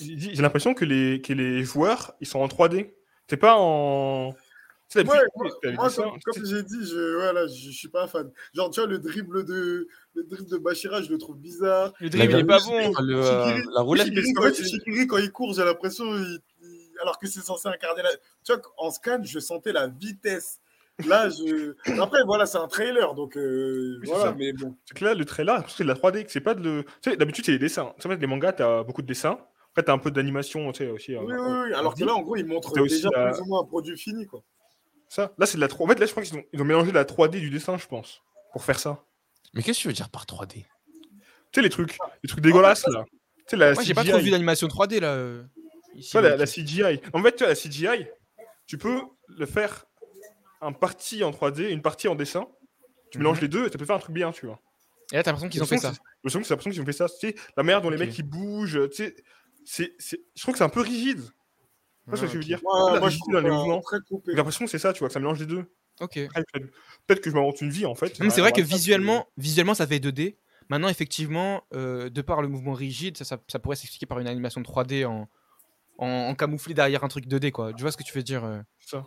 [0.01, 2.93] J'ai l'impression que les, que les joueurs, ils sont en 3D.
[3.29, 4.35] C'est pas en...
[4.95, 5.19] Ouais,
[5.75, 5.91] moi,
[6.25, 8.31] comme, j'ai dit, je, voilà, je, je suis pas fan.
[8.55, 11.93] Genre, tu vois, le dribble de, le dribble de Bachira, je le trouve bizarre.
[11.99, 12.93] Le dribble, il est pas bon.
[13.01, 14.07] Le, euh, Shikiri- la roulette.
[14.07, 18.03] Shikiri, parce quand, quand il court, j'ai l'impression, il- il- alors que c'est censé incarner
[18.05, 18.11] la.
[18.45, 20.61] Tu vois, en scan, je sentais la vitesse.
[21.05, 21.75] Là, je.
[22.01, 24.77] Après, voilà, c'est un trailer, donc euh, Oui, c'est voilà, mais bon.
[24.87, 26.85] C'est que là, le trailer, c'est de la 3D, que c'est pas de le...
[27.03, 27.93] Tu sais, d'habitude, c'est les dessins.
[28.01, 29.39] Tu sais, les mangas, t'as beaucoup de dessins.
[29.73, 31.15] Après, t'as un peu d'animation, tu sais, aussi.
[31.15, 31.75] euh, Oui, oui, oui.
[31.75, 33.65] Alors que là, en gros, il montre T'as aussi déjà la- plus ou moins un
[33.67, 34.43] produit fini, quoi.
[35.09, 36.65] Ça, là, c'est de la 3 En fait, là, je crois qu'ils ont, ils ont
[36.65, 38.23] mélangé la 3D du dessin, je pense,
[38.53, 39.05] pour faire ça.
[39.53, 40.65] Mais qu'est-ce que tu veux dire par 3D Tu
[41.55, 43.05] sais, les trucs, les trucs dégueulasses, là.
[43.11, 45.13] Tu sais, la Moi, j'ai pas trop vu d'animation 3D là.
[45.13, 45.43] euh,
[45.95, 47.01] ici, Tu vois, la, la CGI.
[47.13, 48.07] En fait, tu vois, la CGI,
[48.67, 49.85] tu peux le faire
[50.61, 52.47] un partie en 3D, une partie en dessin.
[53.11, 53.43] Tu mélanges Mhm.
[53.43, 54.61] les deux et ça peut faire un truc bien, tu vois.
[55.13, 55.93] Et là, t'as l'impression qu'ils ont fait ça.
[55.93, 57.09] J'ai l'impression que c'est l'impression qu'ils ont fait ça.
[57.09, 59.17] Tu sais, la manière dont les mecs ils bougent, tu sais,
[59.65, 60.21] c'est, c'est...
[60.35, 61.21] je trouve que c'est un peu rigide.
[61.23, 62.61] Tu vois ce que Ah, je veux dire?
[62.63, 63.81] Moi, La moi, je rigidité trouve dans les ça mouvements.
[63.81, 64.31] très coupé.
[64.33, 65.65] J'ai l'impression que c'est ça, tu vois, que ça mélange les deux.
[66.01, 66.15] Ok.
[67.07, 68.19] Peut-être- que je m'invente une vie en fait.
[68.19, 70.37] Non, mais c'est vrai que visuellement, visuellement, ça fait 2D.
[70.69, 74.27] Maintenant, effectivement, euh, de par le mouvement rigide, ça, ça, ça pourrait s'expliquer par une
[74.27, 75.29] animation 3D en,
[75.99, 77.73] en, en camouflé derrière un truc 2D, quoi.
[77.73, 78.61] Tu vois ce que tu veux dire euh?
[78.81, 79.07] c'est ça.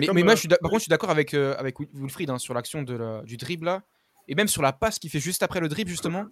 [0.00, 1.78] Mais, comme, mais moi, euh, je suis par contre, je suis d'accord avec, euh, avec
[1.78, 3.82] Wil- Wilfried hein, sur l'action la- du dribble là.
[4.28, 6.24] Et même sur la passe qu'il fait juste après le dribble, justement,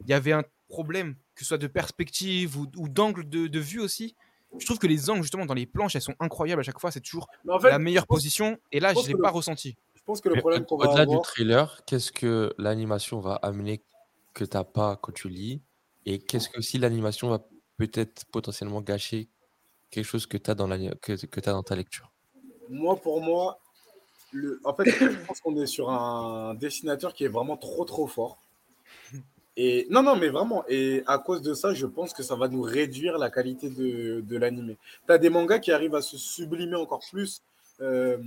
[0.00, 3.58] il y avait un problème, que ce soit de perspective ou, ou d'angle de, de
[3.60, 4.14] vue aussi.
[4.58, 6.90] Je trouve que les angles, justement, dans les planches, elles sont incroyables à chaque fois.
[6.90, 8.58] C'est toujours Mais en fait, la meilleure pense- position.
[8.72, 9.76] Et là, je je l'ai le- pas ressenti.
[9.94, 13.34] je pense que le Mais problème qu'on va Au-delà du trailer, qu'est-ce que l'animation va
[13.36, 13.82] amener
[14.34, 15.62] que t'as pas quand tu lis?
[16.06, 17.40] Et qu'est-ce que si l'animation va
[17.76, 19.28] peut-être potentiellement gâcher
[19.90, 22.10] quelque chose que tu as, dans la- que, que t'as dans ta lecture?
[22.68, 23.58] Moi, pour moi,
[24.32, 24.60] le...
[24.64, 28.38] en fait, je pense qu'on est sur un dessinateur qui est vraiment trop, trop fort.
[29.60, 30.64] Et non, non, mais vraiment.
[30.68, 34.20] Et à cause de ça, je pense que ça va nous réduire la qualité de,
[34.20, 34.76] de l'animé.
[35.06, 37.42] Tu as des mangas qui arrivent à se sublimer encore plus
[37.80, 38.18] euh,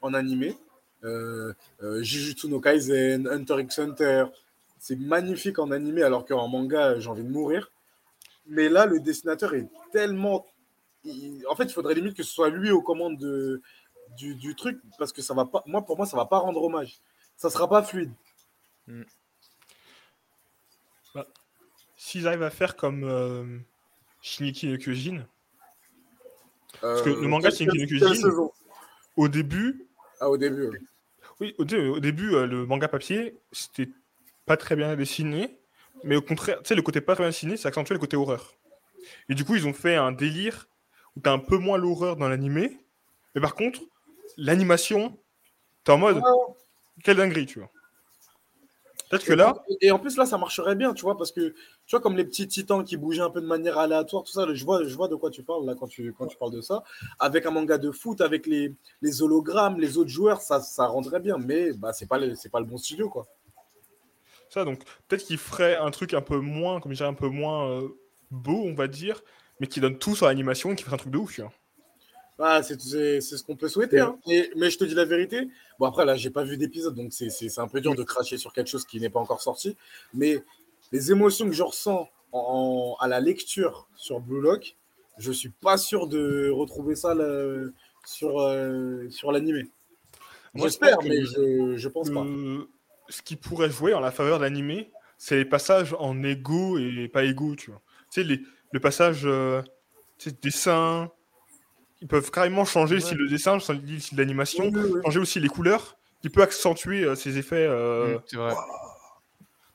[0.00, 0.56] en animé.
[1.04, 4.24] Euh, euh, Jujutsu no Kaisen, Hunter x Hunter.
[4.78, 7.70] C'est magnifique en animé, alors qu'en manga, j'ai envie de mourir.
[8.46, 10.46] Mais là, le dessinateur est tellement.
[11.50, 13.60] En fait, il faudrait limite que ce soit lui aux commandes de,
[14.16, 15.62] du, du truc, parce que ça va pas.
[15.66, 16.98] Moi, pour moi, ça va pas rendre hommage.
[17.36, 18.12] Ça sera pas fluide.
[21.96, 23.58] S'ils arrivent à faire comme euh,
[24.22, 25.26] Shiniki no Kyojin,
[26.80, 28.50] Parce que Euh, le manga Shingeki no Kyojin-
[29.16, 29.86] au début,
[30.20, 30.88] Ah, au début.
[31.40, 33.88] oui, au, dé- au début, euh, le manga papier, c'était
[34.46, 35.58] pas très bien dessiné,
[36.04, 38.16] mais au contraire, tu sais, le côté pas très bien dessiné, ça accentuait le côté
[38.16, 38.54] horreur.
[39.28, 40.68] Et du coup, ils ont fait un délire
[41.16, 42.78] où t'as un peu moins l'horreur dans l'animé,
[43.34, 43.80] mais par contre,
[44.38, 45.18] l'animation,
[45.84, 46.22] t'es en mode,
[47.04, 47.70] quelle dinguerie, tu vois.
[49.10, 51.50] Peut-être que là, Et en plus, là, ça marcherait bien, tu vois, parce que,
[51.86, 54.46] tu vois, comme les petits titans qui bougeaient un peu de manière aléatoire, tout ça,
[54.52, 56.60] je vois, je vois de quoi tu parles, là, quand tu, quand tu parles de
[56.60, 56.82] ça.
[57.18, 61.20] Avec un manga de foot, avec les, les hologrammes, les autres joueurs, ça, ça rendrait
[61.20, 63.26] bien, mais bah, c'est pas, le- pas le bon studio, quoi.
[64.48, 67.28] ça, donc, peut-être qu'ils feraient un truc un peu moins, comme je dirais, un peu
[67.28, 67.88] moins euh,
[68.30, 69.22] beau, on va dire,
[69.60, 71.52] mais qui donne tout sur l'animation et qui ferait un truc de ouf, tu vois.
[72.40, 73.98] Ah, c'est ce qu'on peut souhaiter.
[74.00, 74.18] hein.
[74.28, 75.48] Et- mais je te dis la vérité.
[75.78, 78.52] Bon, après, là, j'ai pas vu d'épisode, donc c'est- un peu dur de cracher sur
[78.52, 79.76] quelque chose qui n'est pas encore sorti.
[80.14, 80.42] Mais
[80.92, 84.76] les émotions que je ressens en, à la lecture sur Blue Lock,
[85.18, 87.64] je suis pas sûr de retrouver ça là,
[88.06, 89.64] sur, euh, sur l'animé.
[90.54, 92.20] J'espère, mais je, je pense pas.
[92.24, 92.64] Euh,
[93.08, 97.08] ce qui pourrait jouer en la faveur de l'animé, c'est les passages en égo et
[97.08, 97.80] pas égo, tu vois.
[98.12, 98.40] Tu sais, les,
[98.72, 99.62] le passage euh,
[100.18, 101.10] tu sais, dessin,
[102.00, 103.06] ils peuvent carrément changer le Ouais.
[103.06, 104.70] style de dessin, le style d'animation,
[105.04, 107.56] changer aussi les couleurs, qui peut accentuer euh, ces effets.
[107.56, 108.54] euh, Mm, c'est vrai.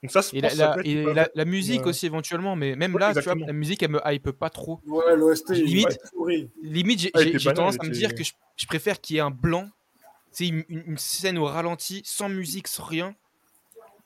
[0.02, 1.90] Donc ça, Et, la, la- et la, musique Ouais.
[1.90, 4.82] aussi éventuellement, mais même Ouais, là, tu vois, la musique elle me hype pas trop.
[4.86, 5.98] Ouais, l'OST, Limite-.
[6.62, 9.32] Limite, j'ai Ah, tendance à me dire que je, je préfère qu'il y ait un
[9.32, 9.70] blanc,
[10.32, 13.16] c'est une, scène au ralenti, sans musique, sans rien,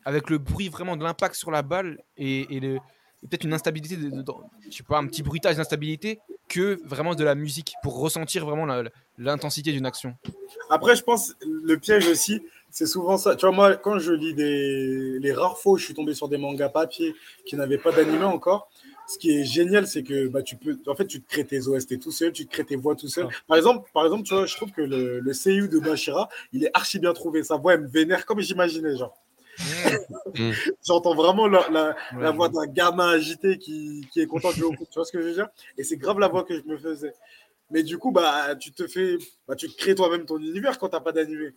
[0.05, 2.76] avec le bruit vraiment de l'impact sur la balle et, et le-
[3.24, 4.24] et peut-être une instabilité, de, de-
[4.70, 8.66] je sais pas, un petit bruitage d'instabilité, que vraiment de la musique pour ressentir vraiment
[9.18, 10.16] l'intensité d'une action.
[10.70, 13.36] Après, je pense le piège aussi, c'est souvent ça.
[13.36, 16.28] Tu vois, moi, quand je lis des les rares fois où je suis tombé sur
[16.28, 18.70] des mangas papier qui n'avaient pas d'animé encore,
[19.08, 21.68] ce qui est génial, c'est que bah, tu peux, en fait, tu te crées tes
[21.68, 23.28] OST tout seul, tu te crées tes voix tout seul.
[23.48, 26.66] Par exemple, par exemple, tu vois, je trouve que le, le CU de Bashira, il
[26.66, 27.43] est archi bien trouvé.
[27.43, 29.18] Sa voix, elle me vénère comme j'imaginais, genre.
[30.36, 30.51] Mm.
[30.86, 34.55] J'entends vraiment la, la, la Ouais, voix d'un gamin agité qui, qui est content de
[34.55, 34.88] jouer au foot.
[34.89, 35.47] Tu vois ce que je veux dire?
[35.78, 37.14] Et c'est grave la voix que je me faisais.
[37.72, 40.89] Mais du coup, bah, tu te fais, bah, tu te crées toi-même ton univers quand
[40.89, 41.53] t'as pas d'animé.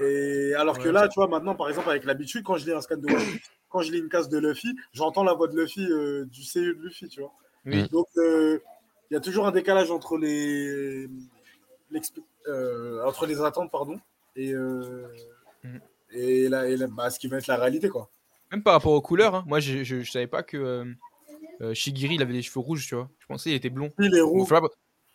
[0.00, 0.92] Et alors que Ouais.
[0.92, 3.40] là, tu vois, maintenant, par exemple, avec l'habitude, quand je lis un scan de Piece,
[3.68, 6.74] quand je lis une case de Luffy, j'entends la voix de Luffy euh, du CU
[6.74, 7.32] de Luffy, tu vois.
[7.66, 7.88] Oui.
[7.90, 8.58] Donc, euh,
[9.10, 11.08] il y a toujours un décalage entre les,
[12.48, 14.00] euh, entre les attentes, pardon,
[14.34, 15.06] et, euh,
[15.62, 15.80] Mhm.
[16.16, 18.10] Et, la, et la- bah, ce qui va être la réalité, quoi.
[18.52, 19.44] Même par rapport aux couleurs, hein.
[19.46, 20.84] moi je, je, je savais pas que euh,
[21.60, 23.10] euh, Shigiri il avait des cheveux rouges, tu vois.
[23.18, 23.92] Je pensais qu'il était blond.
[23.98, 24.46] Il est roux.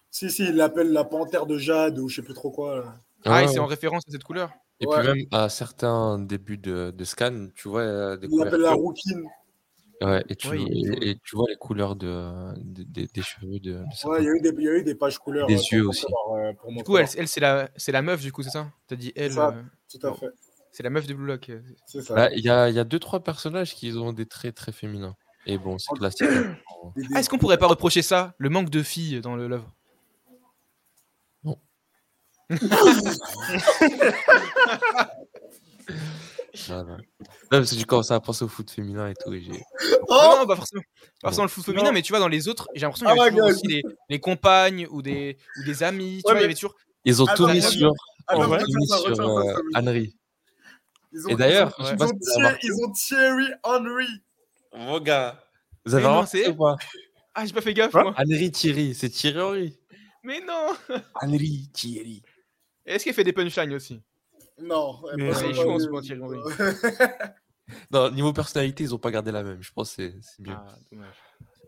[0.10, 2.76] Si, si, il l'appelle la panthère de Jade ou je sais plus trop quoi.
[2.80, 2.96] là.
[3.26, 4.52] ah, Ouais, c'est en référence à cette couleur.
[4.82, 4.98] Et Ouais.
[5.00, 8.74] puis même à certains débuts de, de scan, tu vois euh, des Il l'appelle la
[8.74, 9.24] rouquine.
[10.02, 13.08] Ouais, et, tu, Ouais, il est et, et tu vois les couleurs de, de- des-
[13.08, 14.96] des cheveux de, de Ouais, il y, a eu des, il y a eu des
[14.96, 15.46] pages couleurs.
[15.48, 16.06] Des yeux aussi.
[16.34, 18.72] euh, Du coup, elle, elle c'est la, c'est la meuf, du coup, c'est ça?
[18.88, 19.32] T'as dit elle.
[19.34, 19.50] ça.
[19.50, 19.62] euh,
[19.92, 20.30] Tout à fait.
[20.72, 21.50] C'est la meuf de Blue Lock.
[21.50, 21.62] euh.
[21.86, 22.16] C'est ça.
[22.16, 24.72] Bah, Il y, a, il y a deux, trois personnages qui ont des traits très
[24.72, 25.16] féminins.
[25.46, 26.28] Et bon, c'est classique.
[27.14, 29.74] Ah, est-ce qu'on pourrait pas reprocher ça Le manque de filles dans le l'œuvre
[36.68, 36.84] Voilà.
[36.84, 36.98] Non,
[37.50, 39.34] parce que j'ai commencé à penser au foot féminin et tout.
[39.34, 39.52] Et j'ai...
[40.10, 40.82] Oh Non, non, pas forcément,
[41.22, 41.44] pas forcément Bon.
[41.44, 41.92] le foot féminin, Non.
[41.94, 43.54] mais tu vois, dans les autres, j'ai l'impression Ah qu'il y avait toujours gars.
[43.56, 46.22] aussi les, les compagnes ou des, ou des amis.
[46.26, 46.76] Tu Ouais, vois, il y mais- avait toujours.
[47.06, 47.94] Ils ont Ah, tout bah, mis moi, sur,
[48.28, 49.54] Ah, non, mis sur euh.
[49.76, 50.16] Henry.
[51.14, 52.68] Ils ont- Et d'ailleurs, ils ont, ils Thierry- remarqué.
[52.68, 54.08] ils ont Thierry Henry.
[54.74, 55.44] Mon gars.
[55.86, 56.76] Vous avez c'est- ou pas
[57.34, 58.14] Ah, j'ai pas fait gaffe, moi.
[58.18, 59.80] Henry Thierry, c'est Thierry Henry.
[60.24, 60.68] Mais non
[61.22, 62.22] Henry Thierry.
[62.86, 64.02] Est-ce qu'elle fait des punchlines aussi?
[64.62, 65.02] Non.
[65.18, 66.40] Mais pas- c'est chaud en ce moment, Thierry Henry.
[67.92, 69.62] Non, niveau personnalité, ils ont pas gardé la même.
[69.62, 70.54] Je pense que c'est, c'est mieux.
[70.54, 71.16] Ah, dommage.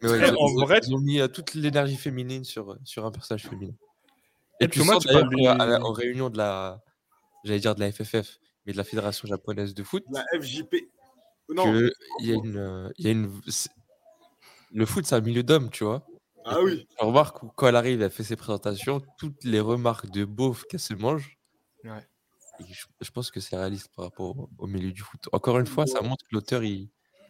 [0.02, 2.44] Mais ouais, Mais ils, ont, en ils vrai- ils ont mis euh, toute l'énergie féminine
[2.44, 3.74] sur, sur un personnage féminin.
[4.60, 6.82] Et Et tu Thomas, sens tu d'ailleurs parles aux réunions de la,
[7.45, 10.90] j'allais dire de la FFF, mais de la Fédération japonaise de foot, La FJP.
[11.49, 11.65] Non.
[11.65, 13.30] que il y a une, euh, il y a une,
[14.72, 16.06] le foot, c'est un milieu d'hommes, tu vois.
[16.45, 16.88] Ah oui.
[16.99, 20.64] Je remarque où, quand elle arrive, elle fait ses présentations, toutes les remarques de beauf
[20.65, 21.38] qu'elle se mange.
[21.84, 22.06] Ouais.
[22.60, 25.22] et je, je pense que c'est réaliste par rapport au, au milieu du foot.
[25.31, 26.90] Encore une fois, ça montre que l'auteur, il,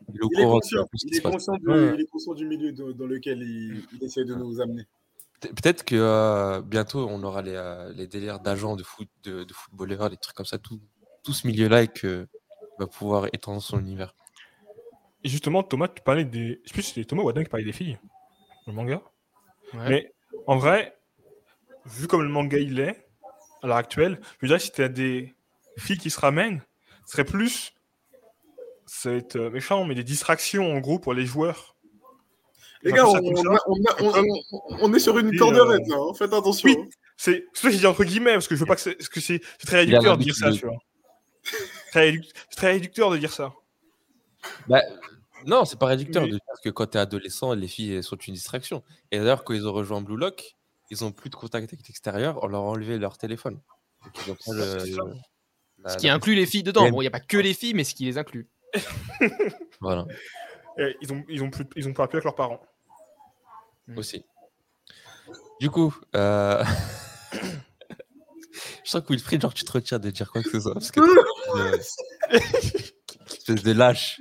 [0.09, 1.33] il est au Il est conscient, tout ce qui il se est passe.
[1.33, 1.93] conscient, du, Ouais.
[1.95, 4.83] il est conscient du milieu dans, dans lequel il, il essaie de nous amener.
[5.41, 9.43] Pe- Peut-être que euh, bientôt, on aura les, euh, les délires d'agents de foot, de,
[9.43, 10.79] de footballeurs, les trucs comme ça, tout,
[11.23, 12.27] tout ce milieu-là, et qu'il
[12.79, 14.13] va pouvoir étendre son univers.
[15.23, 16.61] Et justement, Thomas, tu parlais des.
[16.63, 17.97] Je sais plus si c'était Thomas ou Adam qui parlait des filles.
[18.67, 19.01] Le manga.
[19.73, 19.89] Ouais.
[19.89, 20.13] Mais
[20.47, 20.97] en vrai,
[21.85, 23.05] vu comme le manga il est,
[23.61, 25.33] à l'heure actuelle, je veux dire, si tu as des
[25.77, 26.61] filles qui se ramènent,
[27.05, 27.73] ce serait plus.
[29.05, 31.75] Être euh, méchant, mais des distractions en gros pour les joueurs.
[32.83, 33.59] Les gars, on, on a-
[33.99, 34.21] on a-
[34.81, 35.95] on- est sur une Et, corde euh, raide, là.
[35.97, 36.69] hein, Faites attention.
[36.69, 36.77] Oui.
[37.17, 38.95] C'est c'est ça que j'ai dit entre guillemets, parce que je veux pas que c'est
[38.95, 40.75] que c'est c'est très réducteur de dire ça, tu vois.
[41.91, 43.53] Très réduc- C'est très réducteur de dire ça.
[44.67, 44.81] Bah,
[45.45, 46.29] non, c'est pas réducteur Oui.
[46.31, 48.83] de dire que quand tu es adolescent, les filles sont une distraction.
[49.11, 50.55] Et d'ailleurs, quand ils ont rejoint Blue Lock,
[50.89, 53.59] ils ont plus de contact avec l'extérieur, on leur a enlevé leur téléphone.
[54.03, 55.01] Donc, ils ont pas le- C'est ça.
[55.03, 55.13] le-
[55.83, 56.89] la- Ce qui la- inclut les filles dedans.
[56.89, 58.47] Bon, il n'y a pas que les filles, mais ce qui les inclut.
[59.81, 60.05] Voilà,
[60.77, 62.61] Et ils ont ils ont plus ils ont pas pu avec leurs parents.
[63.87, 63.97] Mm.
[63.97, 64.25] aussi.
[65.59, 66.63] Du coup, euh...
[68.83, 70.73] je sens que Wilfried, genre, tu te retiens de dire quoi que ce soit.
[70.73, 71.01] Parce que
[73.27, 74.17] espèce de lâche.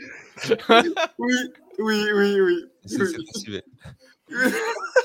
[1.18, 1.34] Oui,
[1.78, 2.64] oui, oui, oui.
[2.86, 3.64] C'est.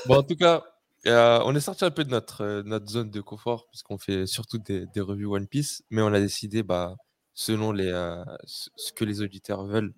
[0.06, 0.64] Bon, en tout cas,
[1.06, 4.26] euh, on est sorti un peu de notre, euh, notre zone de confort, puisqu'on fait
[4.26, 6.96] surtout des, des revues One Piece, mais on a décidé, bah,
[7.34, 9.92] selon les, euh, ce que les auditeurs veulent,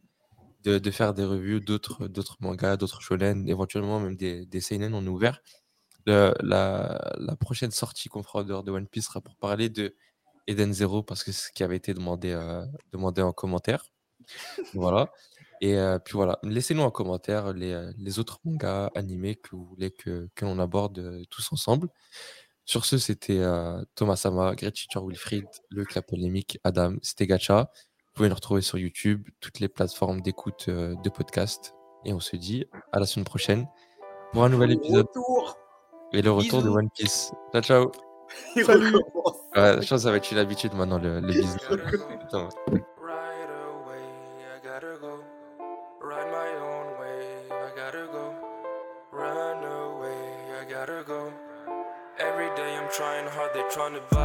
[0.65, 4.94] de, de faire des revues d'autres d'autres mangas, d'autres shonen, éventuellement même des, des seinen,
[4.94, 5.40] on est ouvert.
[6.06, 9.94] La, la prochaine sortie qu'on fera en dehors de One Piece sera pour parler de
[10.47, 13.85] Eden Zero, parce que c'est ce qui avait été demandé, euh, demandé en commentaire.
[14.74, 15.10] Voilà.
[15.60, 19.90] Et euh, puis voilà, laissez-nous en commentaire les, les autres mangas animés que vous voulez
[19.90, 21.89] que, que l'on aborde euh, tous ensemble.
[22.64, 27.70] Sur ce, c'était euh, Thomas Sama, Great Teacher Wilfried, le la polémique, Adam, c'était Gacha.
[28.06, 31.74] Vous pouvez nous retrouver sur YouTube, toutes les plateformes d'écoute de podcast.
[32.05, 33.68] Et on se dit à la semaine prochaine
[34.32, 35.60] pour un nouvel épisode Retour.
[36.12, 36.70] Et le retour bisous.
[36.73, 37.32] de One Piece.
[37.53, 37.93] Ciao, ciao.
[38.57, 38.62] Ouais,
[39.73, 41.59] je pense que ça va être une habitude maintenant, le, le bisou.
[42.23, 42.49] Attends.
[53.01, 54.20] trying hard, they trying to buy